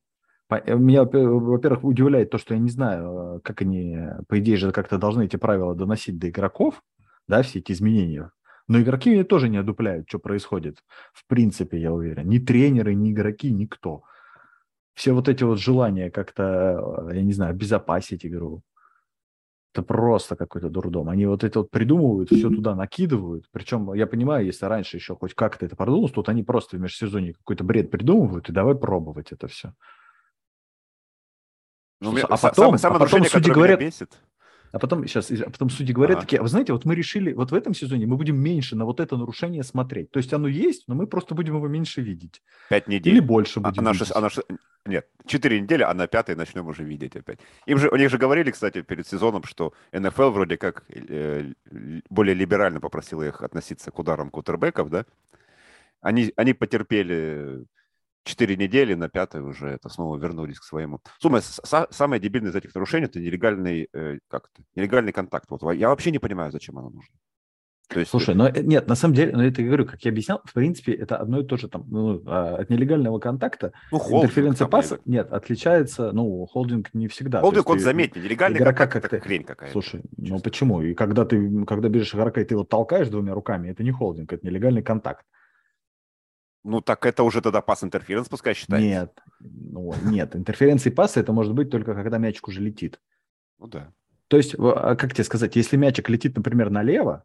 Э, 0.51 0.77
меня, 0.77 1.05
во-первых, 1.05 1.85
удивляет 1.85 2.31
то, 2.31 2.39
что 2.39 2.55
я 2.55 2.61
не 2.61 2.71
знаю, 2.71 3.41
как 3.45 3.63
они, 3.63 3.99
по 4.29 4.39
идее 4.39 4.57
же, 4.57 4.73
как-то 4.73 4.99
должны 4.99 5.25
эти 5.25 5.37
правила 5.37 5.75
доносить 5.75 6.19
до 6.19 6.29
игроков, 6.29 6.83
да, 7.29 7.43
все 7.43 7.61
эти 7.61 7.73
изменения. 7.73 8.31
Но 8.69 8.81
игроки 8.81 9.11
мне 9.11 9.25
тоже 9.25 9.49
не 9.49 9.59
одупляют, 9.59 10.09
что 10.09 10.19
происходит. 10.19 10.79
В 11.13 11.27
принципе, 11.27 11.79
я 11.81 11.93
уверен. 11.93 12.29
Ни 12.29 12.39
тренеры, 12.39 12.95
ни 12.95 13.13
игроки, 13.13 13.53
никто. 13.53 14.03
Все 14.95 15.13
вот 15.13 15.29
эти 15.29 15.45
вот 15.45 15.61
желания 15.61 16.11
как-то, 16.11 17.09
я 17.13 17.23
не 17.23 17.33
знаю, 17.33 17.53
обезопасить 17.53 18.27
игру. 18.27 18.63
Это 19.77 19.83
просто 19.83 20.37
какой-то 20.37 20.71
дурдом. 20.71 21.11
Они 21.11 21.27
вот 21.27 21.45
это 21.45 21.59
вот 21.59 21.71
придумывают, 21.71 22.31
все 22.31 22.49
туда 22.49 22.75
накидывают. 22.75 23.45
Причем, 23.53 23.93
я 23.93 24.07
понимаю, 24.07 24.47
если 24.47 24.65
раньше 24.65 24.97
еще 24.97 25.15
хоть 25.15 25.35
как-то 25.35 25.67
это 25.67 25.77
продумалось, 25.77 26.13
тут 26.13 26.31
они 26.31 26.43
просто 26.43 26.79
в 26.79 26.81
межсезонье 26.81 27.35
какой-то 27.35 27.63
бред 27.63 27.91
придумывают, 27.91 28.49
и 28.49 28.53
давай 28.53 28.75
пробовать 28.75 29.33
это 29.33 29.49
все. 29.49 29.75
Ну, 32.01 32.17
а 32.23 32.39
потом, 32.39 32.79
самое, 32.79 33.03
а 33.03 33.07
потом 33.07 33.25
судьи 33.27 33.53
говорят, 33.53 33.79
бесит. 33.81 34.19
А 34.77 34.79
потом, 34.79 35.07
сейчас, 35.07 35.31
а 35.31 35.49
потом 35.49 35.71
судьи 35.71 35.95
говорят 35.95 36.19
ага. 36.19 36.27
такие, 36.27 36.39
а 36.39 36.43
вы 36.43 36.51
знаете, 36.51 36.75
вот 36.75 36.85
мы 36.85 36.95
решили, 36.95 37.33
вот 37.33 37.51
в 37.51 37.55
этом 37.55 37.73
сезоне 37.73 38.07
мы 38.07 38.19
будем 38.19 38.37
меньше 38.37 38.77
на 38.77 38.85
вот 38.85 39.01
это 39.01 39.17
нарушение 39.17 39.63
смотреть. 39.63 40.11
То 40.11 40.19
есть 40.19 40.35
оно 40.35 40.49
есть, 40.49 40.87
но 40.87 40.95
мы 40.95 41.07
просто 41.07 41.35
будем 41.35 41.55
его 41.55 41.67
меньше 41.67 42.03
видеть. 42.03 42.43
Пять 42.69 42.87
недель. 42.87 43.15
Или 43.15 43.21
больше 43.21 43.61
а, 43.61 43.71
будем 43.71 43.89
а, 43.89 43.93
видеть. 43.93 44.13
А 44.15 44.29
нет, 44.85 45.07
четыре 45.25 45.63
недели, 45.63 45.83
а 45.83 45.95
на 45.95 46.07
пятой 46.07 46.37
начнем 46.37 46.67
уже 46.67 46.85
видеть 46.85 47.17
опять. 47.17 47.39
Им 47.65 47.79
же, 47.79 47.89
у 47.89 47.97
них 47.97 48.11
же 48.11 48.19
говорили, 48.19 48.51
кстати, 48.51 48.83
перед 48.83 49.07
сезоном, 49.07 49.45
что 49.45 49.73
НФЛ 49.93 50.29
вроде 50.29 50.59
как 50.59 50.85
э, 50.91 51.55
более 52.11 52.35
либерально 52.35 52.79
попросила 52.79 53.23
их 53.23 53.41
относиться 53.41 53.91
к 53.91 53.99
ударам 53.99 54.29
кутербеков, 54.29 54.91
да? 54.91 55.07
Они, 56.03 56.35
они 56.37 56.53
потерпели 56.53 57.65
четыре 58.27 58.57
недели, 58.57 58.95
на 58.95 59.09
пятой 59.09 59.41
уже 59.41 59.69
это 59.69 59.89
снова 59.89 60.19
вернулись 60.19 60.59
к 60.59 60.65
своему. 60.65 61.01
Сумма, 61.19 61.41
самое 61.41 62.21
дебильное 62.21 62.51
из 62.51 62.57
этих 62.57 62.75
нарушений– 62.75 63.05
это 63.07 63.21
нелегальный, 63.21 63.89
э, 63.93 64.19
как 64.29 64.51
это, 64.53 64.67
нелегальный 64.75 65.13
контакт. 65.13 65.47
Вот 65.51 65.63
я 65.75 65.89
вообще 65.89 66.11
не 66.11 66.19
понимаю, 66.19 66.53
зачем 66.53 66.79
оно 66.79 66.91
нужно. 66.91 67.15
То 67.89 68.01
есть, 68.01 68.11
Слушай, 68.11 68.35
но 68.35 68.49
э, 68.49 68.63
нет, 68.63 68.89
на 68.89 68.97
самом 68.97 69.15
деле, 69.15 69.33
но 69.33 69.45
это 69.45 69.63
я 69.63 69.69
говорю, 69.69 69.87
как 69.87 70.03
я 70.03 70.11
объяснял, 70.11 70.41
в 70.45 70.53
принципе, 70.53 70.93
это 70.93 71.17
одно 71.17 71.41
и 71.41 71.45
то 71.45 71.57
же 71.57 71.69
там, 71.69 71.85
ну, 71.89 72.21
а, 72.27 72.57
от 72.57 72.69
нелегального 72.69 73.21
контакта 73.21 73.73
ну, 73.93 73.99
холдинг, 73.99 74.25
интерференция 74.25 74.67
паса, 74.67 74.99
нет, 75.05 75.33
отличается, 75.33 76.11
ну, 76.11 76.47
холдинг 76.47 76.93
не 76.95 77.07
всегда. 77.07 77.41
Холдинг, 77.41 77.71
он 77.71 77.79
заметнее, 77.79 78.25
нелегальный 78.25 78.59
игрока 78.59 78.87
контакт, 78.87 79.05
как 79.05 79.13
это 79.13 79.25
хрень 79.25 79.45
какая-то. 79.45 79.73
Слушай, 79.73 80.03
честно. 80.03 80.35
ну 80.35 80.41
почему? 80.41 80.83
И 80.83 80.95
когда 80.95 81.25
ты, 81.25 81.65
когда 81.65 81.89
бежишь 81.89 82.15
игрока, 82.15 82.41
и 82.41 82.45
ты 82.45 82.55
его 82.55 82.65
толкаешь 82.65 83.09
двумя 83.09 83.35
руками, 83.35 83.69
это 83.69 83.85
не 83.85 83.93
холдинг, 83.93 84.33
это 84.33 84.45
нелегальный 84.45 84.83
контакт. 84.83 85.25
Ну, 86.67 86.81
так 86.81 87.07
это 87.07 87.23
уже 87.23 87.41
тогда 87.43 87.61
пас 87.61 87.85
интерференс 87.85 88.29
пускай 88.29 88.53
считается. 88.55 88.89
Нет, 88.89 89.23
ну, 89.39 89.95
нет, 90.03 90.35
интерференции 90.35 90.91
паса 90.91 91.21
это 91.21 91.33
может 91.33 91.55
быть 91.55 91.71
только 91.71 91.95
когда 91.95 92.19
мячик 92.19 92.49
уже 92.49 92.61
летит. 92.61 93.01
Ну 93.61 93.69
да. 93.69 93.93
То 94.27 94.37
есть, 94.37 94.57
а 94.59 94.97
как 94.97 95.15
тебе 95.15 95.23
сказать, 95.23 95.55
если 95.55 95.77
мячик 95.77 96.09
летит, 96.09 96.37
например, 96.37 96.71
налево, 96.71 97.23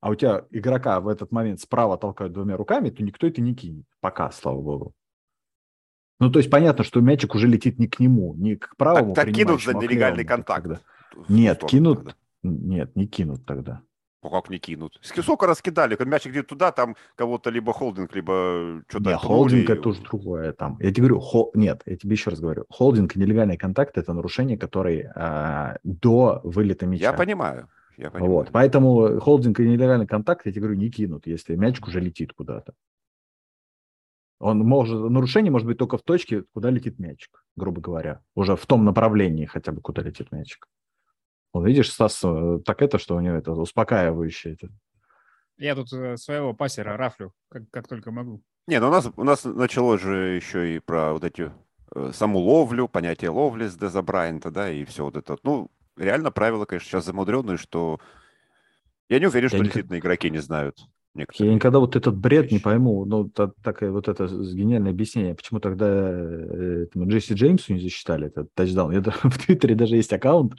а 0.00 0.08
у 0.08 0.14
тебя 0.14 0.46
игрока 0.50 0.98
в 1.00 1.08
этот 1.08 1.30
момент 1.30 1.60
справа 1.60 1.98
толкают 1.98 2.32
двумя 2.32 2.56
руками, 2.56 2.88
то 2.88 3.02
никто 3.02 3.26
это 3.26 3.42
не 3.42 3.54
кинет. 3.54 3.84
Пока, 4.00 4.30
слава 4.30 4.62
богу. 4.62 4.94
Ну, 6.18 6.30
то 6.30 6.38
есть 6.38 6.50
понятно, 6.50 6.82
что 6.82 7.00
мячик 7.00 7.34
уже 7.34 7.48
летит 7.48 7.78
не 7.78 7.86
к 7.86 8.00
нему, 8.00 8.34
не 8.34 8.56
к 8.56 8.74
правому. 8.78 9.14
Так, 9.14 9.26
так 9.26 9.34
кинут 9.34 9.62
за 9.62 9.74
нелегальный 9.74 10.24
контакт. 10.24 10.62
Тогда. 10.62 10.80
Нет, 11.28 11.62
кинут. 11.64 11.98
Тогда. 11.98 12.14
Нет, 12.42 12.96
не 12.96 13.06
кинут 13.06 13.44
тогда. 13.44 13.82
Ну 14.22 14.28
как 14.28 14.50
не 14.50 14.58
кинут? 14.58 14.98
Сколько 15.02 15.46
раскидали? 15.46 15.96
Когда 15.96 16.12
мячик 16.12 16.32
где 16.32 16.42
туда, 16.42 16.72
там 16.72 16.94
кого-то 17.16 17.48
либо 17.48 17.72
холдинг, 17.72 18.14
либо 18.14 18.82
что-то... 18.88 19.10
Не, 19.10 19.16
холдинг 19.16 19.70
это 19.70 19.88
уже 19.88 20.02
другое. 20.02 20.52
Там. 20.52 20.76
Я 20.80 20.90
тебе 20.90 21.08
говорю, 21.08 21.20
хол... 21.20 21.50
нет, 21.54 21.82
я 21.86 21.96
тебе 21.96 22.12
еще 22.12 22.30
раз 22.30 22.40
говорю. 22.40 22.66
Холдинг 22.68 23.16
и 23.16 23.18
нелегальный 23.18 23.56
контакт– 23.56 23.96
это 23.98 24.12
нарушение, 24.12 24.58
которые 24.58 25.10
а, 25.14 25.78
до 25.84 26.40
вылета 26.44 26.86
мяча. 26.86 27.02
Я 27.02 27.12
понимаю. 27.14 27.68
Я 27.96 28.10
понимаю. 28.10 28.32
Вот, 28.32 28.48
поэтому 28.52 29.20
холдинг 29.20 29.58
и 29.60 29.68
нелегальный 29.68 30.06
контакт, 30.06 30.44
я 30.44 30.52
тебе 30.52 30.62
говорю, 30.62 30.78
не 30.78 30.90
кинут, 30.90 31.26
если 31.26 31.56
мячик 31.56 31.86
уже 31.86 32.00
летит 32.00 32.32
куда-то. 32.34 32.74
Он 34.38 34.58
может, 34.58 34.98
нарушение 35.10 35.52
может 35.52 35.66
быть 35.66 35.78
только 35.78 35.98
в 35.98 36.02
точке, 36.02 36.44
куда 36.54 36.70
летит 36.70 36.98
мячик, 36.98 37.44
грубо 37.56 37.80
говоря. 37.80 38.22
Уже 38.34 38.56
в 38.56 38.66
том 38.66 38.84
направлении 38.84 39.44
хотя 39.44 39.72
бы, 39.72 39.82
куда 39.82 40.02
летит 40.02 40.32
мячик. 40.32 40.66
Вот 41.52 41.66
видишь, 41.66 41.90
Стас, 41.90 42.20
э, 42.22 42.60
так 42.64 42.82
это, 42.82 42.98
что 42.98 43.16
у 43.16 43.20
него 43.20 43.36
это 43.36 43.52
успокаивающее. 43.52 44.54
Это. 44.54 44.68
Я 45.58 45.74
тут 45.74 45.92
э, 45.92 46.16
своего 46.16 46.54
пассера 46.54 46.96
рафлю, 46.96 47.32
как, 47.48 47.64
как 47.70 47.88
только 47.88 48.10
могу. 48.10 48.42
Не, 48.66 48.78
ну 48.78 48.88
у 48.88 48.90
нас, 48.90 49.10
у 49.16 49.24
нас 49.24 49.44
началось 49.44 50.00
же 50.00 50.36
еще 50.36 50.76
и 50.76 50.78
про 50.78 51.12
вот 51.12 51.24
эти 51.24 51.52
э, 51.94 52.10
саму 52.14 52.38
ловлю, 52.38 52.86
понятие 52.86 53.30
ловли 53.30 53.66
с 53.66 53.76
Деза 53.76 54.02
Брайанта, 54.02 54.50
да, 54.50 54.70
и 54.70 54.84
все 54.84 55.04
вот 55.04 55.16
это. 55.16 55.36
Ну, 55.42 55.70
реально 55.96 56.30
правила, 56.30 56.66
конечно, 56.66 56.88
сейчас 56.88 57.04
замудренные, 57.04 57.56
что 57.56 58.00
я 59.08 59.18
не 59.18 59.26
уверен, 59.26 59.48
что 59.48 59.58
я 59.58 59.64
действительно 59.64 59.94
не... 59.94 60.00
игроки 60.00 60.30
не 60.30 60.38
знают. 60.38 60.78
Некоторые. 61.14 61.48
Я 61.50 61.54
никогда 61.54 61.78
вот 61.80 61.96
этот 61.96 62.16
бред 62.16 62.44
вещи. 62.44 62.54
не 62.54 62.60
пойму. 62.60 63.04
Ну, 63.04 63.28
так, 63.28 63.54
так, 63.62 63.82
вот 63.82 64.08
это 64.08 64.26
гениальное 64.26 64.92
объяснение. 64.92 65.34
Почему 65.34 65.58
тогда 65.58 65.86
э, 65.88 66.84
этому 66.84 67.08
Джесси 67.08 67.34
Джеймсу 67.34 67.72
не 67.72 67.80
засчитали 67.80 68.28
этот 68.28 68.52
тачдаун? 68.54 68.92
Это, 68.92 69.10
в 69.22 69.38
Твиттере 69.44 69.74
даже 69.74 69.96
есть 69.96 70.12
аккаунт. 70.12 70.54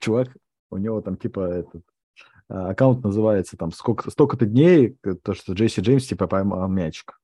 Чувак, 0.00 0.28
у 0.70 0.76
него 0.76 1.00
там 1.00 1.16
типа 1.16 1.40
этот 1.40 1.82
а, 2.48 2.70
аккаунт 2.70 3.02
называется 3.02 3.56
там 3.56 3.72
сколько, 3.72 4.10
столько-то 4.10 4.44
дней, 4.44 4.96
то, 5.22 5.34
что 5.34 5.54
Джесси 5.54 5.80
Джеймс 5.80 6.06
типа 6.06 6.26
поймал 6.26 6.68
мячик. 6.68 7.18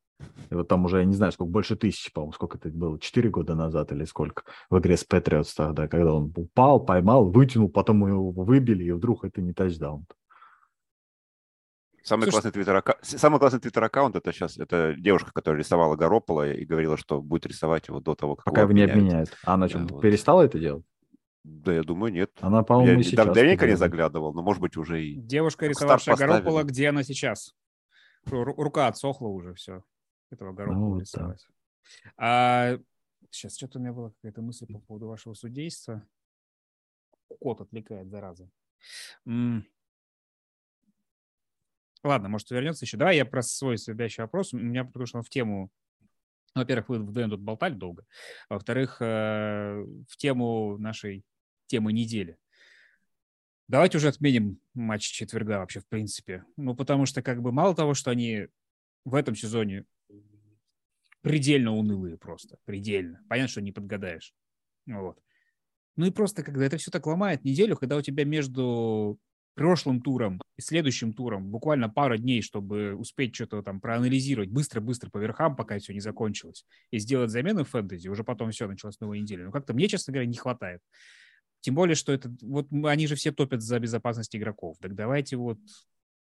И 0.51 0.55
вот 0.55 0.69
там 0.69 0.85
уже, 0.85 0.99
я 0.99 1.05
не 1.05 1.15
знаю, 1.15 1.33
сколько, 1.33 1.51
больше 1.51 1.77
тысячи, 1.77 2.13
по-моему, 2.13 2.33
сколько 2.33 2.59
это 2.59 2.69
было, 2.69 2.99
четыре 2.99 3.31
года 3.31 3.55
назад 3.55 3.93
или 3.93 4.05
сколько, 4.05 4.43
в 4.69 4.79
игре 4.79 4.97
с 4.97 5.05
Патриотс 5.05 5.55
тогда, 5.55 5.89
когда 5.89 6.15
он 6.15 6.33
упал, 6.37 6.81
поймал, 6.81 7.31
вытянул, 7.31 7.69
потом 7.69 8.07
его 8.07 8.31
выбили, 8.31 8.85
и 8.85 8.93
вдруг 8.93 9.25
это 9.25 9.41
не 9.41 9.53
тачдаун. 9.53 10.07
Самый 12.11 12.25
Слушай, 12.25 12.33
классный 12.33 12.51
твиттер 12.51 12.75
аккаунт, 12.75 13.05
самый 13.05 13.39
классный 13.39 13.61
твиттер 13.61 13.85
аккаунт 13.85 14.17
это 14.17 14.33
сейчас 14.33 14.59
это 14.59 14.95
девушка, 14.95 15.31
которая 15.33 15.61
рисовала 15.61 15.95
Garoppolo 15.95 16.53
и 16.53 16.65
говорила, 16.65 16.97
что 16.97 17.23
будет 17.23 17.47
рисовать 17.47 17.87
его 17.87 18.01
до 18.01 18.17
того, 18.17 18.35
как 18.35 18.47
пока 18.47 18.63
его 18.63 18.73
не 18.73 18.83
обменяют. 18.83 19.39
А 19.45 19.55
она 19.55 19.69
что, 19.69 19.79
вот. 19.79 20.03
перестала 20.03 20.43
это 20.43 20.59
делать? 20.59 20.85
Да, 21.45 21.73
я 21.73 21.85
думаю, 21.85 22.13
нет. 22.13 22.33
Она, 22.41 22.65
по-моему, 22.65 22.99
я, 22.99 23.05
сейчас. 23.05 23.27
Давненько 23.27 23.65
не 23.69 23.77
заглядывал, 23.77 24.35
но, 24.35 24.43
может 24.43 24.61
быть, 24.61 24.77
уже 24.77 25.05
и... 25.05 25.21
Девушка, 25.21 25.69
рисовавшая 25.69 26.17
Garoppolo, 26.17 26.65
где 26.65 26.89
она 26.89 27.05
сейчас? 27.05 27.55
Рука 28.25 28.89
отсохла 28.89 29.29
уже, 29.29 29.55
все. 29.55 29.85
Этого 30.33 30.53
Garoppolo 30.53 30.75
ну, 30.75 30.99
рисовать. 30.99 31.47
Да. 31.47 32.13
А, 32.17 32.79
сейчас 33.31 33.57
что-то 33.57 33.79
у 33.79 33.83
меня 33.83 33.93
была 33.93 34.11
какая-то 34.11 34.43
мысль 34.43 34.67
по 34.67 34.81
поводу 34.81 35.07
вашего 35.07 35.35
судейства. 35.35 36.05
Кот 37.39 37.61
отвлекает, 37.61 38.11
зараза. 38.11 38.51
Ладно, 42.03 42.29
может, 42.29 42.51
вернется 42.51 42.85
еще. 42.85 42.97
Давай 42.97 43.17
я 43.17 43.25
про 43.25 43.43
свой 43.43 43.77
следующий 43.77 44.23
вопрос. 44.23 44.53
У 44.53 44.59
меня, 44.59 44.85
потому 44.85 45.07
что 45.07 45.19
он 45.19 45.25
в 45.25 45.29
тему 45.29 45.71
во-первых, 46.55 46.89
вы 46.89 46.99
в 46.99 47.13
Дэн 47.13 47.31
тут 47.31 47.41
болтали 47.41 47.75
долго. 47.75 48.05
Во-вторых, 48.49 49.01
э, 49.01 49.85
в 50.09 50.17
тему 50.17 50.79
нашей 50.79 51.25
темы 51.67 51.93
недели. 51.93 52.39
Давайте 53.69 53.99
уже 53.99 54.09
отменим 54.09 54.59
матч 54.75 55.03
четверга 55.03 55.59
вообще, 55.59 55.79
в 55.79 55.87
принципе. 55.87 56.45
Ну, 56.57 56.75
потому 56.75 57.07
что, 57.07 57.23
как 57.23 57.41
бы, 57.41 57.53
мало 57.53 57.75
того, 57.77 57.95
что 57.95 58.11
они 58.11 58.49
в 59.05 59.15
этом 59.15 59.37
сезоне 59.37 59.85
предельно 61.21 61.73
унылые 61.73 62.19
просто, 62.19 62.59
предельно. 62.65 63.21
Понятно, 63.29 63.49
что 63.49 63.61
не 63.61 63.71
подгадаешь. 63.71 64.35
Вот. 64.87 65.21
Ну 65.95 66.07
и 66.07 66.11
просто, 66.11 66.43
когда 66.43 66.65
это 66.65 66.79
все 66.79 66.91
так 66.91 67.07
ломает 67.07 67.45
неделю, 67.45 67.77
когда 67.77 67.97
у 67.97 68.03
тебя 68.03 68.25
между 68.25 69.21
прошлым 69.61 70.01
туром 70.01 70.41
и 70.57 70.63
следующим 70.63 71.13
туром 71.13 71.51
буквально 71.51 71.91
пара 71.91 72.17
дней, 72.17 72.41
чтобы 72.41 72.95
успеть 72.95 73.35
что-то 73.35 73.63
там 73.63 73.79
проанализировать 73.79 74.49
быстро-быстро 74.49 75.11
по 75.11 75.19
верхам, 75.19 75.55
пока 75.55 75.79
все 75.79 75.93
не 75.93 76.01
закончилось, 76.01 76.65
и 76.91 76.99
сделать 76.99 77.31
замены 77.31 77.65
в 77.65 77.69
фэнтези, 77.69 78.09
уже 78.09 78.25
потом 78.25 78.53
все, 78.53 78.67
началась 78.67 78.99
новая 79.01 79.19
неделя. 79.19 79.45
Но 79.45 79.53
как-то 79.53 79.75
мне, 79.75 79.87
честно 79.87 80.15
говоря, 80.15 80.27
не 80.27 80.39
хватает. 80.39 80.81
Тем 81.61 81.75
более, 81.75 81.95
что 81.95 82.11
это 82.11 82.35
вот 82.41 82.69
они 82.73 83.07
же 83.07 83.17
все 83.17 83.33
топят 83.33 83.61
за 83.61 83.79
безопасность 83.79 84.35
игроков. 84.35 84.79
Так 84.81 84.95
давайте 84.95 85.37
вот 85.37 85.59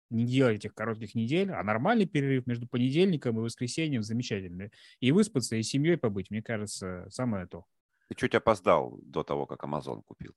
не 0.09 0.25
делать 0.25 0.61
этих 0.61 0.73
коротких 0.73 1.15
недель, 1.15 1.51
а 1.51 1.63
нормальный 1.63 2.07
перерыв 2.07 2.47
между 2.47 2.67
понедельником 2.67 3.37
и 3.37 3.43
воскресеньем 3.43 4.03
замечательный. 4.03 4.71
И 5.01 5.13
выспаться, 5.13 5.57
и 5.57 5.63
семьей 5.63 5.99
побыть, 5.99 6.31
мне 6.31 6.43
кажется, 6.43 7.07
самое 7.11 7.47
то. 7.47 7.67
Ты 8.09 8.15
чуть 8.15 8.35
опоздал 8.35 8.99
до 9.03 9.23
того, 9.23 9.45
как 9.45 9.65
Amazon 9.65 10.03
купил. 10.03 10.33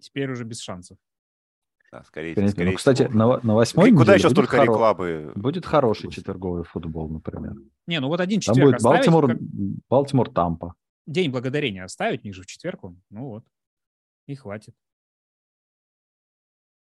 Теперь 0.00 0.30
уже 0.30 0.44
без 0.44 0.60
шансов. 0.60 0.98
Да, 1.96 2.04
скорее, 2.04 2.48
скорее 2.48 2.70
ну, 2.72 2.76
кстати, 2.76 3.02
на, 3.04 3.40
на 3.42 3.54
восьмой 3.54 3.90
Куда 3.90 4.14
еще 4.14 4.28
столько 4.28 4.56
хоро... 4.58 4.64
рекламы? 4.64 5.32
Будет 5.34 5.64
хороший 5.64 6.10
четверговый 6.10 6.64
футбол, 6.64 7.08
например. 7.08 7.54
Не, 7.86 8.00
ну 8.00 8.08
вот 8.08 8.20
один 8.20 8.40
четверг 8.40 8.56
Там 8.56 8.64
будет 8.66 8.76
оставить, 8.76 9.10
Балтимор, 9.10 9.26
как... 9.28 9.38
Балтимор, 9.88 10.30
Тампа. 10.30 10.74
День 11.06 11.30
благодарения 11.30 11.84
оставить, 11.84 12.22
них 12.22 12.34
же 12.34 12.42
в 12.42 12.46
четверг 12.46 12.84
он. 12.84 13.00
Ну 13.08 13.28
вот, 13.28 13.44
и 14.26 14.34
хватит. 14.34 14.74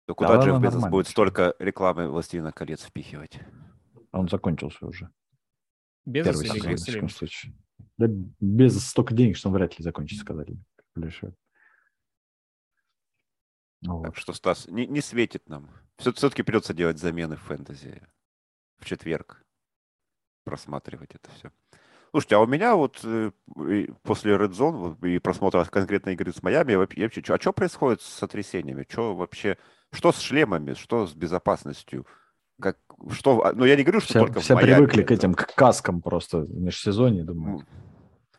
То 0.08 0.16
куда 0.16 0.38
да, 0.38 0.44
Джефф 0.44 0.60
Безос 0.62 0.90
будет 0.90 1.08
столько 1.08 1.56
рекламы 1.60 2.10
«Властелина 2.10 2.52
колец» 2.52 2.84
впихивать? 2.84 3.40
А 4.12 4.20
он 4.20 4.28
закончился 4.28 4.86
уже. 4.86 5.10
Без 6.06 6.42
или 6.42 6.60
Грисселин? 6.60 7.08
Да 7.98 8.08
без 8.42 8.86
столько 8.86 9.14
денег, 9.14 9.38
что 9.38 9.48
он 9.48 9.56
вряд 9.56 9.78
ли 9.80 9.84
закончится, 9.84 10.24
сказали. 10.24 10.58
Ну, 13.82 14.02
так 14.04 14.16
что, 14.16 14.34
Стас, 14.34 14.68
не, 14.68 14.88
не 14.88 15.02
светит 15.02 15.48
нам. 15.50 15.70
Все, 15.98 16.12
все-таки 16.14 16.44
придется 16.44 16.74
делать 16.74 16.98
замены 16.98 17.36
в 17.36 17.42
фэнтези 17.42 18.02
в 18.80 18.86
четверг. 18.86 19.44
Просматривать 20.44 21.16
это 21.16 21.30
все. 21.32 21.52
Слушайте, 22.12 22.36
а 22.36 22.40
у 22.40 22.48
меня 22.48 22.76
вот 22.76 23.00
э, 23.04 23.32
после 24.04 24.36
Red 24.36 24.52
Zone 24.52 25.08
и 25.08 25.20
просмотра 25.20 25.64
конкретной 25.66 26.14
игры 26.14 26.32
с 26.32 26.42
Майами, 26.42 26.76
вообще, 26.76 27.22
а 27.28 27.40
что 27.40 27.54
происходит 27.54 28.02
с 28.02 28.06
сотрясениями? 28.06 28.86
Что 28.90 29.14
вообще, 29.14 29.58
что 29.92 30.12
с 30.12 30.20
шлемами, 30.20 30.74
что 30.74 31.06
с 31.06 31.14
безопасностью? 31.14 32.08
Как, 32.60 32.78
что, 33.12 33.46
а, 33.46 33.54
ну 33.54 33.66
я 33.66 33.76
не 33.76 33.84
говорю, 33.84 34.00
что 34.00 34.10
все, 34.10 34.20
только 34.20 34.40
все 34.40 34.54
в 34.54 34.56
Майами. 34.56 34.76
привыкли 34.78 35.04
к 35.04 35.12
этим, 35.12 35.34
к 35.34 35.54
каскам 35.54 36.02
просто 36.02 36.40
в 36.40 36.50
межсезонье, 36.50 37.24
думаю. 37.24 37.68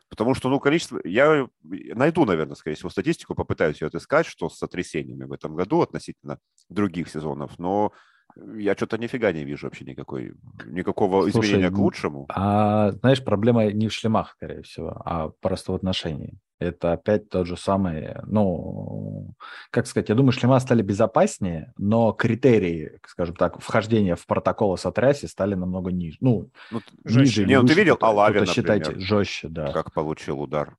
Потому 0.09 0.35
что, 0.35 0.49
ну, 0.49 0.59
количество... 0.59 1.01
Я 1.05 1.49
найду, 1.63 2.25
наверное, 2.25 2.55
скорее 2.55 2.77
всего, 2.77 2.91
статистику, 2.91 3.35
попытаюсь 3.35 3.81
ее 3.81 3.89
отыскать, 3.89 4.27
что 4.27 4.49
с 4.49 4.59
сотрясениями 4.59 5.25
в 5.25 5.33
этом 5.33 5.55
году 5.55 5.83
относительно 5.83 6.39
других 6.69 7.09
сезонов, 7.09 7.59
но 7.59 7.93
я 8.37 8.75
что-то 8.75 8.99
нифига 8.99 9.33
не 9.33 9.45
вижу 9.45 9.67
вообще 9.67 9.85
никакой, 9.85 10.35
никакого 10.67 11.31
Слушай, 11.31 11.51
изменения 11.51 11.71
к 11.71 11.79
лучшему. 11.79 12.27
А, 12.31 12.93
знаешь, 12.93 13.25
проблема 13.25 13.67
не 13.73 13.89
в 13.89 13.93
шлемах, 13.93 14.33
скорее 14.33 14.63
всего, 14.63 15.01
а 15.05 15.31
просто 15.41 15.73
в 15.73 15.75
отношении. 15.75 16.39
Это 16.61 16.93
опять 16.93 17.29
тот 17.29 17.47
же 17.47 17.57
самый, 17.57 18.17
ну, 18.27 19.33
как 19.71 19.87
сказать, 19.87 20.09
я 20.09 20.17
думаю, 20.17 20.33
шлема 20.33 20.59
стали 20.59 20.83
безопаснее, 20.83 21.73
но 21.77 22.13
критерии, 22.13 22.99
скажем 23.07 23.37
так, 23.37 23.61
вхождения 23.61 24.17
в 24.17 24.27
протокол 24.27 24.73
о 24.73 24.77
сотрясе 24.77 25.29
стали 25.29 25.55
намного 25.55 25.93
ниже. 25.93 26.17
Ну, 26.21 26.51
ну 26.73 26.81
ниже. 27.05 27.47
Не, 27.47 27.61
ну, 27.61 27.67
ты 27.67 27.75
видел 27.75 27.97
Алави, 28.01 28.41
например, 28.41 28.55
считайте, 28.55 28.99
жестче, 28.99 29.49
да. 29.49 29.73
Как 29.73 29.93
получил 29.93 30.41
удар. 30.41 30.77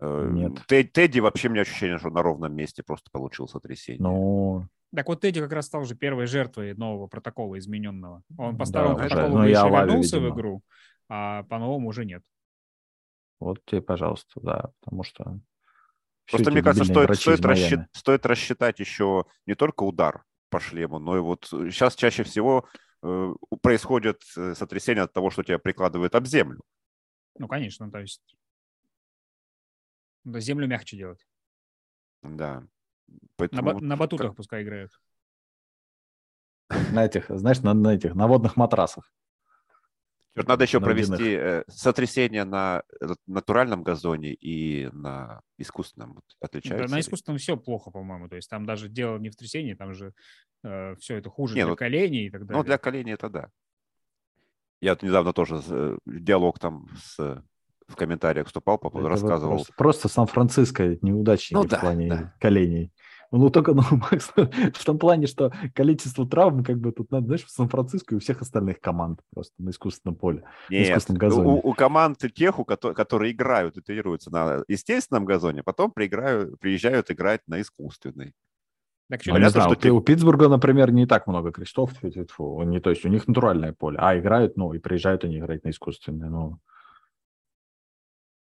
Э, 0.00 0.28
Нет. 0.30 0.66
Тедди 0.66 1.20
вообще, 1.20 1.48
у 1.48 1.52
меня 1.52 1.62
ощущение, 1.62 1.98
что 1.98 2.10
на 2.10 2.22
ровном 2.22 2.54
месте 2.54 2.82
просто 2.82 3.10
получил 3.10 3.48
сотрясение. 3.48 4.02
Ну, 4.02 4.66
так 4.94 5.08
вот 5.08 5.20
Тедди 5.20 5.40
как 5.40 5.52
раз 5.52 5.66
стал 5.66 5.84
же 5.84 5.94
первой 5.94 6.26
жертвой 6.26 6.74
нового 6.74 7.06
протокола 7.06 7.58
измененного. 7.58 8.22
Он 8.36 8.56
по 8.58 8.64
старому 8.64 8.96
да, 8.96 9.04
протоколу 9.04 9.38
ну, 9.38 9.44
еще 9.44 9.68
вернулся 9.68 10.20
в 10.20 10.28
игру, 10.30 10.62
а 11.08 11.44
по 11.44 11.58
новому 11.58 11.88
уже 11.88 12.04
нет. 12.04 12.22
Вот 13.40 13.64
тебе, 13.64 13.82
пожалуйста, 13.82 14.40
да, 14.40 14.72
потому 14.80 15.02
что... 15.02 15.40
Просто 16.30 16.52
мне 16.52 16.62
кажется, 16.62 16.84
стоит, 16.84 17.16
стоит, 17.16 17.44
рассчит, 17.44 17.80
стоит 17.92 18.24
рассчитать 18.24 18.78
еще 18.78 19.24
не 19.46 19.56
только 19.56 19.82
удар 19.82 20.24
по 20.48 20.60
шлему, 20.60 21.00
но 21.00 21.16
и 21.16 21.20
вот 21.20 21.46
сейчас 21.46 21.96
чаще 21.96 22.22
всего 22.22 22.68
э, 23.02 23.34
происходит 23.62 24.22
э, 24.36 24.54
сотрясение 24.54 25.02
от 25.02 25.12
того, 25.12 25.30
что 25.30 25.42
тебя 25.42 25.58
прикладывает 25.58 26.14
об 26.14 26.26
землю. 26.26 26.60
Ну, 27.36 27.48
конечно, 27.48 27.90
то 27.90 27.98
есть 27.98 28.36
да, 30.24 30.40
землю 30.40 30.66
мягче 30.68 30.96
делать. 30.96 31.26
Да. 32.22 32.64
Поэтому... 33.36 33.72
На, 33.72 33.80
на 33.80 33.96
батутах 33.96 34.28
как... 34.28 34.36
пускай 34.36 34.62
играют. 34.62 34.92
На 36.92 37.06
этих, 37.06 37.26
знаешь, 37.28 37.60
на, 37.60 37.74
на 37.74 37.94
этих, 37.94 38.14
на 38.14 38.28
водных 38.28 38.56
матрасах. 38.56 39.12
Черт, 40.34 40.48
надо 40.48 40.64
еще 40.64 40.80
провести 40.80 41.34
э, 41.34 41.64
сотрясение 41.68 42.44
на 42.44 42.82
натуральном 43.26 43.82
газоне 43.82 44.32
и 44.32 44.88
на 44.92 45.40
искусственном. 45.58 46.14
Вот, 46.14 46.24
отличается 46.40 46.88
да, 46.88 46.94
на 46.94 47.00
искусственном 47.00 47.38
все 47.38 47.56
плохо, 47.56 47.90
по-моему. 47.90 48.28
То 48.28 48.36
есть 48.36 48.48
там 48.48 48.64
даже 48.64 48.88
дело 48.88 49.18
не 49.18 49.30
в 49.30 49.36
трясении, 49.36 49.74
там 49.74 49.92
же 49.92 50.12
э, 50.62 50.94
все 51.00 51.16
это 51.16 51.30
хуже 51.30 51.56
не, 51.56 51.62
для 51.62 51.70
ну, 51.70 51.76
коленей 51.76 52.26
и 52.26 52.30
так 52.30 52.46
далее. 52.46 52.58
Ну, 52.58 52.64
для 52.64 52.78
коленей 52.78 53.14
это 53.14 53.28
да. 53.28 53.48
Я 54.80 54.92
вот 54.92 55.02
недавно 55.02 55.32
тоже 55.32 55.60
э, 55.68 55.98
диалог 56.06 56.58
там 56.58 56.86
с 56.96 57.42
в 57.90 57.96
комментариях 57.96 58.46
вступал, 58.46 58.78
по 58.78 58.88
поводу 58.88 59.08
рассказывал. 59.08 59.56
Просто, 59.56 59.74
просто 59.76 60.08
Сан-Франциско 60.08 60.96
неудачники 61.02 61.54
ну, 61.54 61.62
в 61.62 61.68
да, 61.68 61.80
плане 61.80 62.08
да. 62.08 62.34
коленей. 62.40 62.92
Ну, 63.32 63.48
только, 63.50 63.74
ну, 63.74 63.82
Макс, 63.90 64.32
в 64.34 64.84
том 64.84 64.98
плане, 64.98 65.26
что 65.26 65.52
количество 65.74 66.26
травм, 66.26 66.64
как 66.64 66.78
бы 66.78 66.90
тут, 66.92 67.10
надо, 67.12 67.26
знаешь, 67.26 67.44
в 67.44 67.50
Сан-Франциско 67.50 68.14
и 68.14 68.16
у 68.16 68.20
всех 68.20 68.42
остальных 68.42 68.80
команд 68.80 69.20
просто 69.32 69.54
на 69.58 69.70
искусственном 69.70 70.16
поле, 70.16 70.42
Нет, 70.68 70.80
на 70.80 70.90
искусственном 70.90 71.18
газоне. 71.18 71.48
У, 71.48 71.70
у 71.70 71.74
команд 71.74 72.18
тех, 72.34 72.58
у 72.58 72.64
которые, 72.64 72.94
которые 72.96 73.32
играют 73.32 73.76
и 73.76 73.80
тренируются 73.80 74.30
на 74.30 74.64
естественном 74.66 75.24
газоне, 75.24 75.62
потом 75.62 75.92
прииграют, 75.92 76.58
приезжают 76.58 77.10
играть 77.10 77.42
на 77.46 77.60
искусственный. 77.60 78.34
Так, 79.08 79.20
ну, 79.26 79.32
Понятно, 79.32 79.62
знаю, 79.62 79.76
что 79.76 79.92
у, 79.92 79.96
у 79.96 80.00
Питтсбурга, 80.00 80.48
например, 80.48 80.92
не 80.92 81.06
так 81.06 81.26
много 81.26 81.52
крестов, 81.52 81.92
не, 82.02 82.80
то 82.80 82.90
есть 82.90 83.04
у 83.04 83.08
них 83.08 83.28
натуральное 83.28 83.72
поле, 83.72 83.98
а 84.00 84.18
играют, 84.18 84.56
ну, 84.56 84.72
и 84.72 84.78
приезжают 84.78 85.24
они 85.24 85.38
играть 85.38 85.64
на 85.64 85.70
искусственное, 85.70 86.30
ну, 86.30 86.58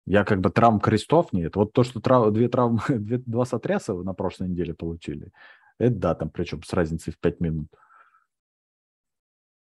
я 0.09 0.25
как 0.25 0.41
бы 0.41 0.49
травм 0.49 0.79
крестов 0.79 1.31
нет. 1.33 1.55
Вот 1.55 1.71
то, 1.71 1.83
что 1.83 2.01
трав... 2.01 2.33
две 2.33 2.49
травмы, 2.49 2.81
две, 2.89 3.19
два 3.19 3.45
сотряса 3.45 3.93
на 3.93 4.13
прошлой 4.13 4.49
неделе 4.49 4.73
получили, 4.73 5.31
это 5.77 5.95
да, 5.95 6.15
там 6.15 6.31
причем 6.31 6.63
с 6.63 6.73
разницей 6.73 7.13
в 7.13 7.19
5 7.19 7.39
минут. 7.39 7.67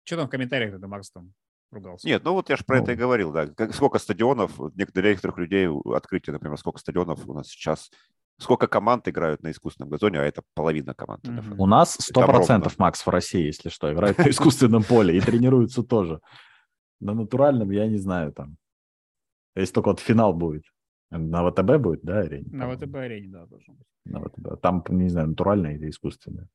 Что 0.05 0.17
там 0.17 0.29
в 0.29 0.31
комментариях 0.31 0.75
это 0.75 0.89
Макс 0.89 1.11
там 1.11 1.35
ругался? 1.71 2.07
Нет, 2.09 2.25
ну 2.25 2.33
вот 2.33 2.49
я 2.49 2.57
же 2.57 2.65
про 2.65 2.79
ну, 2.79 2.83
это 2.83 2.93
и 2.93 2.97
говорил, 2.97 3.33
да. 3.33 3.49
Как, 3.49 3.75
сколько 3.75 3.99
стадионов, 3.99 4.59
для 4.75 4.87
некоторых 4.87 5.37
людей 5.37 5.69
открытие, 5.95 6.33
например, 6.33 6.57
сколько 6.57 6.81
стадионов 6.81 7.29
у 7.29 7.35
нас 7.35 7.49
сейчас 7.49 7.91
сколько 8.39 8.67
команд 8.67 9.07
играют 9.09 9.43
на 9.43 9.51
искусственном 9.51 9.91
газоне, 9.91 10.21
а 10.21 10.25
это 10.25 10.41
половина 10.55 10.95
команд. 10.95 11.23
Mm-hmm. 11.23 11.57
У 11.59 11.67
нас 11.67 11.99
100% 12.11 12.73
Макс 12.79 13.05
в 13.05 13.11
России, 13.11 13.45
если 13.45 13.69
что, 13.69 13.93
играют 13.93 14.17
на 14.17 14.23
искусственном 14.31 14.85
поле 14.85 15.19
и 15.19 15.21
тренируются 15.21 15.83
тоже. 15.83 16.23
На 16.99 17.13
натуральном 17.13 17.71
я 17.71 17.87
не 17.87 17.99
знаю 17.99 18.33
там. 18.33 18.57
Если 19.55 19.75
только 19.75 19.89
вот 19.89 20.01
финал 20.01 20.33
будет. 20.33 20.65
На 21.11 21.49
ВТБ 21.51 21.79
будет, 21.79 22.03
да, 22.03 22.21
арене? 22.21 22.47
На 22.53 22.71
ВТБ 22.71 22.95
арене, 22.95 23.29
да, 23.29 23.47
должен 23.47 23.75
быть. 23.75 23.87
На 24.05 24.21
ВТБ. 24.21 24.61
Там, 24.63 24.85
не 24.91 25.09
знаю, 25.09 25.29
натуральное 25.29 25.75
или 25.75 25.91
искусственное. 25.91 26.49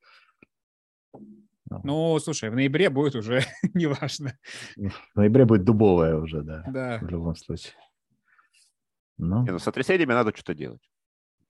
Ну, 1.83 2.19
слушай, 2.19 2.49
в 2.49 2.55
ноябре 2.55 2.89
будет 2.89 3.15
уже 3.15 3.41
неважно. 3.73 4.37
В 4.75 5.15
ноябре 5.15 5.45
будет 5.45 5.63
дубовая 5.63 6.15
уже, 6.15 6.41
да. 6.41 6.63
Да. 6.67 6.99
В 7.01 7.09
любом 7.09 7.35
случае. 7.35 7.73
Ну. 9.17 9.43
Не, 9.43 9.51
ну, 9.51 9.59
с 9.59 9.63
сотрясениями 9.63 10.13
надо 10.13 10.31
что-то 10.35 10.53
делать. 10.53 10.81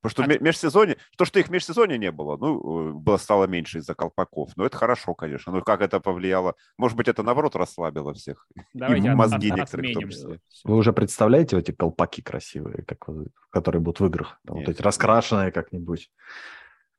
Потому 0.10 0.28
что 0.28 0.38
а... 0.38 0.44
межсезонье, 0.44 0.98
то, 1.18 1.26
что 1.26 1.40
их 1.40 1.50
межсезонье 1.50 1.98
не 1.98 2.12
было, 2.12 2.38
ну, 2.38 2.90
э, 2.90 2.94
было, 2.94 3.18
стало 3.18 3.48
меньше 3.48 3.80
из-за 3.80 3.96
колпаков. 3.96 4.52
Но 4.56 4.66
это 4.66 4.78
хорошо, 4.78 5.16
конечно. 5.16 5.52
Ну, 5.52 5.62
как 5.62 5.82
это 5.82 6.00
повлияло? 6.00 6.56
Может 6.78 6.96
быть, 6.96 7.08
это, 7.08 7.24
наоборот, 7.24 7.56
расслабило 7.56 8.14
всех. 8.14 8.48
Давайте 8.74 9.08
и 9.08 9.12
мозги 9.12 9.50
от, 9.50 9.58
некоторых 9.58 9.90
в 9.90 9.94
том 9.94 10.10
числе. 10.10 10.40
Вы 10.64 10.76
уже 10.76 10.94
представляете 10.94 11.58
эти 11.58 11.72
колпаки 11.72 12.22
красивые, 12.22 12.84
как, 12.84 13.08
которые 13.50 13.82
будут 13.82 14.00
в 14.00 14.06
играх? 14.06 14.40
Там, 14.46 14.58
вот 14.58 14.70
эти 14.70 14.82
раскрашенные 14.82 15.52
как-нибудь. 15.52 16.12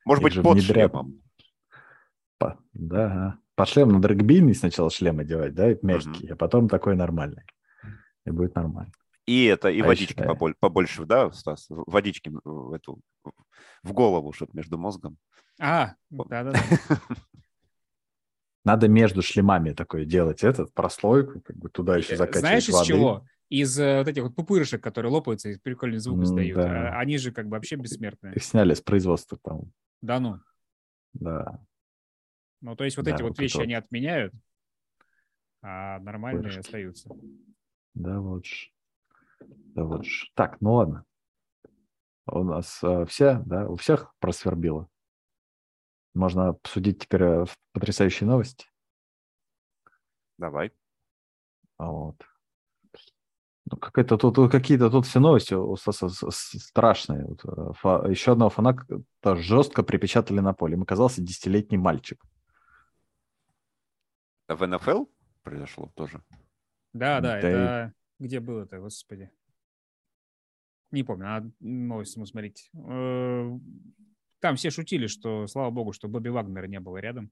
Может 0.04 0.24
быть, 0.24 0.34
под 0.42 0.58
внедрят... 0.58 0.90
шлемом. 0.90 1.22
По... 2.38 2.58
Да, 2.72 3.38
под 3.54 3.68
шлем 3.68 3.90
надо 3.90 4.08
регбийный 4.08 4.54
сначала 4.54 4.90
шлем 4.90 5.20
одевать, 5.20 5.54
да, 5.54 5.74
мягкий, 5.82 6.26
угу. 6.26 6.32
а 6.32 6.36
потом 6.36 6.68
такой 6.68 6.96
нормальный. 6.96 7.44
И 8.24 8.30
будет 8.30 8.54
нормально. 8.56 8.92
И 9.26 9.44
это, 9.46 9.68
и 9.68 9.80
а 9.80 9.84
водички 9.84 10.22
поболь, 10.22 10.54
побольше, 10.58 11.04
да, 11.04 11.32
Стас? 11.32 11.66
Водички 11.68 12.30
в 12.44 12.72
эту, 12.72 13.00
в 13.82 13.92
голову, 13.92 14.32
чтобы 14.32 14.52
между 14.54 14.78
мозгом. 14.78 15.18
А, 15.60 15.94
да-да-да. 16.10 16.60
Надо 18.64 18.88
между 18.88 19.22
шлемами 19.22 19.72
такое 19.72 20.04
делать, 20.04 20.44
этот, 20.44 20.72
прослойку, 20.74 21.40
как 21.40 21.56
бы 21.56 21.68
туда 21.68 21.96
еще 21.96 22.14
э, 22.14 22.16
закачивать 22.16 22.40
Знаешь, 22.40 22.68
из 22.68 22.82
чего? 22.82 23.24
Из 23.48 23.78
э, 23.78 23.98
вот 23.98 24.08
этих 24.08 24.22
вот 24.24 24.34
пупырышек, 24.34 24.82
которые 24.82 25.12
лопаются 25.12 25.50
и 25.50 25.58
прикольный 25.58 25.98
звук 25.98 26.22
издают. 26.22 26.56
Да. 26.56 26.90
А, 26.90 26.98
они 26.98 27.18
же 27.18 27.30
как 27.30 27.46
бы 27.46 27.52
вообще 27.52 27.76
бессмертные. 27.76 28.34
Их 28.34 28.42
сняли 28.42 28.74
с 28.74 28.80
производства, 28.80 29.38
по-моему. 29.40 29.70
Да 30.02 30.18
ну? 30.18 30.40
Да. 31.14 31.60
Ну, 32.60 32.74
то 32.74 32.84
есть 32.84 32.96
вот 32.96 33.06
да, 33.06 33.14
эти 33.14 33.22
вот, 33.22 33.30
вот 33.30 33.38
вещи, 33.38 33.58
они 33.58 33.74
отменяют, 33.74 34.34
а 35.62 36.00
нормальные 36.00 36.42
Пупырышки. 36.42 36.66
остаются. 36.66 37.10
Да, 37.94 38.20
вот 38.20 38.44
же. 38.46 38.68
Да 39.40 39.84
вот 39.84 40.04
ж. 40.04 40.30
Так, 40.34 40.60
ну 40.60 40.74
ладно. 40.74 41.04
У 42.26 42.42
нас 42.42 42.82
э, 42.82 43.04
все, 43.06 43.42
да, 43.46 43.68
у 43.68 43.76
всех 43.76 44.12
просвербило. 44.18 44.88
Можно 46.14 46.48
обсудить 46.48 47.00
теперь 47.00 47.22
э, 47.22 47.44
потрясающие 47.72 48.26
новости. 48.28 48.66
Давай. 50.38 50.72
А 51.78 51.90
вот. 51.90 52.16
Ну, 53.70 53.76
какая-то 53.76 54.16
тут, 54.16 54.50
какие-то 54.50 54.90
тут 54.90 55.06
все 55.06 55.20
новости 55.20 55.54
у 55.54 55.76
Стаса 55.76 56.08
страшные. 56.30 57.24
Вот, 57.26 57.44
э, 57.44 57.72
фа, 57.74 58.08
еще 58.08 58.32
одного 58.32 58.50
фаната 58.50 59.36
жестко 59.36 59.82
припечатали 59.82 60.40
на 60.40 60.52
поле. 60.52 60.74
Им 60.74 60.82
оказался 60.82 61.20
десятилетний 61.20 61.78
мальчик. 61.78 62.24
В 64.48 64.66
НФЛ 64.66 65.04
произошло 65.42 65.92
тоже? 65.94 66.22
Да, 66.92 67.20
да, 67.20 67.40
да 67.40 67.48
это 67.48 67.94
где 68.18 68.40
было-то, 68.40 68.78
господи? 68.78 69.30
Не 70.90 71.02
помню, 71.02 71.24
надо 71.26 71.52
новость 71.60 72.16
ему 72.16 72.26
смотреть. 72.26 72.70
Э, 72.74 73.58
там 74.40 74.56
все 74.56 74.70
шутили, 74.70 75.06
что, 75.06 75.46
слава 75.46 75.70
богу, 75.70 75.92
что 75.92 76.08
Бобби 76.08 76.28
Вагнера 76.28 76.66
не 76.66 76.80
было 76.80 76.98
рядом. 76.98 77.30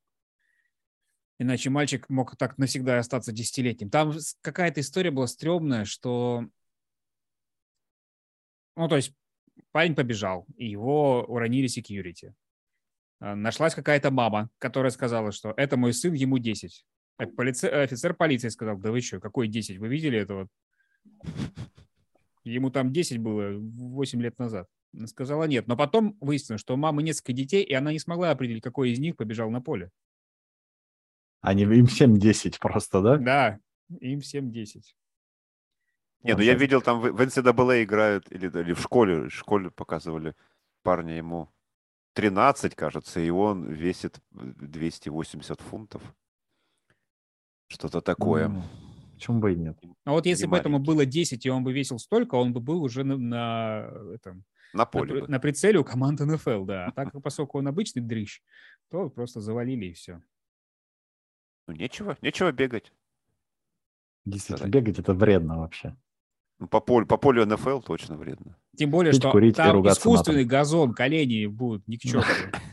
Иначе 1.39 1.70
мальчик 1.70 2.09
мог 2.09 2.37
так 2.37 2.59
навсегда 2.59 2.99
остаться 2.99 3.32
десятилетним. 3.32 3.91
Там 3.91 4.12
какая-то 4.41 4.80
история 4.80 5.11
была 5.11 5.26
стрёмная, 5.26 5.85
что... 5.85 6.47
Ну, 8.76 8.89
то 8.89 8.97
есть 8.97 9.14
парень 9.70 9.95
побежал, 9.95 10.47
и 10.57 10.66
его 10.66 11.24
уронили 11.24 11.68
секьюрити. 11.68 12.35
Э, 13.20 13.35
нашлась 13.35 13.74
какая-то 13.74 14.11
мама, 14.11 14.51
которая 14.59 14.91
сказала, 14.91 15.32
что 15.32 15.55
это 15.57 15.76
мой 15.76 15.93
сын, 15.93 16.12
ему 16.12 16.39
10. 16.39 16.85
Полице... 17.37 17.66
Офицер 17.66 18.14
полиции 18.14 18.49
сказал, 18.49 18.76
да 18.78 18.91
вы 18.91 19.01
что, 19.01 19.20
какой 19.20 19.47
10? 19.49 19.78
Вы 19.78 19.89
видели 19.89 20.18
этого 20.18 20.49
Ему 22.45 22.71
там 22.71 22.93
10 22.93 23.19
было 23.19 23.59
8 23.59 24.21
лет 24.21 24.39
назад. 24.39 24.69
Сказала 25.07 25.45
нет. 25.45 25.67
Но 25.67 25.77
потом 25.77 26.17
выяснилось, 26.21 26.61
что 26.61 26.75
у 26.75 26.77
мамы 26.77 27.03
несколько 27.03 27.33
детей, 27.33 27.65
и 27.65 27.73
она 27.73 27.93
не 27.93 27.99
смогла 27.99 28.31
определить, 28.31 28.63
какой 28.63 28.91
из 28.91 28.99
них 28.99 29.17
побежал 29.17 29.51
на 29.51 29.61
поле. 29.61 29.91
Они 31.41 31.63
им 31.63 31.87
всем 31.87 32.19
10 32.19 32.59
просто, 32.59 33.01
да? 33.01 33.19
Да, 33.19 33.59
им 34.01 34.21
всем 34.21 34.51
10. 34.51 34.95
Не, 36.23 36.35
ну 36.37 36.43
я 36.43 36.55
видел, 36.55 36.81
там 36.81 37.01
в 37.01 37.21
NCAA 37.21 37.85
играют, 37.85 38.33
или, 38.33 38.47
или 38.47 38.73
в 38.73 38.81
школе, 38.81 39.29
в 39.29 39.31
школе 39.31 39.71
показывали 39.71 40.35
парня 40.83 41.17
ему 41.17 41.51
13, 42.15 42.75
кажется, 42.75 43.21
и 43.21 43.29
он 43.29 43.67
весит 43.67 44.21
280 44.31 45.61
фунтов. 45.61 46.03
Что-то 47.67 48.01
такое. 48.01 48.49
Mm. 48.49 48.63
Почему 49.25 49.41
бы 49.41 49.55
и 49.55 49.57
нет? 49.57 49.79
А 50.05 50.11
вот 50.11 50.27
если 50.27 50.45
бы 50.45 50.59
этому 50.59 50.79
было 50.79 51.07
10, 51.07 51.47
и 51.47 51.49
он 51.49 51.64
бы 51.64 51.72
весил 51.72 51.99
столько, 51.99 52.35
он 52.35 52.53
бы 52.53 52.61
был 52.61 52.83
уже 52.83 53.05
на, 53.05 53.16
на 53.16 53.91
этом... 54.12 54.45
На 54.75 54.85
поле. 54.85 55.22
На, 55.22 55.29
на 55.29 55.41
прицеле 55.41 55.79
у 55.79 55.85
команды 55.85 56.27
НФЛ, 56.27 56.64
да. 56.66 56.89
А 56.89 56.93
так, 56.93 57.22
поскольку 57.22 57.57
он 57.57 57.66
обычный 57.66 58.03
дрыщ, 58.03 58.43
то 58.91 59.09
просто 59.09 59.41
завалили 59.41 59.87
и 59.87 59.93
все. 59.95 60.20
Ну, 61.66 61.72
нечего, 61.72 62.18
нечего 62.20 62.53
бегать. 62.53 62.93
Действительно, 64.27 64.68
бегать 64.68 64.99
это 64.99 65.14
вредно 65.14 65.59
вообще. 65.59 65.97
Ну, 66.59 66.68
по 66.68 66.81
полю, 66.81 67.07
по 67.07 67.16
полю 67.16 67.47
НФЛ 67.47 67.81
точно 67.81 68.18
вредно. 68.18 68.59
Тем 68.77 68.91
более, 68.91 69.12
Пить, 69.12 69.22
что 69.22 69.31
курить 69.31 69.57
там 69.57 69.89
искусственный 69.89 70.45
матом. 70.45 70.51
газон, 70.51 70.93
колени 70.93 71.47
будут 71.47 71.89
ни 71.89 71.97
к 71.97 72.03
чему. 72.03 72.22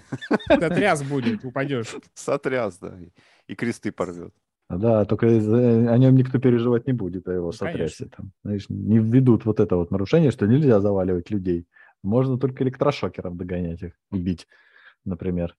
Сотряс 0.49 1.01
будет, 1.01 1.45
упадешь. 1.45 1.95
Сотряс, 2.13 2.77
да. 2.77 2.99
И 3.47 3.55
кресты 3.55 3.93
порвет. 3.93 4.35
Да, 4.77 5.05
только 5.05 5.27
о 5.27 5.97
нем 5.97 6.15
никто 6.15 6.39
переживать 6.39 6.87
не 6.87 6.93
будет, 6.93 7.27
о 7.27 7.33
его 7.33 7.51
сотрясе. 7.51 8.05
Там, 8.05 8.31
знаешь, 8.43 8.65
не 8.69 8.99
введут 8.99 9.45
вот 9.45 9.59
это 9.59 9.75
вот 9.75 9.91
нарушение, 9.91 10.31
что 10.31 10.47
нельзя 10.47 10.79
заваливать 10.79 11.29
людей. 11.29 11.67
Можно 12.03 12.37
только 12.37 12.63
электрошокером 12.63 13.37
догонять 13.37 13.81
их 13.81 13.93
и 14.11 14.17
бить, 14.17 14.47
например. 15.05 15.55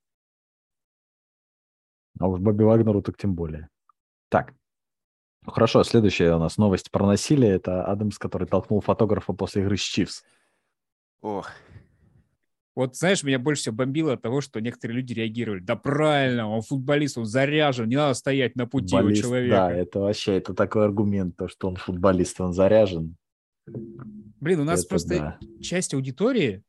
А 2.19 2.29
уж 2.29 2.41
Бобби 2.41 2.63
Вагнеру 2.63 3.03
так 3.03 3.17
тем 3.17 3.35
более. 3.35 3.69
Так, 4.29 4.55
ну, 5.45 5.51
хорошо, 5.51 5.83
следующая 5.83 6.35
у 6.35 6.39
нас 6.39 6.57
новость 6.57 6.91
про 6.91 7.07
насилие. 7.07 7.51
Это 7.51 7.85
Адамс, 7.85 8.19
который 8.19 8.47
толкнул 8.47 8.81
фотографа 8.81 9.33
после 9.33 9.63
игры 9.63 9.77
с 9.77 9.81
Чивс. 9.81 10.23
Ох, 11.21 11.51
вот, 12.75 12.97
знаешь, 12.97 13.23
меня 13.23 13.39
больше 13.39 13.62
всего 13.62 13.77
бомбило 13.77 14.14
от 14.14 14.23
того, 14.23 14.41
что 14.41 14.61
некоторые 14.61 14.97
люди 14.97 15.12
реагировали. 15.12 15.61
Да 15.61 15.77
правильно, 15.77 16.49
он 16.49 16.62
футболист, 16.62 17.18
он 17.18 17.27
заряжен, 17.27 17.89
не 17.89 17.97
надо 17.97 18.14
стоять 18.14 18.57
на 18.57 18.66
пути 18.66 18.97
футболист, 18.97 19.20
у 19.20 19.27
человека. 19.27 19.57
Да, 19.57 19.73
это 19.73 20.01
вообще, 20.01 20.37
это 20.37 20.55
такой 20.55 20.85
аргумент, 20.85 21.37
то, 21.37 21.49
что 21.49 21.68
он 21.68 21.77
футболист, 21.77 22.41
он 22.41 22.53
заряжен. 22.53 23.16
Блин, 23.66 24.61
у 24.61 24.64
нас 24.64 24.81
это 24.81 24.89
просто 24.89 25.09
да. 25.18 25.39
часть 25.61 25.93
аудитории, 25.93 26.62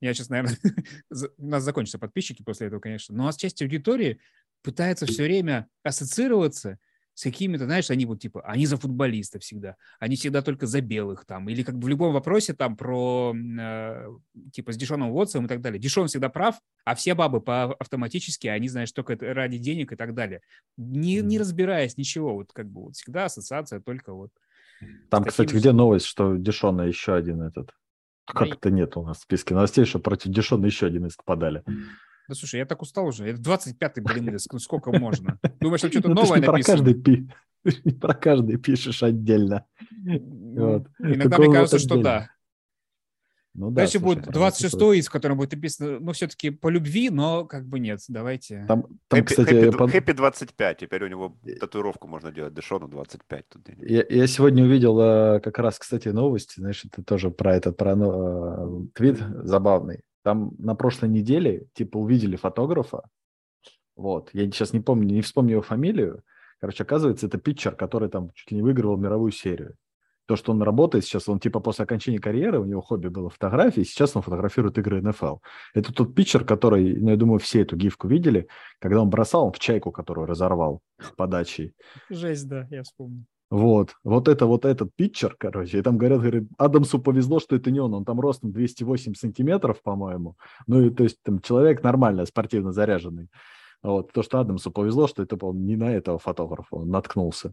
я 0.00 0.14
сейчас, 0.14 0.30
наверное, 0.30 0.56
у 1.38 1.46
нас 1.46 1.62
закончатся 1.62 1.98
подписчики 1.98 2.42
после 2.42 2.68
этого, 2.68 2.80
конечно, 2.80 3.14
но 3.14 3.24
у 3.24 3.26
нас 3.26 3.36
часть 3.36 3.60
аудитории 3.60 4.20
пытается 4.62 5.06
все 5.06 5.24
время 5.24 5.68
ассоциироваться 5.82 6.78
с 7.14 7.24
какими-то, 7.24 7.64
знаешь, 7.64 7.90
они 7.90 8.06
вот 8.06 8.20
типа, 8.20 8.42
они 8.42 8.66
за 8.66 8.76
футболистов 8.76 9.42
всегда, 9.42 9.76
они 9.98 10.16
всегда 10.16 10.42
только 10.42 10.66
за 10.66 10.80
белых 10.80 11.24
там, 11.26 11.48
или 11.48 11.62
как 11.62 11.76
бы 11.76 11.86
в 11.86 11.88
любом 11.88 12.12
вопросе 12.12 12.54
там 12.54 12.76
про, 12.76 13.34
э, 13.34 14.08
типа, 14.52 14.72
с 14.72 14.76
Дешоном 14.76 15.10
Уотсом 15.10 15.44
и 15.44 15.48
так 15.48 15.60
далее. 15.60 15.80
Дешон 15.80 16.08
всегда 16.08 16.28
прав, 16.28 16.58
а 16.84 16.94
все 16.94 17.14
бабы 17.14 17.40
по 17.40 17.74
автоматически, 17.74 18.46
они, 18.46 18.68
знаешь, 18.68 18.92
только 18.92 19.16
ради 19.20 19.58
денег 19.58 19.92
и 19.92 19.96
так 19.96 20.14
далее. 20.14 20.40
Не, 20.76 21.20
не 21.20 21.38
разбираясь 21.38 21.96
ничего, 21.96 22.34
вот 22.34 22.52
как 22.52 22.68
бы 22.68 22.84
вот 22.84 22.96
всегда 22.96 23.26
ассоциация 23.26 23.80
только 23.80 24.12
вот. 24.12 24.30
Там, 25.10 25.24
кстати, 25.24 25.54
где 25.54 25.72
новость, 25.72 26.06
что 26.06 26.36
Дешона 26.36 26.82
еще 26.82 27.14
один 27.14 27.42
этот? 27.42 27.70
Как 28.24 28.48
это 28.48 28.70
нет 28.70 28.96
у 28.96 29.02
нас 29.02 29.18
в 29.18 29.22
списке 29.22 29.54
новостей, 29.54 29.84
что 29.84 29.98
против 29.98 30.30
Дешона 30.30 30.66
еще 30.66 30.86
один 30.86 31.06
иск 31.06 31.24
подали. 31.24 31.62
Да 32.32 32.36
слушай, 32.36 32.60
я 32.60 32.64
так 32.64 32.80
устал 32.80 33.08
уже. 33.08 33.28
Это 33.28 33.42
25-й, 33.42 34.00
блин, 34.00 34.38
сколько 34.38 34.90
можно? 34.90 35.38
Думаешь, 35.60 35.80
что 35.80 35.90
что-то 35.90 36.08
ну, 36.08 36.14
новое 36.14 36.40
написано? 36.40 36.54
Про 36.54 36.62
каждый, 36.62 36.94
пи... 36.94 37.28
про 38.00 38.14
каждый 38.14 38.56
пишешь 38.56 39.02
отдельно. 39.02 39.66
Ну, 39.90 40.66
вот. 40.66 40.86
Иногда 40.98 41.28
Такого 41.28 41.44
мне 41.44 41.54
кажется, 41.54 41.76
вот 41.76 41.82
что 41.82 42.02
да. 42.02 42.30
Ну, 43.52 43.68
да, 43.68 43.82
Дальше 43.82 43.98
слушай, 43.98 44.14
будет 44.14 44.32
26 44.32 45.08
в 45.08 45.10
котором 45.10 45.36
будет 45.36 45.52
написано, 45.52 46.00
ну, 46.00 46.12
все-таки 46.12 46.48
по 46.48 46.68
любви, 46.68 47.10
но 47.10 47.44
как 47.44 47.66
бы 47.66 47.80
нет, 47.80 48.00
давайте. 48.08 48.64
Там, 48.66 48.86
там 49.08 49.20
Happy, 49.20 49.24
кстати... 49.24 49.50
Happy, 49.50 49.76
под... 49.76 49.94
Happy 49.94 50.14
25, 50.14 50.78
теперь 50.78 51.04
у 51.04 51.08
него 51.08 51.38
татуировку 51.60 52.08
можно 52.08 52.32
делать, 52.32 52.54
Дэшону 52.54 52.88
25. 52.88 53.48
Тут. 53.50 53.68
Я, 53.76 54.06
я 54.08 54.26
сегодня 54.26 54.64
увидел 54.64 54.98
э, 54.98 55.40
как 55.40 55.58
раз, 55.58 55.78
кстати, 55.78 56.08
новости, 56.08 56.60
знаешь, 56.60 56.82
это 56.86 57.04
тоже 57.04 57.30
про 57.30 57.54
этот, 57.54 57.76
про 57.76 57.94
ну, 57.94 58.88
твит 58.94 59.18
забавный. 59.44 60.00
Там 60.22 60.52
на 60.58 60.74
прошлой 60.74 61.08
неделе, 61.08 61.66
типа, 61.74 61.98
увидели 61.98 62.36
фотографа, 62.36 63.02
вот, 63.96 64.30
я 64.32 64.44
сейчас 64.46 64.72
не 64.72 64.80
помню, 64.80 65.14
не 65.14 65.22
вспомню 65.22 65.52
его 65.52 65.62
фамилию, 65.62 66.22
короче, 66.60 66.84
оказывается, 66.84 67.26
это 67.26 67.38
питчер, 67.38 67.74
который 67.74 68.08
там 68.08 68.30
чуть 68.34 68.50
ли 68.50 68.56
не 68.56 68.62
выигрывал 68.62 68.96
мировую 68.96 69.32
серию 69.32 69.76
то, 70.26 70.36
что 70.36 70.52
он 70.52 70.62
работает 70.62 71.04
сейчас, 71.04 71.28
он 71.28 71.40
типа 71.40 71.60
после 71.60 71.84
окончания 71.84 72.18
карьеры, 72.18 72.60
у 72.60 72.64
него 72.64 72.80
хобби 72.80 73.08
было 73.08 73.28
фотографии, 73.28 73.82
сейчас 73.82 74.16
он 74.16 74.22
фотографирует 74.22 74.78
игры 74.78 75.02
НФЛ. 75.02 75.36
Это 75.74 75.92
тот 75.92 76.14
питчер, 76.14 76.44
который, 76.44 76.96
ну, 76.96 77.10
я 77.10 77.16
думаю, 77.16 77.38
все 77.38 77.62
эту 77.62 77.76
гифку 77.76 78.08
видели, 78.08 78.48
когда 78.78 79.02
он 79.02 79.10
бросал 79.10 79.46
он 79.46 79.52
в 79.52 79.58
чайку, 79.58 79.90
которую 79.90 80.26
разорвал 80.26 80.80
подачей. 81.16 81.74
Жесть, 82.08 82.48
да, 82.48 82.66
я 82.70 82.82
вспомнил. 82.82 83.24
Вот, 83.52 83.96
вот 84.02 84.28
это 84.28 84.46
вот 84.46 84.64
этот 84.64 84.96
питчер, 84.96 85.36
короче, 85.38 85.78
и 85.78 85.82
там 85.82 85.98
говорят, 85.98 86.20
говорят, 86.20 86.44
Адамсу 86.56 86.98
повезло, 86.98 87.38
что 87.38 87.54
это 87.54 87.70
не 87.70 87.80
он, 87.80 87.92
он 87.92 88.02
там 88.02 88.18
ростом 88.18 88.50
208 88.50 89.12
сантиметров, 89.12 89.82
по-моему, 89.82 90.38
ну 90.66 90.80
и 90.80 90.88
то 90.88 91.04
есть 91.04 91.22
там 91.22 91.38
человек 91.38 91.82
нормально, 91.82 92.24
спортивно 92.24 92.72
заряженный. 92.72 93.28
Вот, 93.82 94.10
то, 94.10 94.22
что 94.22 94.40
Адамсу 94.40 94.70
повезло, 94.70 95.06
что 95.06 95.22
это 95.22 95.36
он 95.44 95.66
не 95.66 95.76
на 95.76 95.92
этого 95.92 96.18
фотографа 96.18 96.76
он 96.76 96.88
наткнулся. 96.88 97.52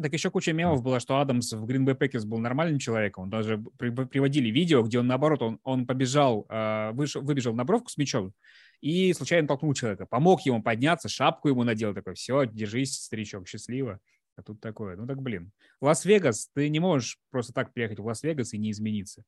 Так 0.00 0.12
еще 0.12 0.30
куча 0.30 0.52
мемов 0.52 0.80
было, 0.80 1.00
что 1.00 1.18
Адамс 1.18 1.54
в 1.54 1.64
Green 1.64 1.84
Bay 1.84 1.98
Packers 1.98 2.24
был 2.24 2.38
нормальным 2.38 2.78
человеком. 2.78 3.24
Он 3.24 3.30
даже 3.30 3.58
при, 3.78 3.90
приводили 3.90 4.48
видео, 4.48 4.82
где 4.82 5.00
он, 5.00 5.08
наоборот, 5.08 5.42
он, 5.42 5.58
он 5.64 5.86
побежал, 5.88 6.46
э, 6.50 6.92
вышел, 6.92 7.20
выбежал 7.20 7.52
на 7.52 7.64
бровку 7.64 7.88
с 7.88 7.96
мячом 7.96 8.32
и 8.80 9.12
случайно 9.12 9.48
толкнул 9.48 9.74
человека. 9.74 10.06
Помог 10.06 10.42
ему 10.42 10.62
подняться, 10.62 11.08
шапку 11.08 11.48
ему 11.48 11.64
надел. 11.64 11.94
Такой, 11.94 12.14
все, 12.14 12.46
держись, 12.46 12.94
старичок, 12.94 13.48
счастливо. 13.48 13.98
А 14.36 14.42
тут 14.42 14.60
такое. 14.60 14.96
Ну 14.96 15.06
так, 15.06 15.20
блин. 15.20 15.52
Лас-Вегас, 15.80 16.48
ты 16.54 16.68
не 16.68 16.80
можешь 16.80 17.18
просто 17.30 17.52
так 17.52 17.72
приехать 17.72 17.98
в 17.98 18.06
Лас-Вегас 18.06 18.54
и 18.54 18.58
не 18.58 18.70
измениться. 18.70 19.24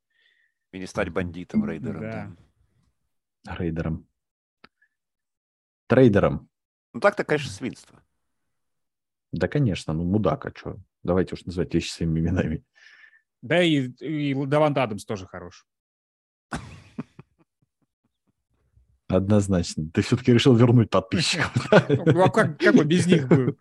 И 0.71 0.79
не 0.79 0.87
стать 0.87 1.09
бандитом, 1.09 1.67
рейдером. 1.69 2.01
Да. 2.01 2.35
да. 3.43 3.55
Рейдером. 3.55 4.07
Трейдером. 5.87 6.49
Ну 6.93 6.99
так-то, 6.99 7.23
конечно, 7.23 7.51
свинство. 7.51 8.01
Да, 9.31 9.47
конечно, 9.47 9.93
ну 9.93 10.03
мудак, 10.03 10.45
а 10.45 10.51
что? 10.55 10.77
Давайте 11.03 11.35
уж 11.35 11.45
называть 11.45 11.73
вещи 11.73 11.91
своими 11.91 12.19
именами. 12.19 12.63
Да 13.41 13.61
и, 13.61 13.89
и 13.99 14.33
Давант 14.45 14.77
Адамс 14.77 15.05
тоже 15.05 15.27
хорош. 15.27 15.67
Однозначно. 19.07 19.89
Ты 19.93 20.01
все-таки 20.01 20.33
решил 20.33 20.55
вернуть 20.55 20.89
подписчиков. 20.89 21.53
Ну, 21.89 22.23
а 22.23 22.29
как, 22.29 22.57
как 22.59 22.75
бы 22.75 22.85
без 22.85 23.05
них 23.05 23.27
был? 23.27 23.57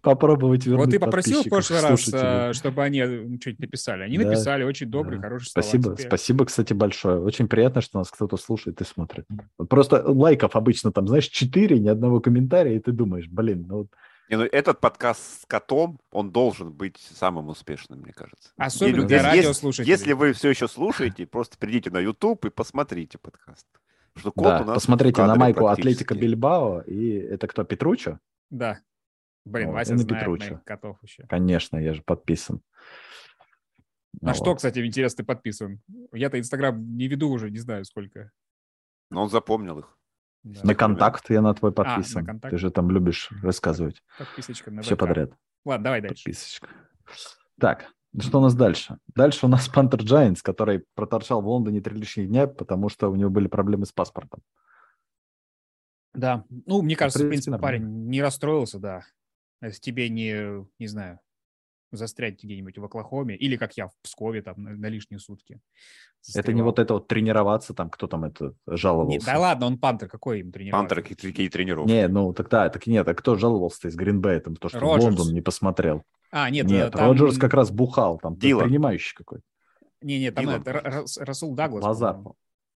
Попробовать 0.00 0.66
вернуть 0.66 0.86
Вот 0.86 0.90
ты 0.90 0.98
попросил 0.98 1.42
в 1.42 1.48
прошлый 1.48 1.80
раз, 1.80 2.08
а, 2.12 2.52
чтобы 2.52 2.82
они 2.82 3.00
что-нибудь 3.00 3.58
написали. 3.58 4.02
Они 4.02 4.18
да, 4.18 4.24
написали 4.24 4.64
очень 4.64 4.88
добрый, 4.88 5.18
да. 5.18 5.24
хороший 5.24 5.48
Спасибо, 5.48 5.82
слова. 5.82 5.98
спасибо, 5.98 6.44
кстати, 6.44 6.72
большое. 6.72 7.20
Очень 7.20 7.48
приятно, 7.48 7.80
что 7.80 7.98
нас 7.98 8.10
кто-то 8.10 8.36
слушает 8.36 8.80
и 8.80 8.84
смотрит. 8.84 9.26
Просто 9.68 10.02
лайков 10.06 10.56
обычно 10.56 10.92
там, 10.92 11.08
знаешь, 11.08 11.26
четыре, 11.26 11.78
ни 11.78 11.88
одного 11.88 12.20
комментария, 12.20 12.76
и 12.76 12.80
ты 12.80 12.92
думаешь, 12.92 13.28
блин, 13.28 13.66
ну 13.68 13.76
вот 13.78 13.88
не, 14.28 14.36
ну 14.36 14.44
этот 14.44 14.80
подкаст 14.80 15.42
с 15.42 15.46
котом, 15.46 16.00
он 16.10 16.32
должен 16.32 16.72
быть 16.72 16.98
самым 17.14 17.48
успешным, 17.48 18.00
мне 18.00 18.12
кажется. 18.12 18.50
Особенно 18.56 19.06
для 19.06 19.22
радиослушателей. 19.22 19.92
Если 19.92 20.12
вы 20.14 20.32
все 20.32 20.50
еще 20.50 20.66
слушаете, 20.66 21.26
просто 21.26 21.56
придите 21.58 21.90
на 21.90 21.98
YouTube 21.98 22.44
и 22.44 22.50
посмотрите 22.50 23.18
подкаст. 23.18 23.66
Что 24.16 24.32
кот 24.32 24.44
да, 24.44 24.62
у 24.62 24.64
нас 24.64 24.74
посмотрите 24.76 25.22
на 25.22 25.36
майку 25.36 25.66
Атлетика 25.66 26.14
Бильбао, 26.14 26.80
и 26.80 27.10
это 27.10 27.46
кто, 27.46 27.64
Петручо? 27.64 28.18
Да. 28.50 28.80
Блин, 29.46 29.68
вот, 29.68 29.74
Вася 29.74 29.96
знает 29.96 30.08
Петруччо. 30.08 30.54
моих 30.54 30.64
котов 30.64 31.02
еще. 31.02 31.24
Конечно, 31.28 31.76
я 31.76 31.94
же 31.94 32.02
подписан. 32.02 32.60
На 34.20 34.32
вот. 34.32 34.36
что, 34.36 34.54
кстати, 34.56 34.84
интересно, 34.84 35.18
ты 35.18 35.24
подписан? 35.24 35.80
Я-то 36.12 36.38
Инстаграм 36.38 36.96
не 36.96 37.06
веду 37.06 37.30
уже, 37.30 37.50
не 37.50 37.58
знаю 37.58 37.84
сколько. 37.84 38.32
Но 39.10 39.22
он 39.22 39.30
запомнил 39.30 39.78
их. 39.78 39.96
Да. 40.42 40.60
На 40.64 40.74
контакт 40.74 41.30
я 41.30 41.42
на 41.42 41.54
твой 41.54 41.72
подписан. 41.72 42.18
А, 42.18 42.20
на 42.22 42.26
контакт. 42.26 42.50
Ты 42.50 42.58
же 42.58 42.70
там 42.70 42.90
любишь 42.90 43.30
рассказывать. 43.42 44.02
Подписочка 44.18 44.70
на 44.72 44.82
Все 44.82 44.96
подряд. 44.96 45.32
Ладно, 45.64 45.84
давай 45.84 46.00
дальше. 46.00 46.24
Подписочка. 46.24 46.68
Так, 47.60 47.92
что 48.18 48.38
у 48.38 48.42
нас 48.42 48.54
дальше? 48.54 48.98
Дальше 49.14 49.46
у 49.46 49.48
нас 49.48 49.68
Пантер 49.68 50.00
Giants, 50.00 50.40
который 50.42 50.84
проторчал 50.94 51.40
в 51.40 51.46
Лондоне 51.46 51.80
три 51.80 51.96
лишних 51.96 52.28
дня, 52.28 52.48
потому 52.48 52.88
что 52.88 53.10
у 53.10 53.14
него 53.14 53.30
были 53.30 53.46
проблемы 53.46 53.86
с 53.86 53.92
паспортом. 53.92 54.40
Да, 56.14 56.44
ну, 56.48 56.82
мне 56.82 56.96
кажется, 56.96 57.24
в 57.24 57.28
принципе, 57.28 57.58
парень 57.58 58.08
не 58.08 58.22
расстроился, 58.22 58.80
да. 58.80 59.04
Если 59.62 59.80
тебе 59.80 60.08
не, 60.08 60.66
не 60.78 60.86
знаю, 60.86 61.20
застрять 61.92 62.42
где-нибудь 62.42 62.78
в 62.78 62.84
Оклахоме, 62.84 63.36
или 63.36 63.56
как 63.56 63.76
я 63.76 63.88
в 63.88 63.92
Пскове 64.02 64.42
там 64.42 64.62
на, 64.62 64.70
на 64.70 64.86
лишние 64.86 65.18
сутки. 65.18 65.60
Застревал. 66.20 66.44
Это 66.44 66.52
не 66.52 66.62
вот 66.62 66.78
это 66.78 66.94
вот 66.94 67.08
тренироваться 67.08 67.74
там, 67.74 67.90
кто 67.90 68.06
там 68.06 68.24
это 68.24 68.54
жаловался? 68.66 69.18
Не, 69.18 69.24
да 69.24 69.38
ладно, 69.38 69.66
он 69.66 69.78
punter, 69.78 70.08
какой 70.08 70.40
им 70.40 70.52
тренироваться? 70.52 70.94
Punter, 70.94 71.08
какие, 71.08 71.30
какие 71.30 71.48
тренировки? 71.48 71.90
Не, 71.90 72.08
ну 72.08 72.32
тогда, 72.32 72.68
так 72.68 72.86
нет, 72.86 73.08
а 73.08 73.14
кто 73.14 73.36
жаловался 73.36 73.88
из 73.88 73.94
Гринбэя, 73.94 74.40
там, 74.40 74.56
то, 74.56 74.68
что 74.68 74.80
Роджерс. 74.80 75.04
в 75.04 75.06
Лондон 75.06 75.34
не 75.34 75.40
посмотрел? 75.40 76.02
А, 76.30 76.50
нет, 76.50 76.66
нет, 76.66 76.92
там... 76.92 77.08
Роджерс 77.08 77.38
как 77.38 77.54
раз 77.54 77.70
бухал, 77.70 78.18
там, 78.18 78.36
Дилан. 78.36 78.64
принимающий 78.64 79.14
какой-то. 79.14 79.44
Не, 80.02 80.18
нет, 80.18 80.34
там 80.34 80.48
это, 80.48 81.04
Расул 81.18 81.54
Даглас. 81.54 81.84
Базар. 81.84 82.18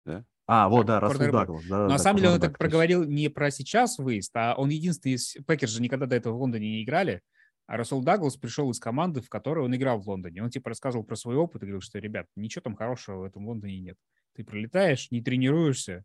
Да? 0.04 0.24
А, 0.46 0.68
вот, 0.68 0.86
да, 0.86 1.00
Расул 1.00 1.30
Даглас. 1.32 1.64
Да, 1.64 1.76
Но 1.78 1.88
да, 1.88 1.92
на 1.94 1.98
самом 1.98 2.20
деле 2.20 2.34
он 2.34 2.40
так 2.40 2.56
проговорил 2.56 3.04
не 3.04 3.28
про 3.28 3.50
сейчас 3.50 3.98
выезд, 3.98 4.30
а 4.36 4.54
он 4.56 4.68
единственный 4.68 5.14
из... 5.14 5.34
Пекерс 5.46 5.72
же 5.72 5.82
никогда 5.82 6.06
до 6.06 6.14
этого 6.14 6.34
в 6.34 6.40
Лондоне 6.40 6.70
не 6.70 6.84
играли. 6.84 7.20
А 7.66 7.76
Рассел 7.76 8.00
Даглас 8.00 8.36
пришел 8.36 8.70
из 8.70 8.78
команды, 8.78 9.20
в 9.20 9.28
которой 9.28 9.64
он 9.64 9.74
играл 9.74 9.98
в 10.00 10.08
Лондоне. 10.08 10.44
Он 10.44 10.50
типа 10.50 10.68
рассказывал 10.68 11.04
про 11.04 11.16
свой 11.16 11.34
опыт 11.34 11.62
и 11.62 11.66
говорил, 11.66 11.80
что, 11.80 11.98
ребят, 11.98 12.26
ничего 12.36 12.62
там 12.62 12.76
хорошего 12.76 13.22
в 13.22 13.24
этом 13.24 13.44
Лондоне 13.46 13.80
нет. 13.80 13.96
Ты 14.36 14.44
прилетаешь, 14.44 15.10
не 15.10 15.20
тренируешься, 15.20 16.04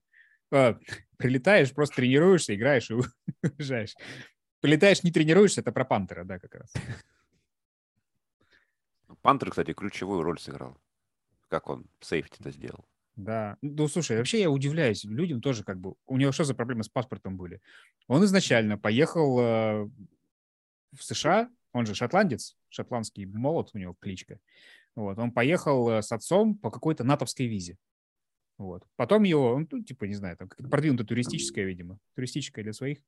а, 0.52 0.80
прилетаешь, 1.18 1.72
просто 1.72 1.98
тренируешься, 1.98 2.56
играешь 2.56 2.90
и 2.90 2.96
уезжаешь. 3.44 3.96
Прилетаешь, 4.60 5.04
не 5.04 5.12
тренируешься, 5.12 5.62
это 5.62 5.72
про 5.72 5.86
Пантера, 5.86 6.24
да, 6.24 6.40
как 6.40 6.56
раз. 6.56 6.74
Пантер, 9.22 9.52
кстати, 9.52 9.74
ключевую 9.74 10.24
роль 10.24 10.40
сыграл. 10.40 10.78
Как 11.48 11.70
он 11.70 11.86
сейфти-то 12.00 12.50
сделал. 12.50 12.86
Да. 13.22 13.58
Ну, 13.62 13.88
слушай, 13.88 14.18
вообще 14.18 14.42
я 14.42 14.50
удивляюсь. 14.50 15.04
Людям 15.04 15.42
тоже 15.42 15.64
как 15.64 15.80
бы... 15.80 15.94
У 16.08 16.18
него 16.18 16.32
что 16.32 16.44
за 16.44 16.56
проблемы 16.56 16.84
с 16.84 16.90
паспортом 16.90 17.38
были? 17.38 17.62
Он 18.08 18.24
изначально 18.26 18.78
поехал 18.78 19.40
э, 19.40 19.90
в 20.92 21.04
США, 21.04 21.50
он 21.72 21.86
же 21.86 21.94
шотландец, 21.94 22.58
шотландский 22.70 23.26
молот, 23.26 23.70
у 23.74 23.78
него 23.78 23.96
кличка. 24.00 24.40
Вот, 24.96 25.20
он 25.20 25.32
поехал 25.32 25.90
э, 25.90 26.02
с 26.02 26.12
отцом 26.12 26.58
по 26.58 26.72
какой-то 26.72 27.04
натовской 27.04 27.46
визе. 27.46 27.78
Вот. 28.58 28.84
Потом 28.96 29.24
его, 29.24 29.66
ну, 29.70 29.84
типа, 29.84 30.06
не 30.06 30.16
знаю, 30.16 30.36
там 30.38 30.48
как-то 30.48 30.68
продвинутая 30.68 31.08
туристическая, 31.08 31.66
видимо, 31.66 31.98
туристическая 32.16 32.64
для 32.64 32.74
своих. 32.74 33.00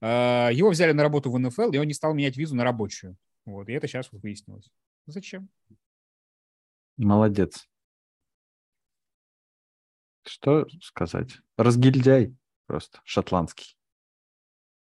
А, 0.00 0.50
его 0.50 0.70
взяли 0.70 0.92
на 0.92 1.02
работу 1.02 1.30
в 1.30 1.38
НФЛ, 1.38 1.70
и 1.70 1.78
он 1.78 1.86
не 1.86 1.94
стал 1.94 2.14
менять 2.14 2.36
визу 2.36 2.54
на 2.54 2.64
рабочую. 2.64 3.16
Вот, 3.44 3.68
и 3.68 3.72
это 3.72 3.86
сейчас 3.86 4.10
вот 4.12 4.22
выяснилось. 4.22 4.70
Зачем? 5.06 5.48
Молодец. 6.96 7.68
Что 10.24 10.66
сказать? 10.80 11.38
Разгильдяй 11.56 12.34
просто, 12.66 13.00
шотландский. 13.04 13.76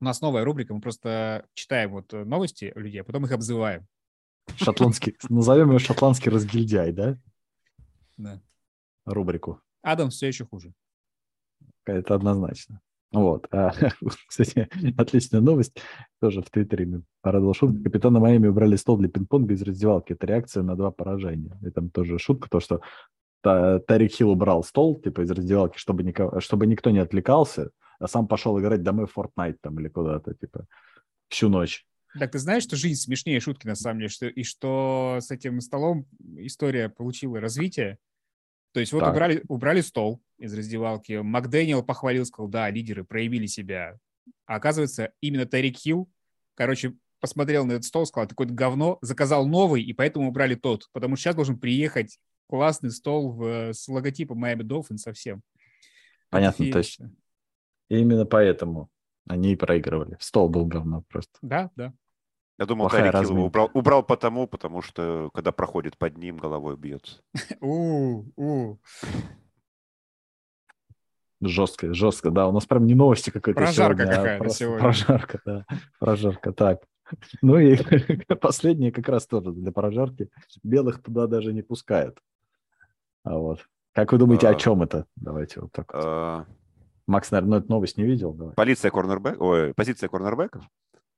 У 0.01 0.05
нас 0.05 0.21
новая 0.21 0.43
рубрика, 0.43 0.73
мы 0.73 0.81
просто 0.81 1.45
читаем 1.53 1.91
вот 1.91 2.13
э, 2.13 2.23
новости 2.23 2.71
людей, 2.75 3.01
а 3.01 3.03
потом 3.03 3.25
их 3.25 3.31
обзываем. 3.31 3.87
Шотландский, 4.55 5.17
назовем 5.29 5.71
ее 5.71 5.79
шотландский 5.79 6.31
разгильдяй, 6.31 6.91
да? 6.91 7.17
Да. 8.17 8.41
Рубрику. 9.05 9.61
Адам 9.81 10.09
все 10.09 10.27
еще 10.27 10.45
хуже. 10.45 10.73
Это 11.85 12.15
однозначно. 12.15 12.81
Вот. 13.11 13.47
А, 13.51 13.73
кстати, 14.27 14.69
отличная 14.97 15.41
новость. 15.41 15.81
Тоже 16.21 16.41
в 16.41 16.49
Твиттере 16.49 17.01
порадовал 17.21 17.53
шутка. 17.53 17.83
Капитана 17.83 18.19
Майами 18.19 18.47
убрали 18.47 18.75
стол 18.75 18.97
для 18.97 19.09
пинг-понга 19.09 19.53
из 19.53 19.61
раздевалки. 19.63 20.13
Это 20.13 20.27
реакция 20.27 20.63
на 20.63 20.75
два 20.75 20.91
поражения. 20.91 21.57
И 21.65 21.71
там 21.71 21.89
тоже 21.89 22.19
шутка, 22.19 22.49
то, 22.49 22.59
что 22.59 22.81
Тарик 23.41 24.11
Хилл 24.11 24.31
убрал 24.31 24.63
стол, 24.63 24.99
типа, 25.01 25.21
из 25.21 25.31
раздевалки, 25.31 25.77
чтобы, 25.77 26.03
никого, 26.03 26.39
чтобы 26.39 26.67
никто 26.67 26.89
не 26.89 26.99
отвлекался 26.99 27.71
а 27.99 28.07
сам 28.07 28.27
пошел 28.27 28.59
играть 28.59 28.81
домой 28.81 29.05
в 29.05 29.17
Fortnite 29.17 29.57
там 29.61 29.79
или 29.79 29.89
куда-то, 29.89 30.33
типа, 30.33 30.65
всю 31.27 31.49
ночь. 31.49 31.85
Так 32.17 32.31
ты 32.31 32.39
знаешь, 32.39 32.63
что 32.63 32.75
жизнь 32.75 32.99
смешнее 32.99 33.39
шутки 33.39 33.67
на 33.67 33.75
самом 33.75 33.99
деле, 33.99 34.09
что, 34.09 34.27
и 34.27 34.43
что 34.43 35.17
с 35.21 35.29
этим 35.29 35.61
столом 35.61 36.07
история 36.37 36.89
получила 36.89 37.39
развитие. 37.39 37.99
То 38.71 38.79
есть 38.79 38.93
вот 38.93 39.03
убрали, 39.03 39.43
убрали 39.47 39.81
стол 39.81 40.21
из 40.37 40.53
раздевалки, 40.53 41.13
Макдэниел 41.21 41.83
похвалил, 41.83 42.25
сказал, 42.25 42.47
да, 42.47 42.69
лидеры 42.69 43.03
проявили 43.03 43.45
себя. 43.45 43.99
А 44.45 44.55
оказывается, 44.55 45.11
именно 45.21 45.45
Тарик 45.45 45.77
Хилл, 45.77 46.09
короче, 46.55 46.95
посмотрел 47.19 47.65
на 47.65 47.73
этот 47.73 47.85
стол, 47.85 48.05
сказал, 48.05 48.27
такое 48.27 48.47
говно, 48.47 48.97
заказал 49.01 49.45
новый, 49.45 49.83
и 49.83 49.93
поэтому 49.93 50.29
убрали 50.29 50.55
тот, 50.55 50.87
потому 50.93 51.15
что 51.15 51.23
сейчас 51.23 51.35
должен 51.35 51.59
приехать 51.59 52.17
классный 52.49 52.91
стол 52.91 53.31
в, 53.31 53.73
с 53.73 53.87
логотипом 53.87 54.43
Miami 54.43 54.61
Dolphins 54.61 54.97
совсем. 54.97 55.41
Понятно, 56.29 56.71
то 56.71 56.79
есть 56.79 56.99
именно 57.89 58.25
поэтому 58.25 58.89
они 59.27 59.53
и 59.53 59.55
проигрывали. 59.55 60.17
Стол 60.19 60.49
был 60.49 60.65
говно 60.65 61.03
просто. 61.07 61.37
Да, 61.41 61.69
да. 61.75 61.93
Я 62.57 62.65
думал, 62.65 62.89
Плохая 62.89 63.11
Тарик 63.11 63.29
Хилл 63.29 63.45
убрал, 63.45 63.71
убрал 63.73 64.03
потому, 64.03 64.47
потому 64.47 64.81
что 64.81 65.29
когда 65.33 65.51
проходит 65.51 65.97
под 65.97 66.17
ним, 66.17 66.37
головой 66.37 66.75
бьется. 66.75 67.21
У, 67.61 68.25
у. 68.35 68.77
Жестко, 71.41 71.93
жестко, 71.93 72.31
да. 72.31 72.47
У 72.47 72.51
нас 72.51 72.65
прям 72.65 72.85
не 72.85 72.95
новости 72.95 73.29
какой-то 73.29 73.61
Прожарка 73.61 74.03
сегодня, 74.03 74.13
а 74.13 74.17
какая-то 74.17 74.45
а 74.45 74.49
сегодня. 74.49 74.79
Прожарка, 74.79 75.41
да. 75.45 75.65
Прожарка, 75.99 76.51
так. 76.51 76.83
Ну 77.41 77.57
и 77.57 77.77
последнее 78.41 78.91
как 78.91 79.07
раз 79.07 79.25
тоже 79.25 79.53
для 79.53 79.71
прожарки. 79.71 80.29
Белых 80.63 81.01
туда 81.01 81.27
даже 81.27 81.53
не 81.53 81.61
пускают. 81.61 82.19
А 83.29 83.37
вот. 83.37 83.59
Как 83.93 84.11
вы 84.11 84.17
думаете, 84.17 84.47
а, 84.47 84.51
о 84.51 84.55
чем 84.55 84.81
это? 84.81 85.05
Давайте 85.15 85.61
вот 85.61 85.71
так 85.71 85.93
вот. 85.93 86.03
А... 86.03 86.45
Макс, 87.05 87.29
наверное, 87.29 87.59
эту 87.59 87.69
новость 87.69 87.95
не 87.95 88.03
видел. 88.03 88.33
Давай. 88.33 88.55
Полиция 88.55 88.89
корнербэк, 88.89 89.39
ой, 89.39 89.73
позиция 89.75 90.09
корнербэков? 90.09 90.63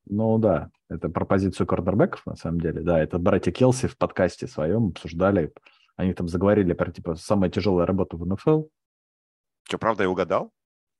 Ну 0.04 0.36
да, 0.38 0.70
это 0.90 1.08
про 1.08 1.24
позицию 1.24 1.66
корнербэков 1.66 2.26
на 2.26 2.36
самом 2.36 2.60
деле. 2.60 2.82
Да, 2.82 3.02
это 3.02 3.18
братья 3.18 3.50
Келси 3.50 3.86
в 3.86 3.96
подкасте 3.96 4.46
своем 4.46 4.88
обсуждали. 4.88 5.54
Они 5.96 6.12
там 6.12 6.28
заговорили 6.28 6.74
про 6.74 6.92
типа 6.92 7.14
самая 7.14 7.50
тяжелая 7.50 7.86
работа 7.86 8.18
в 8.18 8.26
НФЛ. 8.26 8.64
Что, 9.62 9.78
правда, 9.78 10.02
я 10.02 10.10
угадал? 10.10 10.50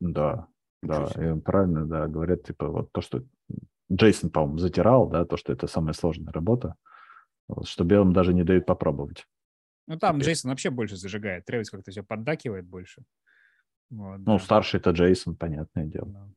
Да, 0.01 0.47
да, 0.83 1.09
и 1.17 1.39
правильно, 1.41 1.85
да, 1.85 2.07
говорят, 2.07 2.45
типа, 2.45 2.69
вот 2.69 2.91
то, 2.91 3.03
что 3.03 3.23
Джейсон, 3.93 4.31
по-моему, 4.31 4.59
затирал, 4.59 5.09
да, 5.09 5.27
то, 5.27 5.37
что 5.37 5.53
это 5.53 5.67
самая 5.67 5.93
сложная 5.93 6.33
работа, 6.33 6.77
что 7.65 7.85
белым 7.85 8.15
даже 8.15 8.33
не 8.33 8.45
дают 8.45 8.65
попробовать. 8.65 9.27
Ну, 9.87 9.99
там 9.99 10.17
Теперь. 10.17 10.29
Джейсон 10.29 10.51
вообще 10.51 10.71
больше 10.71 10.97
зажигает. 10.97 11.45
Тревис 11.45 11.71
как-то 11.71 11.91
все 11.91 12.03
поддакивает 12.03 12.67
больше. 12.67 13.03
Вот, 13.91 14.19
ну, 14.19 14.39
да. 14.39 14.39
старший 14.39 14.81
это 14.81 14.91
Джейсон, 14.91 15.37
понятное 15.37 15.85
дело. 15.85 16.09
Да. 16.09 16.29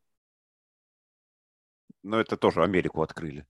Но 2.03 2.19
это 2.19 2.37
тоже 2.37 2.63
Америку 2.63 3.01
открыли. 3.01 3.45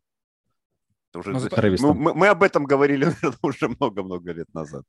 Уже... 1.14 1.32
Ну, 1.32 1.40
мы, 1.40 1.94
мы, 1.94 2.14
мы 2.14 2.28
об 2.28 2.44
этом 2.44 2.66
говорили 2.66 3.08
уже 3.42 3.70
много-много 3.70 4.34
лет 4.34 4.54
назад. 4.54 4.84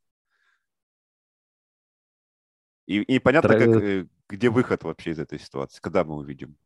И, 2.86 3.00
и 3.00 3.18
понятно, 3.18 3.50
Трэвис... 3.50 3.72
как, 3.72 3.82
э, 3.82 4.06
где 4.28 4.50
выход 4.50 4.84
вообще 4.84 5.10
из 5.10 5.18
этой 5.18 5.38
ситуации, 5.38 5.80
когда 5.80 6.04
мы 6.04 6.16
увидим. 6.16 6.56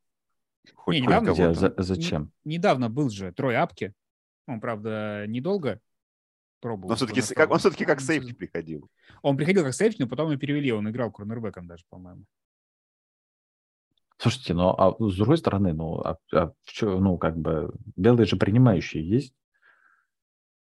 Хоть 0.74 0.96
не, 0.96 1.02
недавно, 1.02 1.32
где, 1.32 1.54
за, 1.54 1.74
зачем? 1.78 2.32
Не, 2.44 2.56
недавно 2.56 2.90
был 2.90 3.08
же 3.10 3.32
Трой 3.32 3.56
Апки. 3.56 3.94
Он, 4.46 4.60
правда, 4.60 5.24
недолго 5.26 5.80
пробовал. 6.60 6.90
Он 6.90 6.96
все-таки, 6.96 7.22
как, 7.34 7.50
он 7.50 7.58
все-таки 7.58 7.84
как 7.84 8.00
сейфти 8.00 8.32
приходил. 8.32 8.88
Он 9.22 9.36
приходил 9.36 9.64
как 9.64 9.74
сейфти, 9.74 10.02
но 10.02 10.08
потом 10.08 10.30
его 10.30 10.38
перевели. 10.38 10.72
Он 10.72 10.88
играл 10.88 11.10
корнербеком 11.10 11.66
даже, 11.66 11.84
по-моему. 11.88 12.24
Слушайте, 14.18 14.52
ну 14.52 14.74
а 14.76 14.94
с 14.98 15.16
другой 15.16 15.38
стороны, 15.38 15.72
ну, 15.72 16.00
а, 16.00 16.18
а 16.34 16.52
что, 16.66 17.00
ну, 17.00 17.16
как 17.16 17.38
бы 17.38 17.72
белые 17.96 18.26
же 18.26 18.36
принимающие 18.36 19.06
есть. 19.08 19.34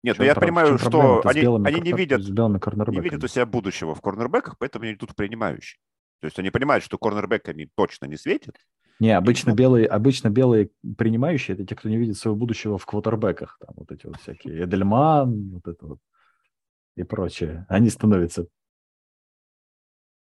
Нет, 0.02 0.18
ну 0.18 0.26
я 0.26 0.36
понимаю, 0.36 0.78
что 0.78 1.22
они, 1.26 1.42
они 1.42 1.82
не 1.82 1.94
видят, 1.94 2.22
не 2.22 3.00
видят 3.00 3.24
у 3.24 3.28
себя 3.28 3.46
будущего 3.46 3.96
в 3.96 4.02
корнербеках, 4.02 4.58
поэтому 4.58 4.86
они 4.86 4.96
тут 4.96 5.16
принимающие. 5.16 5.80
То 6.20 6.28
есть 6.28 6.40
они 6.40 6.52
понимают, 6.52 6.86
что 6.86 6.98
корнербеками 6.98 7.70
точно 7.76 8.06
не 8.06 8.16
светит. 8.16 8.58
Не, 9.04 9.18
обычно 9.18 9.54
белые, 9.54 9.86
обычно 9.86 10.30
белые 10.30 10.70
принимающие 10.97 11.56
это 11.56 11.66
те, 11.66 11.76
кто 11.76 11.89
не 11.89 11.97
видит 11.97 12.16
своего 12.16 12.38
будущего 12.38 12.78
в 12.78 12.86
квотербеках. 12.86 13.58
Там 13.60 13.76
вот 13.76 13.91
эти 13.91 14.06
вот 14.06 14.16
всякие 14.22 14.64
Эдельман, 14.64 15.49
вот 15.56 15.68
это 15.68 15.86
вот 15.86 15.99
и 16.95 17.04
прочее. 17.04 17.66
Они 17.68 17.89
становятся 17.89 18.47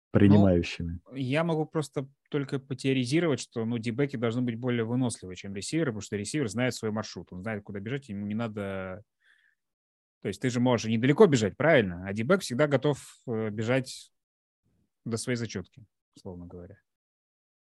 принимающими. 0.10 1.00
Ну, 1.06 1.16
я 1.16 1.44
могу 1.44 1.68
просто 1.68 2.10
только 2.32 2.58
потеоризировать, 2.58 3.40
что 3.40 3.66
ну, 3.66 3.78
дебеки 3.78 4.16
должны 4.16 4.42
быть 4.42 4.56
более 4.56 4.84
выносливы, 4.84 5.36
чем 5.36 5.54
ресиверы, 5.54 5.92
потому 5.92 6.02
что 6.02 6.16
ресивер 6.16 6.48
знает 6.48 6.74
свой 6.74 6.90
маршрут, 6.90 7.32
он 7.32 7.44
знает, 7.44 7.64
куда 7.64 7.80
бежать, 7.80 8.10
ему 8.10 8.26
не 8.26 8.34
надо... 8.34 9.04
То 10.24 10.28
есть 10.28 10.42
ты 10.42 10.50
же 10.50 10.60
можешь 10.60 10.88
недалеко 10.88 11.28
бежать, 11.28 11.56
правильно? 11.56 12.04
А 12.08 12.14
дебек 12.14 12.42
всегда 12.42 12.66
готов 12.66 12.98
э, 13.28 13.52
бежать 13.52 14.12
до 15.06 15.18
своей 15.18 15.38
зачетки, 15.38 15.86
условно 16.16 16.48
говоря. 16.48 16.80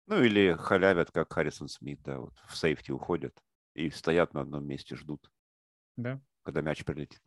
Ну 0.07 0.23
или 0.23 0.55
халявят, 0.57 1.11
как 1.11 1.31
Харрисон 1.31 1.67
Смит, 1.67 2.01
да, 2.03 2.19
вот 2.19 2.33
в 2.47 2.55
сейфти 2.55 2.91
уходят 2.91 3.37
и 3.73 3.89
стоят 3.89 4.33
на 4.33 4.41
одном 4.41 4.65
месте, 4.65 4.95
ждут. 4.95 5.31
Да. 5.97 6.21
Когда 6.43 6.61
мяч 6.61 6.83
прилетит. 6.85 7.21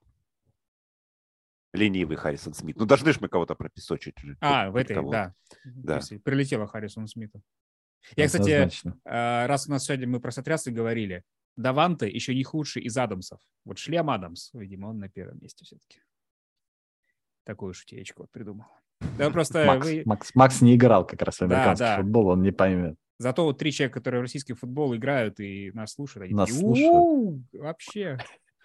Ленивый 1.73 2.17
Харрисон 2.17 2.55
Смит. 2.55 2.77
Ну, 2.77 2.87
должны 2.87 3.13
же 3.13 3.21
мы 3.21 3.29
кого-то 3.29 3.55
пропесочить. 3.55 4.17
А, 4.41 4.71
в 4.71 4.77
этой, 4.77 4.97
да. 5.11 5.35
да. 5.65 6.01
Прилетела 6.25 6.67
Харрисон 6.67 7.07
Смиту. 7.07 7.43
Я, 8.17 8.27
кстати, 8.27 8.71
а, 9.05 9.47
раз 9.47 9.69
у 9.69 9.71
нас 9.71 9.85
сегодня 9.85 10.09
мы 10.09 10.21
про 10.21 10.31
сотрясы 10.31 10.71
говорили, 10.71 11.25
Даванте 11.57 12.09
еще 12.09 12.35
не 12.35 12.43
худший 12.43 12.83
из 12.83 12.97
Адамсов. 12.97 13.41
Вот 13.65 13.79
шлем 13.79 14.09
Адамс, 14.09 14.51
видимо, 14.55 14.87
он 14.87 14.99
на 14.99 15.09
первом 15.09 15.39
месте 15.41 15.65
все-таки. 15.65 16.01
Такую 17.45 17.75
шутеечку 17.75 18.23
вот 18.23 18.31
придумал. 18.31 18.67
Да 19.19 19.31
просто 19.31 19.65
Макс, 19.65 19.87
вы... 19.87 20.03
Макс, 20.05 20.35
Макс 20.35 20.61
не 20.61 20.77
играл 20.77 21.07
как 21.07 21.23
раз 21.23 21.37
в 21.37 21.43
американский 21.43 21.85
да, 21.85 21.97
да. 21.97 22.03
футбол, 22.03 22.29
он 22.29 22.43
не 22.43 22.53
поймет. 22.53 22.97
Зато 23.19 23.45
вот 23.45 23.59
три 23.59 23.71
человека, 23.71 24.01
которые 24.01 24.21
в 24.21 24.23
российский 24.23 24.55
футбол 24.55 24.97
играют 24.97 25.41
и 25.41 25.71
нас 25.73 25.93
слушают, 25.93 26.25
они 26.25 26.35
нас 26.35 26.49
такие, 26.49 26.61
слушают. 26.61 27.45
вообще. 27.53 28.19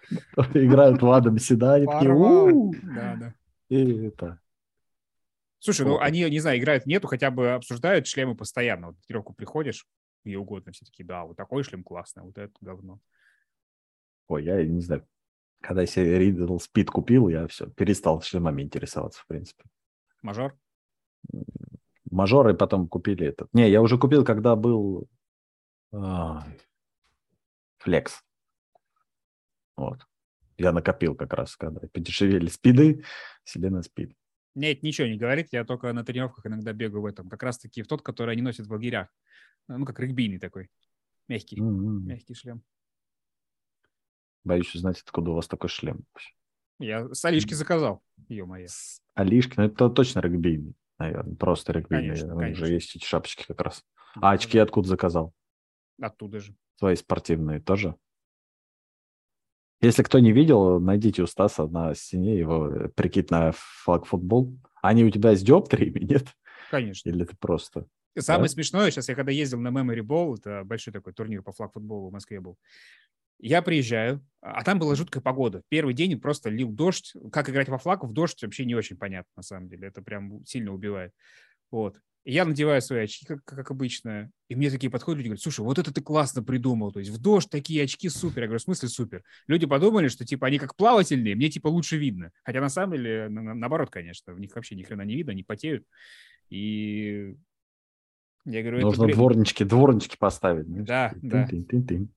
Играют 0.54 1.02
в 1.02 1.10
Адамсе, 1.10 1.56
да, 1.56 1.74
они 1.74 1.86
такие, 1.86 2.14
Да, 2.94 3.16
да. 3.16 3.34
И 3.68 4.06
это... 4.06 4.40
Слушай, 5.58 5.86
ну 5.86 5.98
они, 5.98 6.22
не 6.30 6.38
знаю, 6.38 6.58
играют 6.58 6.86
нету, 6.86 7.08
хотя 7.08 7.30
бы 7.30 7.52
обсуждают 7.52 8.06
шлемы 8.06 8.36
постоянно. 8.36 8.88
Вот 8.88 8.96
в 8.98 9.06
тренировку 9.06 9.34
приходишь, 9.34 9.86
где 10.24 10.38
угодно, 10.38 10.72
все 10.72 10.84
такие, 10.84 11.04
да, 11.04 11.24
вот 11.24 11.36
такой 11.36 11.62
шлем 11.64 11.82
классный, 11.82 12.22
вот 12.22 12.38
это 12.38 12.52
говно. 12.60 13.00
Ой, 14.28 14.44
я 14.44 14.64
не 14.64 14.80
знаю. 14.80 15.06
Когда 15.60 15.82
я 15.82 15.86
себе 15.86 16.30
Riddle 16.30 16.58
Speed 16.58 16.86
купил, 16.86 17.28
я 17.28 17.46
все, 17.48 17.66
перестал 17.66 18.22
шлемами 18.22 18.62
интересоваться, 18.62 19.20
в 19.20 19.26
принципе. 19.26 19.64
Мажор? 20.22 20.58
Мажор, 22.10 22.48
и 22.48 22.54
потом 22.54 22.88
купили 22.88 23.26
этот. 23.26 23.52
Не, 23.52 23.70
я 23.70 23.82
уже 23.82 23.98
купил, 23.98 24.24
когда 24.24 24.56
был 24.56 25.08
а, 25.92 26.46
флекс. 27.78 28.22
Вот. 29.76 30.06
Я 30.58 30.72
накопил 30.72 31.14
как 31.14 31.32
раз, 31.34 31.56
когда 31.56 31.80
подешевели 31.88 32.48
спиды, 32.48 33.04
себе 33.44 33.70
на 33.70 33.82
спид. 33.82 34.14
Нет, 34.54 34.82
ничего 34.82 35.06
не 35.06 35.18
говорит, 35.18 35.48
я 35.52 35.64
только 35.64 35.92
на 35.92 36.02
тренировках 36.02 36.46
иногда 36.46 36.72
бегаю 36.72 37.02
в 37.02 37.06
этом. 37.06 37.28
Как 37.28 37.42
раз-таки 37.42 37.82
в 37.82 37.86
тот, 37.86 38.00
который 38.00 38.32
они 38.32 38.42
носят 38.42 38.66
в 38.66 38.72
лагерях. 38.72 39.08
Ну, 39.68 39.84
как 39.84 40.00
регбийный 40.00 40.38
такой. 40.38 40.70
Мягкий. 41.28 41.60
Mm-hmm. 41.60 42.00
Мягкий 42.06 42.34
шлем. 42.34 42.62
Боюсь 44.44 44.74
узнать, 44.74 45.02
откуда 45.02 45.32
у 45.32 45.34
вас 45.34 45.48
такой 45.48 45.68
шлем. 45.68 46.06
Я 46.78 47.12
с 47.12 47.24
Алишки 47.24 47.52
заказал, 47.52 48.02
ё-моё. 48.28 48.68
Ну 49.16 49.64
это 49.64 49.88
точно 49.88 50.20
регбийный, 50.20 50.74
наверное, 50.98 51.36
просто 51.36 51.72
регбийный. 51.72 52.08
Конечно, 52.08 52.36
У 52.36 52.40
них 52.40 52.56
же 52.56 52.68
есть 52.72 52.96
эти 52.96 53.04
шапочки 53.04 53.44
как 53.46 53.60
раз. 53.60 53.82
А 54.20 54.32
очки 54.32 54.58
откуда 54.58 54.88
заказал? 54.88 55.32
Оттуда 56.00 56.40
же. 56.40 56.54
Свои 56.76 56.94
спортивные 56.96 57.60
тоже? 57.60 57.96
Если 59.80 60.02
кто 60.02 60.18
не 60.18 60.32
видел, 60.32 60.80
найдите 60.80 61.22
у 61.22 61.26
Стаса 61.26 61.66
на 61.66 61.94
стене 61.94 62.38
его 62.38 62.68
э, 62.68 62.88
прикид 62.88 63.30
на 63.30 63.52
флаг 63.52 64.06
футбол. 64.06 64.58
Они 64.82 65.04
у 65.04 65.10
тебя 65.10 65.34
с 65.34 65.42
диоптриями, 65.42 65.98
нет? 66.04 66.28
Конечно. 66.70 67.10
Или 67.10 67.24
это 67.24 67.36
просто? 67.38 67.86
Самое 68.18 68.44
да? 68.44 68.48
смешное, 68.48 68.90
сейчас 68.90 69.10
я 69.10 69.14
когда 69.14 69.32
ездил 69.32 69.60
на 69.60 69.68
Memory 69.68 70.00
Ball, 70.00 70.36
это 70.38 70.64
большой 70.64 70.94
такой 70.94 71.12
турнир 71.12 71.42
по 71.42 71.52
флаг-футболу 71.52 72.08
в 72.08 72.12
Москве 72.12 72.40
был, 72.40 72.56
я 73.38 73.62
приезжаю, 73.62 74.24
а 74.40 74.62
там 74.62 74.78
была 74.78 74.94
жуткая 74.94 75.22
погода. 75.22 75.62
Первый 75.68 75.94
день 75.94 76.18
просто 76.20 76.50
лил 76.50 76.70
дождь. 76.70 77.14
Как 77.32 77.50
играть 77.50 77.68
во 77.68 77.78
флаг 77.78 78.04
в 78.04 78.12
дождь 78.12 78.42
вообще 78.42 78.64
не 78.64 78.74
очень 78.74 78.96
понятно, 78.96 79.30
на 79.36 79.42
самом 79.42 79.68
деле. 79.68 79.88
Это 79.88 80.02
прям 80.02 80.44
сильно 80.46 80.72
убивает. 80.72 81.12
Вот. 81.70 82.00
И 82.26 82.32
я 82.32 82.44
надеваю 82.44 82.82
свои 82.82 83.04
очки, 83.04 83.24
как, 83.24 83.44
как 83.44 83.70
обычно, 83.70 84.32
и 84.48 84.56
мне 84.56 84.68
такие 84.68 84.90
подходят 84.90 85.18
люди 85.18 85.28
говорят, 85.28 85.42
слушай, 85.42 85.60
вот 85.60 85.78
это 85.78 85.94
ты 85.94 86.00
классно 86.00 86.42
придумал, 86.42 86.90
то 86.90 86.98
есть 86.98 87.12
в 87.12 87.22
дождь 87.22 87.48
такие 87.48 87.84
очки 87.84 88.08
супер. 88.08 88.42
Я 88.42 88.46
говорю, 88.48 88.58
в 88.58 88.62
смысле 88.62 88.88
супер? 88.88 89.22
Люди 89.46 89.64
подумали, 89.64 90.08
что 90.08 90.24
типа 90.24 90.48
они 90.48 90.58
как 90.58 90.74
плавательные, 90.74 91.36
мне 91.36 91.48
типа 91.48 91.68
лучше 91.68 91.98
видно. 91.98 92.32
Хотя 92.42 92.60
на 92.60 92.68
самом 92.68 92.96
деле, 92.96 93.28
на, 93.28 93.54
наоборот, 93.54 93.90
конечно, 93.90 94.34
в 94.34 94.40
них 94.40 94.56
вообще 94.56 94.74
ни 94.74 94.82
хрена 94.82 95.02
не 95.02 95.14
видно, 95.14 95.32
они 95.32 95.44
потеют. 95.44 95.84
И 96.50 97.36
я 98.44 98.62
говорю, 98.62 98.80
Нужно 98.80 99.04
это, 99.04 99.14
дворнички, 99.14 99.62
дворнички 99.62 100.16
поставить. 100.18 100.66
Да, 100.66 101.12
да. 101.22 101.46
Тын 101.46 101.62
-тын 101.62 101.86
-тын 101.86 102.08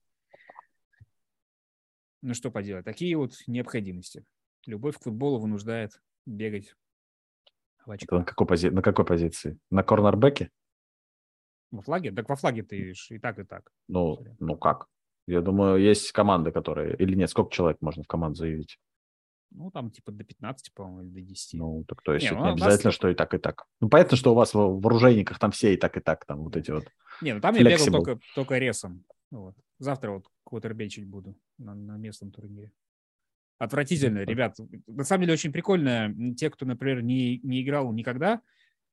ну 2.22 2.34
что 2.34 2.50
поделать, 2.50 2.84
такие 2.84 3.16
вот 3.16 3.32
необходимости. 3.46 4.24
Любовь 4.66 4.98
к 4.98 5.02
футболу 5.02 5.38
вынуждает 5.38 6.00
бегать 6.26 6.74
в 7.86 7.90
очках. 7.90 8.20
на, 8.20 8.24
какой 8.24 8.46
пози... 8.46 8.70
на 8.70 8.82
какой 8.82 9.04
позиции? 9.04 9.58
На 9.70 9.82
корнербеке? 9.82 10.50
Во 11.70 11.82
флаге? 11.82 12.12
Так 12.12 12.28
во 12.28 12.36
флаге 12.36 12.62
ты 12.62 12.92
и 13.08 13.18
так, 13.18 13.38
и 13.38 13.44
так. 13.44 13.72
Ну, 13.88 14.18
ну 14.38 14.56
как? 14.56 14.86
Я 15.26 15.40
думаю, 15.40 15.80
есть 15.80 16.10
команды, 16.12 16.50
которые... 16.50 16.96
Или 16.96 17.14
нет, 17.14 17.30
сколько 17.30 17.52
человек 17.52 17.80
можно 17.80 18.02
в 18.02 18.08
команду 18.08 18.36
заявить? 18.36 18.78
Ну, 19.52 19.70
там 19.70 19.90
типа 19.90 20.12
до 20.12 20.24
15, 20.24 20.72
по-моему, 20.74 21.02
или 21.02 21.20
до 21.20 21.20
10. 21.20 21.58
Ну, 21.58 21.84
так 21.86 22.02
то 22.02 22.14
есть 22.14 22.30
не, 22.30 22.36
ну, 22.36 22.44
не 22.44 22.52
обязательно, 22.52 22.88
нас... 22.88 22.94
что 22.94 23.08
и 23.08 23.14
так, 23.14 23.34
и 23.34 23.38
так. 23.38 23.66
Ну, 23.80 23.88
понятно, 23.88 24.16
что 24.16 24.32
у 24.32 24.34
вас 24.34 24.54
в 24.54 24.86
оружейниках 24.86 25.38
там 25.38 25.50
все 25.50 25.74
и 25.74 25.76
так, 25.76 25.96
и 25.96 26.00
так, 26.00 26.24
там 26.24 26.44
вот 26.44 26.56
эти 26.56 26.70
вот 26.70 26.84
Не, 27.20 27.34
ну 27.34 27.40
там 27.40 27.54
Flexible. 27.54 27.68
я 27.68 27.76
бегал 27.76 28.04
только, 28.04 28.20
только 28.34 28.58
ресом. 28.58 29.04
Вот. 29.30 29.56
Завтра 29.78 30.12
вот 30.12 30.26
квотербечить 30.50 31.06
буду 31.06 31.36
на, 31.58 31.74
на 31.74 31.96
местном 31.96 32.30
турнире. 32.30 32.72
Отвратительно, 33.58 34.20
ребят. 34.20 34.56
На 34.86 35.04
самом 35.04 35.22
деле 35.22 35.34
очень 35.34 35.52
прикольно. 35.52 36.14
Те, 36.34 36.50
кто, 36.50 36.66
например, 36.66 37.02
не, 37.02 37.38
не 37.42 37.62
играл 37.62 37.92
никогда, 37.92 38.40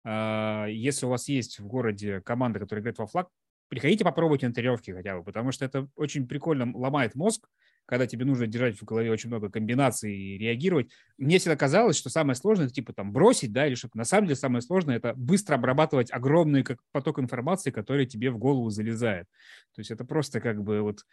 э, 0.03 0.65
если 0.69 1.05
у 1.05 1.09
вас 1.09 1.27
есть 1.29 1.59
в 1.59 1.67
городе 1.67 2.21
команда, 2.21 2.59
которая 2.59 2.81
играет 2.81 2.97
во 2.97 3.07
флаг, 3.07 3.29
приходите 3.69 4.03
попробуйте 4.03 4.47
на 4.47 4.53
тренировки 4.53 4.91
хотя 4.91 5.17
бы, 5.17 5.23
потому 5.23 5.51
что 5.51 5.65
это 5.65 5.89
очень 5.95 6.27
прикольно 6.27 6.71
ломает 6.75 7.15
мозг, 7.15 7.47
когда 7.85 8.05
тебе 8.05 8.25
нужно 8.25 8.47
держать 8.47 8.77
в 8.77 8.83
голове 8.83 9.09
очень 9.09 9.29
много 9.29 9.49
комбинаций 9.49 10.13
и 10.13 10.37
реагировать. 10.37 10.91
Мне 11.17 11.39
всегда 11.39 11.55
казалось, 11.55 11.95
что 11.95 12.09
самое 12.09 12.35
сложное 12.35 12.65
это 12.65 12.75
типа 12.75 12.91
там 12.91 13.13
бросить, 13.13 13.53
да, 13.53 13.65
или 13.65 13.75
что-то. 13.75 13.97
На 13.97 14.03
самом 14.03 14.25
деле 14.25 14.35
самое 14.35 14.61
сложное 14.61 14.97
это 14.97 15.13
быстро 15.15 15.55
обрабатывать 15.55 16.11
огромный 16.11 16.63
как 16.63 16.79
поток 16.91 17.19
информации, 17.19 17.71
который 17.71 18.05
тебе 18.05 18.29
в 18.29 18.37
голову 18.37 18.69
залезает. 18.69 19.27
То 19.73 19.79
есть 19.79 19.91
это 19.91 20.03
просто 20.03 20.41
как 20.41 20.61
бы 20.61 20.81
вот 20.81 21.05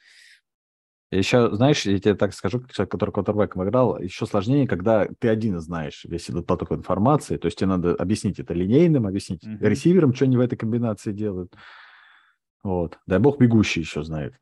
еще, 1.10 1.54
знаешь, 1.54 1.84
я 1.86 1.98
тебе 1.98 2.14
так 2.14 2.34
скажу, 2.34 2.60
как 2.60 2.72
человек, 2.72 2.90
который 2.90 3.10
квотербеком 3.10 3.64
играл, 3.64 4.00
еще 4.00 4.26
сложнее, 4.26 4.66
когда 4.66 5.06
ты 5.18 5.28
один 5.28 5.60
знаешь 5.60 6.04
весь 6.04 6.28
этот 6.28 6.46
поток 6.46 6.72
информации, 6.72 7.36
то 7.36 7.46
есть 7.46 7.58
тебе 7.58 7.68
надо 7.68 7.94
объяснить 7.94 8.38
это 8.40 8.54
линейным, 8.54 9.06
объяснить 9.06 9.44
mm-hmm. 9.44 9.58
ресиверам, 9.60 10.14
что 10.14 10.24
они 10.24 10.36
в 10.36 10.40
этой 10.40 10.56
комбинации 10.56 11.12
делают. 11.12 11.54
Вот. 12.62 12.98
Дай 13.06 13.18
бог, 13.18 13.38
бегущий 13.38 13.80
еще 13.80 14.02
знает 14.02 14.34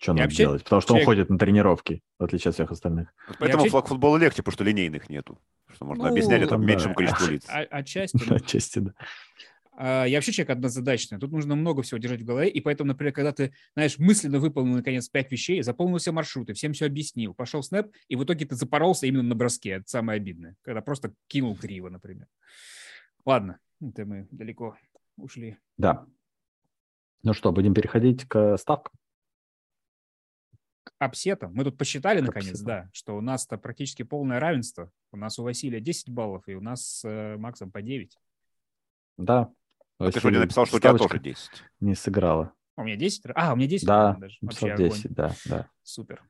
что 0.00 0.12
надо 0.12 0.24
вообще... 0.24 0.36
делать, 0.38 0.64
потому 0.64 0.80
что 0.80 0.88
человек... 0.88 1.08
он 1.08 1.14
ходит 1.14 1.30
на 1.30 1.38
тренировки, 1.38 2.02
в 2.18 2.24
отличие 2.24 2.50
от 2.50 2.54
всех 2.54 2.70
остальных. 2.70 3.08
Вот 3.28 3.36
поэтому 3.38 3.58
вообще... 3.58 3.70
флаг 3.70 3.86
футбола 3.86 4.16
легче, 4.16 4.38
потому 4.38 4.54
что 4.54 4.64
линейных 4.64 5.10
нету. 5.10 5.38
Что 5.68 5.84
можно 5.84 6.04
ну, 6.04 6.10
объяснять 6.10 6.42
это 6.42 6.56
да. 6.56 6.64
меньшему 6.64 6.94
количеству 6.94 7.30
лиц. 7.30 7.44
А, 7.48 7.60
отчасти. 7.70 8.18
Отчасти, 8.32 8.78
да. 8.78 8.92
А, 9.82 10.04
я 10.04 10.18
вообще 10.18 10.32
человек 10.32 10.50
однозадачный. 10.50 11.18
Тут 11.18 11.32
нужно 11.32 11.56
много 11.56 11.80
всего 11.80 11.96
держать 11.96 12.20
в 12.20 12.24
голове, 12.26 12.50
и 12.50 12.60
поэтому, 12.60 12.88
например, 12.88 13.14
когда 13.14 13.32
ты, 13.32 13.54
знаешь, 13.72 13.98
мысленно 13.98 14.38
выполнил, 14.38 14.74
наконец, 14.74 15.08
пять 15.08 15.32
вещей, 15.32 15.62
заполнил 15.62 15.96
все 15.96 16.12
маршруты, 16.12 16.52
всем 16.52 16.74
все 16.74 16.84
объяснил, 16.84 17.32
пошел 17.32 17.62
снэп, 17.62 17.90
и 18.06 18.14
в 18.14 18.22
итоге 18.22 18.44
ты 18.44 18.56
запоролся 18.56 19.06
именно 19.06 19.22
на 19.22 19.34
броске. 19.34 19.70
Это 19.70 19.88
самое 19.88 20.18
обидное. 20.18 20.54
Когда 20.60 20.82
просто 20.82 21.14
кинул 21.28 21.56
криво, 21.56 21.88
например. 21.88 22.26
Ладно, 23.24 23.58
это 23.80 24.04
мы 24.04 24.28
далеко 24.30 24.76
ушли. 25.16 25.56
Да. 25.78 26.04
Ну 27.22 27.32
что, 27.32 27.50
будем 27.50 27.72
переходить 27.72 28.26
к 28.28 28.58
ставкам? 28.58 28.92
апсетом. 30.98 31.54
Мы 31.54 31.64
тут 31.64 31.78
посчитали, 31.78 32.20
наконец, 32.20 32.60
да, 32.60 32.90
что 32.92 33.16
у 33.16 33.22
нас-то 33.22 33.56
практически 33.56 34.02
полное 34.02 34.38
равенство. 34.38 34.92
У 35.12 35.16
нас 35.16 35.38
у 35.38 35.42
Василия 35.42 35.80
10 35.80 36.10
баллов, 36.10 36.46
и 36.46 36.54
у 36.54 36.60
нас 36.60 36.84
с 36.84 37.08
э, 37.08 37.38
Максом 37.38 37.70
по 37.72 37.80
9. 37.80 38.18
Да. 39.16 39.50
А 40.00 40.10
ты 40.10 40.18
что, 40.18 40.30
не 40.30 40.38
написал, 40.38 40.66
что 40.66 40.76
у 40.76 40.80
тебя 40.80 40.94
тоже 40.94 41.18
10? 41.18 41.50
Не 41.80 41.94
сыграла. 41.94 42.52
У 42.76 42.82
меня 42.82 42.96
10? 42.96 43.22
А, 43.34 43.52
у 43.52 43.56
меня 43.56 43.68
10? 43.68 43.86
Да, 43.86 44.16
даже. 44.18 44.36
Вообще 44.40 44.76
10, 44.76 45.04
огонь. 45.04 45.14
да, 45.14 45.34
да. 45.44 45.70
Супер. 45.82 46.22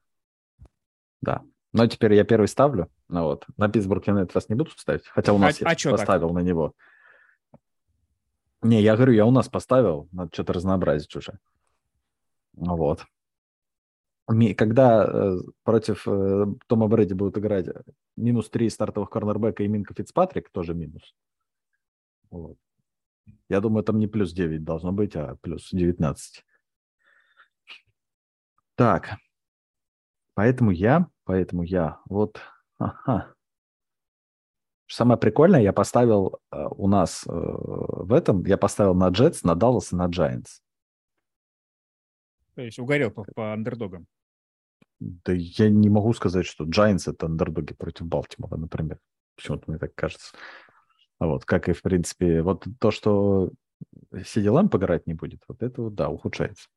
Да. 1.20 1.42
Но 1.72 1.86
теперь 1.86 2.14
я 2.14 2.24
первый 2.24 2.48
ставлю. 2.48 2.90
Ну 3.08 3.22
вот. 3.22 3.46
На 3.56 3.68
Питтсбург 3.68 4.06
я 4.08 4.14
на 4.14 4.20
этот 4.20 4.34
раз 4.34 4.48
не 4.48 4.56
буду 4.56 4.70
ставить, 4.72 5.06
хотя 5.06 5.32
у 5.32 5.38
нас 5.38 5.62
а, 5.62 5.70
я 5.70 5.70
а 5.70 5.90
поставил 5.92 6.28
так? 6.28 6.36
на 6.36 6.40
него. 6.40 6.74
Не, 8.62 8.82
я 8.82 8.96
говорю, 8.96 9.12
я 9.12 9.24
у 9.24 9.30
нас 9.30 9.48
поставил, 9.48 10.08
надо 10.10 10.30
что-то 10.32 10.52
разнообразить 10.52 11.14
уже. 11.14 11.38
Вот 12.52 13.06
когда 14.56 15.04
э, 15.04 15.38
против 15.64 16.06
э, 16.06 16.46
Тома 16.66 16.86
Брэди 16.86 17.14
будут 17.14 17.38
играть 17.38 17.66
минус 18.16 18.48
3 18.50 18.70
стартовых 18.70 19.10
корнербека 19.10 19.62
и 19.62 19.68
Минка 19.68 19.94
Фицпатрик, 19.94 20.50
тоже 20.50 20.74
минус. 20.74 21.14
Вот. 22.30 22.56
Я 23.48 23.60
думаю, 23.60 23.84
там 23.84 23.98
не 23.98 24.06
плюс 24.06 24.32
9 24.32 24.64
должно 24.64 24.92
быть, 24.92 25.16
а 25.16 25.36
плюс 25.40 25.70
19. 25.70 26.44
Так. 28.76 29.16
Поэтому 30.34 30.70
я, 30.70 31.06
поэтому 31.24 31.62
я, 31.62 32.00
вот, 32.06 32.40
ага. 32.78 33.34
Самое 34.86 35.18
прикольное, 35.18 35.60
я 35.60 35.72
поставил 35.72 36.40
э, 36.50 36.66
у 36.70 36.88
нас 36.88 37.24
в 37.26 38.12
этом, 38.12 38.44
я 38.44 38.56
поставил 38.56 38.94
на 38.94 39.10
Jets, 39.10 39.40
на 39.44 39.52
Dallas 39.52 39.88
и 39.92 39.96
на 39.96 40.08
Giants. 40.08 40.62
То 42.54 42.62
есть 42.62 42.78
угорел 42.78 43.10
по, 43.10 43.24
по 43.24 43.52
андердогам. 43.52 44.06
Да 44.98 45.32
я 45.32 45.70
не 45.70 45.88
могу 45.88 46.12
сказать, 46.12 46.46
что 46.46 46.64
Giants 46.64 47.10
это 47.10 47.26
андердоги 47.26 47.74
против 47.74 48.06
Балтимора, 48.06 48.56
например. 48.56 48.98
Почему-то 49.36 49.70
мне 49.70 49.78
так 49.78 49.94
кажется. 49.94 50.34
Вот, 51.20 51.44
как 51.44 51.68
и, 51.68 51.72
в 51.72 51.82
принципе, 51.82 52.42
вот 52.42 52.66
то, 52.80 52.90
что 52.90 53.52
CDLM 54.12 54.68
погорать 54.68 55.06
не 55.06 55.14
будет, 55.14 55.42
вот 55.46 55.62
это 55.62 55.82
вот, 55.82 55.94
да, 55.94 56.08
ухудшается. 56.08 56.68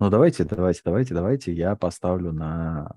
Ну, 0.00 0.10
давайте, 0.10 0.44
давайте, 0.44 0.80
давайте, 0.84 1.14
давайте 1.14 1.52
я 1.52 1.76
поставлю 1.76 2.32
на 2.32 2.90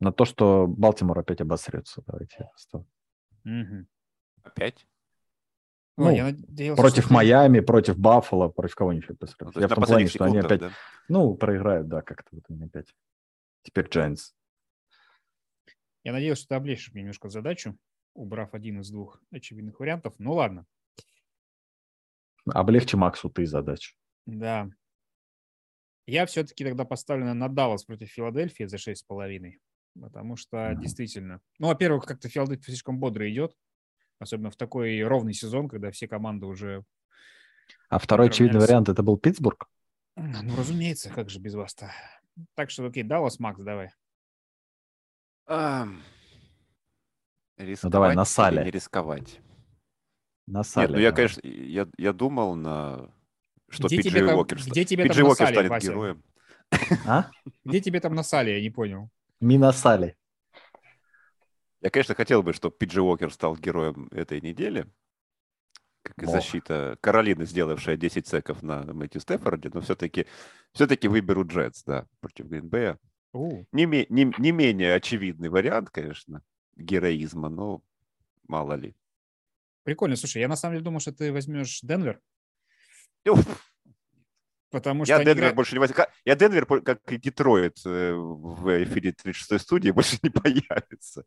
на 0.00 0.12
то, 0.12 0.24
что 0.24 0.66
Балтимор 0.66 1.18
опять 1.18 1.40
обосрется. 1.40 2.02
Давайте. 2.06 2.50
Угу. 3.44 3.86
Опять? 4.42 4.86
Ну, 5.96 6.10
я 6.10 6.24
надеялся, 6.24 6.82
против 6.82 7.04
что... 7.04 7.14
Майами, 7.14 7.60
против 7.60 7.98
Баффало, 7.98 8.48
против 8.48 8.74
кого-нибудь. 8.74 9.08
Ну, 9.40 9.60
я 9.60 9.68
в 9.68 9.74
том 9.74 9.84
плане, 9.84 10.06
что 10.08 10.24
они 10.24 10.38
опять, 10.38 10.60
да? 10.60 10.70
ну, 11.08 11.34
проиграют, 11.34 11.88
да, 11.88 12.02
как-то 12.02 12.28
вот 12.32 12.44
они 12.50 12.64
опять. 12.64 12.94
Теперь 13.62 13.86
Giants. 13.86 14.32
Я 16.06 16.12
надеялся, 16.12 16.42
что 16.42 16.50
ты 16.50 16.54
облегчишь 16.54 16.92
мне 16.92 17.02
немножко 17.02 17.28
задачу, 17.28 17.76
убрав 18.14 18.54
один 18.54 18.78
из 18.78 18.88
двух 18.90 19.20
очевидных 19.32 19.80
вариантов. 19.80 20.14
Ну, 20.18 20.34
ладно. 20.34 20.64
Облегчи 22.46 22.94
Максу 22.94 23.28
ты 23.28 23.44
задачу. 23.44 23.96
Да. 24.24 24.68
Я 26.06 26.26
все-таки 26.26 26.62
тогда 26.62 26.84
поставлю 26.84 27.34
на 27.34 27.48
Даллас 27.48 27.82
против 27.82 28.08
Филадельфии 28.10 28.66
за 28.66 28.76
6,5. 28.76 29.54
Потому 30.00 30.36
что 30.36 30.56
mm-hmm. 30.58 30.80
действительно... 30.80 31.40
Ну, 31.58 31.66
во-первых, 31.66 32.04
как-то 32.04 32.28
Филадельфия 32.28 32.66
слишком 32.66 33.00
бодро 33.00 33.28
идет 33.28 33.56
особенно 34.20 34.52
в 34.52 34.56
такой 34.56 35.02
ровный 35.02 35.34
сезон, 35.34 35.68
когда 35.68 35.90
все 35.90 36.06
команды 36.06 36.46
уже... 36.46 36.84
А 37.88 37.98
второй 37.98 38.28
очевидный 38.28 38.60
вариант 38.60 38.88
это 38.88 39.02
был 39.02 39.18
Питтсбург? 39.18 39.68
Ну, 40.14 40.56
разумеется, 40.56 41.10
как 41.10 41.30
же 41.30 41.40
без 41.40 41.54
вас-то. 41.54 41.90
Так 42.54 42.70
что, 42.70 42.86
окей, 42.86 43.02
Даллас, 43.02 43.40
Макс, 43.40 43.60
давай. 43.60 43.90
Рисковать 47.56 47.82
ну, 47.82 47.90
давай, 47.90 48.16
на 48.16 48.24
сале. 48.24 48.64
Не 48.64 48.70
рисковать. 48.70 49.40
На 50.46 50.62
сале. 50.62 50.88
Нет, 50.88 50.96
ну 50.96 51.02
я, 51.02 51.12
конечно, 51.12 51.40
я, 51.44 51.88
я 51.96 52.12
думал 52.12 52.54
на... 52.54 53.10
Что 53.68 53.88
где 53.88 54.02
Пиджей 54.02 54.24
Уокер, 54.24 54.58
где 54.58 54.84
тебе 54.84 55.08
там 55.08 55.26
Уокер 55.26 55.48
станет 55.48 55.70
Вася? 55.70 55.86
героем. 55.86 56.22
А? 57.06 57.30
Где 57.64 57.80
тебе 57.80 58.00
там 58.00 58.14
на 58.14 58.22
сале, 58.22 58.56
я 58.56 58.60
не 58.60 58.70
понял. 58.70 59.10
Минасали. 59.40 60.16
Я, 61.80 61.90
конечно, 61.90 62.14
хотел 62.14 62.42
бы, 62.42 62.52
чтобы 62.52 62.76
Пиджи 62.76 63.00
Уокер 63.00 63.32
стал 63.32 63.56
героем 63.56 64.08
этой 64.10 64.40
недели, 64.40 64.86
как 66.02 66.22
и 66.22 66.26
защита 66.26 66.96
Каролины, 67.00 67.46
сделавшая 67.46 67.96
10 67.96 68.26
секов 68.26 68.62
на 68.62 68.82
Мэтью 68.92 69.20
Стефорде, 69.20 69.70
но 69.72 69.80
все-таки 69.80 70.26
все-таки 70.72 71.08
выберу 71.08 71.46
Джетс, 71.46 71.84
да, 71.84 72.06
против 72.20 72.46
Гринбея. 72.46 72.98
Не, 73.72 73.84
не, 73.84 74.32
не 74.38 74.52
менее 74.52 74.94
очевидный 74.94 75.48
вариант, 75.48 75.90
конечно, 75.90 76.42
героизма, 76.76 77.48
но 77.48 77.82
мало 78.48 78.74
ли. 78.74 78.94
Прикольно. 79.82 80.16
Слушай, 80.16 80.42
я 80.42 80.48
на 80.48 80.56
самом 80.56 80.74
деле 80.74 80.84
думал, 80.84 81.00
что 81.00 81.12
ты 81.12 81.32
возьмешь 81.32 81.80
Денвер. 81.82 82.20
Потому 84.70 85.04
что 85.04 85.14
я 85.14 85.18
Денвер 85.18 85.38
играют... 85.38 85.56
больше 85.56 85.74
не 85.74 85.78
возьму. 85.78 85.96
Я 86.24 86.34
Денвер, 86.34 86.66
как 86.66 87.12
и 87.12 87.18
Детройт 87.18 87.78
э, 87.86 88.12
в 88.14 88.82
эфире 88.84 89.12
36 89.12 89.62
студии, 89.62 89.90
больше 89.92 90.18
не 90.22 90.30
появится. 90.30 91.24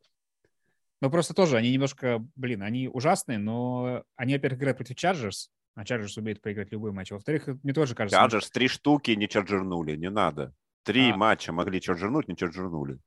Ну, 1.01 1.09
просто 1.09 1.33
тоже 1.33 1.55
они 1.55 1.71
немножко, 1.71 2.19
блин, 2.35 2.61
они 2.61 2.89
ужасные, 2.89 3.37
но 3.37 4.03
они, 4.17 4.33
во-первых, 4.33 4.59
играют 4.59 4.77
против 4.77 4.97
Чарджерс, 4.97 5.49
а 5.75 5.85
Чарджерс 5.85 6.17
умеет 6.17 6.41
проиграть 6.41 6.71
любой 6.73 6.91
матч. 6.91 7.11
Во-вторых, 7.11 7.47
мне 7.63 7.73
тоже 7.73 7.95
кажется... 7.95 8.19
Чарджерс 8.19 8.51
три 8.51 8.67
штуки 8.67 9.11
не 9.11 9.29
чарджернули, 9.29 9.95
не 9.95 10.09
надо. 10.09 10.53
Три 10.89 11.11
а... 11.11 11.15
матча 11.15 11.51
могли 11.51 11.79
чарджернуть, 11.79 12.27
не 12.27 12.35
чарджернули. 12.35 12.97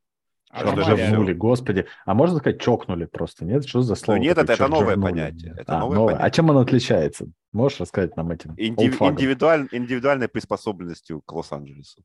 А 0.50 0.60
чарджернули, 0.62 1.32
господи. 1.32 1.86
А 2.04 2.14
можно 2.14 2.38
сказать 2.38 2.60
чокнули 2.60 3.06
просто, 3.06 3.44
нет? 3.44 3.66
Что 3.66 3.82
за 3.82 3.96
слово? 3.96 4.18
Ну, 4.18 4.22
нет, 4.22 4.38
это, 4.38 4.52
это 4.52 4.68
новое 4.68 4.96
понятие. 4.96 5.56
Это 5.58 5.76
а, 5.76 5.80
новое 5.80 5.96
новое. 5.96 6.14
Понятие. 6.14 6.26
а 6.26 6.30
чем 6.30 6.50
оно 6.50 6.60
отличается? 6.60 7.26
Можешь 7.50 7.80
рассказать 7.80 8.16
нам 8.16 8.30
этим? 8.30 8.54
Индив... 8.56 9.02
Индивидуаль... 9.02 9.68
Индивидуальной 9.72 10.28
приспособленностью 10.28 11.22
к 11.22 11.32
Лос-Анджелесу. 11.32 12.04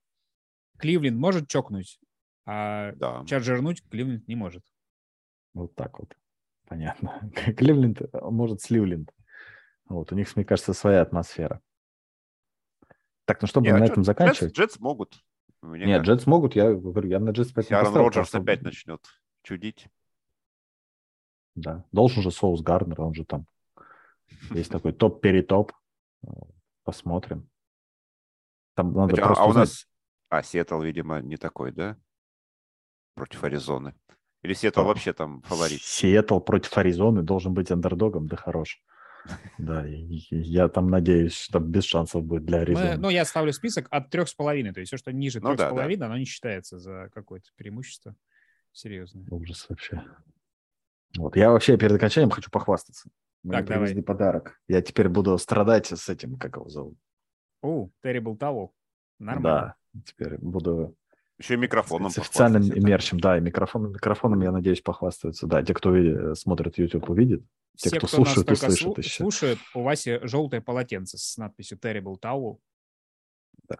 Кливленд 0.79 1.19
может 1.19 1.47
чокнуть, 1.47 1.99
а 2.47 2.93
да. 2.93 3.23
чарджернуть 3.27 3.83
Кливленд 3.91 4.27
не 4.27 4.35
может. 4.35 4.63
Вот 5.53 5.75
так 5.75 5.99
вот. 5.99 6.17
Понятно. 6.67 7.29
Кливленд, 7.55 8.01
может, 8.13 8.61
Сливленд. 8.61 9.11
Вот, 9.89 10.11
у 10.11 10.15
них, 10.15 10.35
мне 10.35 10.43
кажется, 10.43 10.73
своя 10.73 11.03
атмосфера. 11.03 11.61
Так, 13.25 13.43
ну 13.43 13.47
что, 13.47 13.59
будем 13.59 13.77
на 13.77 13.85
этом 13.85 14.03
заканчивать? 14.03 14.57
Джетс, 14.57 14.79
могут. 14.79 15.21
Мне 15.61 15.85
Нет, 15.85 16.03
Джетс 16.03 16.25
могут, 16.25 16.55
я 16.55 16.73
говорю, 16.73 17.09
я 17.09 17.19
на 17.19 17.31
Джетс 17.31 17.51
опять 17.51 17.71
Аарон 17.71 17.95
Роджерс 17.95 18.33
опять 18.35 18.61
начнет 18.61 19.01
чудить. 19.43 19.87
Да, 21.55 21.83
должен 21.91 22.21
же 22.21 22.31
Соус 22.31 22.61
Гарднер, 22.61 23.01
он 23.01 23.13
же 23.13 23.25
там 23.25 23.47
есть 24.51 24.71
такой 24.71 24.93
топ-перетоп. 24.93 25.71
Посмотрим. 26.83 27.49
Там 28.75 28.93
надо 28.93 29.21
а, 29.21 29.25
просто 29.25 29.43
а 29.43 29.47
у 29.47 29.53
нас... 29.53 29.87
А, 30.29 30.43
Сиэтл, 30.43 30.81
видимо, 30.81 31.21
не 31.21 31.37
такой, 31.37 31.71
да? 31.71 31.97
Против 33.15 33.43
Аризоны. 33.43 33.95
Или 34.43 34.53
Сиэтл 34.53 34.83
вообще 34.83 35.13
там 35.13 35.41
фаворит? 35.41 35.81
Сиэтл 35.81 36.39
против 36.39 36.77
Аризоны 36.77 37.23
должен 37.23 37.53
быть 37.53 37.71
андердогом, 37.71 38.27
да 38.27 38.37
хорош. 38.37 38.81
Да, 39.57 39.85
я 39.87 40.69
там 40.69 40.89
надеюсь, 40.89 41.33
что 41.33 41.59
без 41.59 41.83
шансов 41.83 42.23
будет 42.23 42.45
для 42.45 42.59
Аризоны. 42.59 42.97
Ну, 42.97 43.09
я 43.09 43.25
ставлю 43.25 43.51
список 43.53 43.87
от 43.91 44.09
трех 44.09 44.29
с 44.29 44.33
половиной, 44.33 44.73
то 44.73 44.79
есть 44.79 44.89
все, 44.89 44.97
что 44.97 45.11
ниже 45.11 45.39
трех 45.41 45.59
с 45.59 45.69
половиной, 45.69 46.05
оно 46.05 46.17
не 46.17 46.25
считается 46.25 46.79
за 46.79 47.09
какое-то 47.13 47.49
преимущество 47.55 48.15
серьезное. 48.71 49.25
Ужас 49.29 49.65
вообще. 49.69 50.03
Вот, 51.17 51.35
я 51.35 51.51
вообще 51.51 51.77
перед 51.77 51.93
окончанием 51.93 52.29
хочу 52.29 52.51
похвастаться. 52.51 53.09
Мне 53.43 53.57
так, 53.57 53.67
привезли 53.67 54.01
давай. 54.01 54.03
подарок. 54.03 54.59
Я 54.67 54.81
теперь 54.81 55.09
буду 55.09 55.37
страдать 55.37 55.87
с 55.87 56.09
этим, 56.09 56.37
как 56.37 56.57
его 56.57 56.69
зовут. 56.69 56.97
О, 57.61 57.89
Terrible 58.03 58.37
Towel. 58.37 58.69
Нормально. 59.19 59.75
Да, 59.93 60.01
теперь 60.05 60.37
буду 60.37 60.95
еще 61.37 61.53
и 61.53 61.57
микрофоном 61.57 62.09
С 62.09 62.17
официальным 62.17 62.63
мерчем, 62.83 63.19
да, 63.19 63.37
и 63.37 63.41
микрофоном, 63.41 63.91
микрофоном, 63.91 64.41
я 64.41 64.51
надеюсь, 64.51 64.81
похвастаются. 64.81 65.45
Да, 65.45 65.63
те, 65.63 65.73
кто 65.73 65.91
видит, 65.91 66.37
смотрит 66.37 66.77
YouTube, 66.77 67.09
увидит. 67.09 67.43
Те, 67.75 67.89
Все, 67.89 67.97
кто, 67.97 68.07
кто 68.07 68.15
слушает, 68.15 68.51
услышат 68.51 68.97
еще. 68.97 69.23
слушает, 69.23 69.59
у 69.75 69.83
Васи 69.83 70.19
желтое 70.23 70.63
полотенце 70.63 71.19
с 71.19 71.37
надписью 71.37 71.77
Terrible 71.77 72.19
Towel, 72.19 72.57
да. 73.67 73.77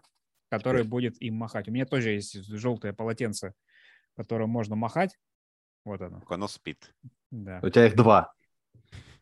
которое 0.50 0.80
Теперь. 0.80 0.90
будет 0.90 1.20
им 1.20 1.34
махать. 1.34 1.68
У 1.68 1.72
меня 1.72 1.84
тоже 1.84 2.10
есть 2.10 2.44
желтое 2.46 2.92
полотенце, 2.92 3.54
которым 4.14 4.50
можно 4.50 4.76
махать. 4.76 5.18
Вот 5.84 6.00
оно. 6.00 6.22
Оно 6.28 6.46
спит. 6.46 6.94
Да. 7.32 7.58
У 7.62 7.70
тебя 7.70 7.86
их 7.86 7.96
два. 7.96 8.32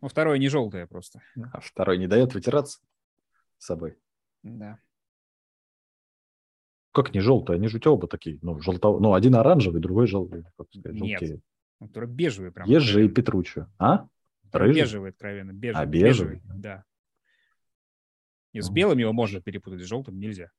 Ну, 0.02 0.08
второе 0.08 0.36
не 0.36 0.48
желтое 0.48 0.86
просто. 0.86 1.22
А 1.54 1.60
второй 1.60 1.96
не 1.96 2.06
дает 2.06 2.34
вытираться 2.34 2.80
с 3.56 3.64
собой. 3.64 3.96
Да. 4.42 4.78
Как 6.96 7.12
не 7.12 7.20
желтые? 7.20 7.56
Они 7.56 7.68
же 7.68 7.76
у 7.76 7.80
тебя 7.80 7.90
оба 7.90 8.08
такие. 8.08 8.38
Ну, 8.40 8.58
желтов... 8.62 9.02
ну 9.02 9.12
один 9.12 9.34
оранжевый, 9.34 9.82
другой 9.82 10.06
желтый. 10.06 10.44
Как 10.56 10.66
сказать, 10.70 10.98
Нет. 10.98 11.20
желтее. 11.20 11.40
Который 11.78 12.08
бежевый 12.08 12.52
прям. 12.52 12.66
Есть 12.66 12.86
же 12.86 13.04
и 13.04 13.08
Петруччо. 13.10 13.68
А? 13.78 14.08
Рыжий? 14.50 14.80
Бежевый, 14.80 15.10
откровенно. 15.10 15.52
Бежевый. 15.52 15.82
А, 15.82 15.84
бежевый? 15.84 16.36
бежевый 16.36 16.58
да. 16.58 16.84
И 18.54 18.62
с 18.62 18.70
белым 18.70 18.96
его 18.96 19.12
можно 19.12 19.42
перепутать, 19.42 19.82
с 19.82 19.84
желтым 19.84 20.18
нельзя. 20.18 20.50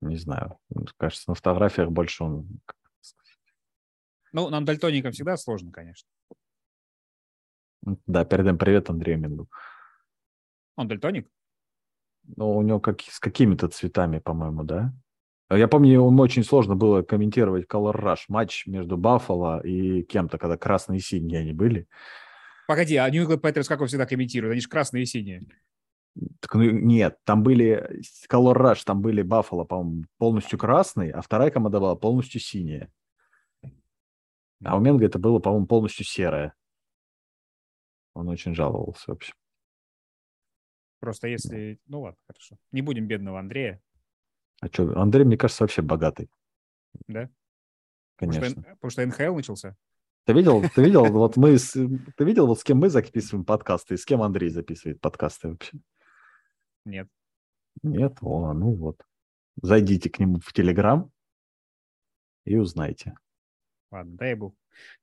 Не 0.00 0.14
знаю. 0.14 0.60
Кажется, 0.96 1.28
на 1.28 1.34
фотографиях 1.34 1.90
больше 1.90 2.22
он... 2.22 2.60
Ну, 4.32 4.48
нам 4.48 4.64
дальтоникам 4.64 5.10
всегда 5.10 5.36
сложно, 5.36 5.72
конечно. 5.72 6.08
Да, 7.82 8.24
передаем 8.24 8.58
привет 8.58 8.90
Андрею 8.90 9.18
Мингу. 9.18 9.48
Он 10.76 10.86
дальтоник? 10.86 11.28
Ну, 12.36 12.56
у 12.56 12.62
него 12.62 12.78
как, 12.78 13.00
с 13.00 13.18
какими-то 13.18 13.66
цветами, 13.66 14.20
по-моему, 14.20 14.62
да? 14.62 14.94
Я 15.48 15.68
помню, 15.68 15.92
ему 15.92 16.22
очень 16.22 16.42
сложно 16.42 16.74
было 16.74 17.02
комментировать 17.02 17.66
Color 17.66 17.94
Rush, 17.94 18.24
матч 18.28 18.66
между 18.66 18.96
Баффало 18.96 19.60
и 19.64 20.02
кем-то, 20.02 20.38
когда 20.38 20.56
красные 20.56 20.98
и 20.98 21.02
синие 21.02 21.40
они 21.40 21.52
были. 21.52 21.86
Погоди, 22.66 22.96
а 22.96 23.08
New 23.08 23.24
England 23.24 23.40
Patriots 23.40 23.68
как 23.68 23.80
он 23.80 23.86
всегда 23.86 24.06
комментирует? 24.06 24.52
Они 24.52 24.60
же 24.60 24.68
красные 24.68 25.04
и 25.04 25.06
синие. 25.06 25.46
Так, 26.40 26.54
ну, 26.54 26.62
нет, 26.62 27.18
там 27.24 27.44
были 27.44 28.02
Color 28.28 28.56
Rush, 28.56 28.82
там 28.84 29.02
были 29.02 29.22
Баффало, 29.22 29.64
по-моему, 29.64 30.04
полностью 30.18 30.58
красные, 30.58 31.12
а 31.12 31.20
вторая 31.20 31.50
команда 31.50 31.78
была 31.78 31.94
полностью 31.94 32.40
синяя. 32.40 32.90
А 34.64 34.76
у 34.76 34.80
Менга 34.80 35.04
это 35.04 35.18
было, 35.18 35.38
по-моему, 35.38 35.66
полностью 35.66 36.04
серое. 36.04 36.54
Он 38.14 38.28
очень 38.28 38.54
жаловался 38.54 39.10
вообще. 39.10 39.32
Просто 40.98 41.28
если... 41.28 41.78
Ну 41.86 42.00
ладно, 42.00 42.18
хорошо. 42.26 42.56
Не 42.72 42.80
будем 42.80 43.06
бедного 43.06 43.38
Андрея. 43.38 43.80
А 44.60 44.68
что, 44.68 44.98
Андрей, 45.00 45.24
мне 45.24 45.36
кажется, 45.36 45.64
вообще 45.64 45.82
богатый. 45.82 46.30
Да? 47.08 47.30
Конечно. 48.16 48.40
Потому 48.40 48.62
что, 48.62 48.74
потому 48.74 48.90
что 48.90 49.06
НХЛ 49.06 49.34
начался? 49.36 49.76
Ты 50.24 50.32
видел, 50.32 50.62
ты 50.74 50.82
видел, 50.82 51.04
вот 51.12 51.36
мы, 51.36 51.58
с, 51.58 51.72
ты 51.72 52.24
видел, 52.24 52.46
вот 52.46 52.58
с 52.58 52.64
кем 52.64 52.78
мы 52.78 52.88
записываем 52.88 53.44
подкасты 53.44 53.94
и 53.94 53.96
с 53.96 54.04
кем 54.04 54.22
Андрей 54.22 54.50
записывает 54.50 55.00
подкасты 55.00 55.48
вообще? 55.48 55.78
Нет. 56.84 57.08
Нет, 57.82 58.18
о, 58.22 58.52
ну 58.52 58.74
вот. 58.74 59.02
Зайдите 59.62 60.10
к 60.10 60.18
нему 60.18 60.40
в 60.40 60.52
Телеграм 60.52 61.10
и 62.44 62.56
узнайте. 62.56 63.16
Ладно, 63.90 64.16
дай 64.16 64.32
ему, 64.32 64.54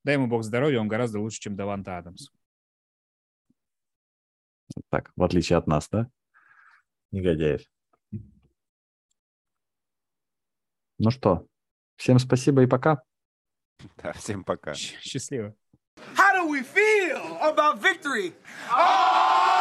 дай 0.03 0.15
ему 0.15 0.27
бог 0.27 0.43
здоровья, 0.43 0.79
он 0.79 0.87
гораздо 0.87 1.19
лучше, 1.19 1.39
чем 1.39 1.55
Даванта 1.55 1.97
Адамс. 1.97 2.29
Так, 4.89 5.11
в 5.15 5.23
отличие 5.23 5.57
от 5.57 5.67
нас, 5.67 5.87
да? 5.89 6.09
Негодяев. 7.11 7.61
Ну 11.03 11.11
что, 11.11 11.45
всем 11.97 12.17
спасибо 12.17 12.63
и 12.63 12.65
пока. 12.65 13.03
Да, 14.01 14.13
всем 14.13 14.45
пока. 14.45 14.73
Счастливо. 14.73 15.53
How 16.15 16.31
do 16.33 16.47
we 16.47 16.63
feel 16.63 17.37
about 17.41 17.81
victory? 17.81 18.33
Oh! 18.71 19.52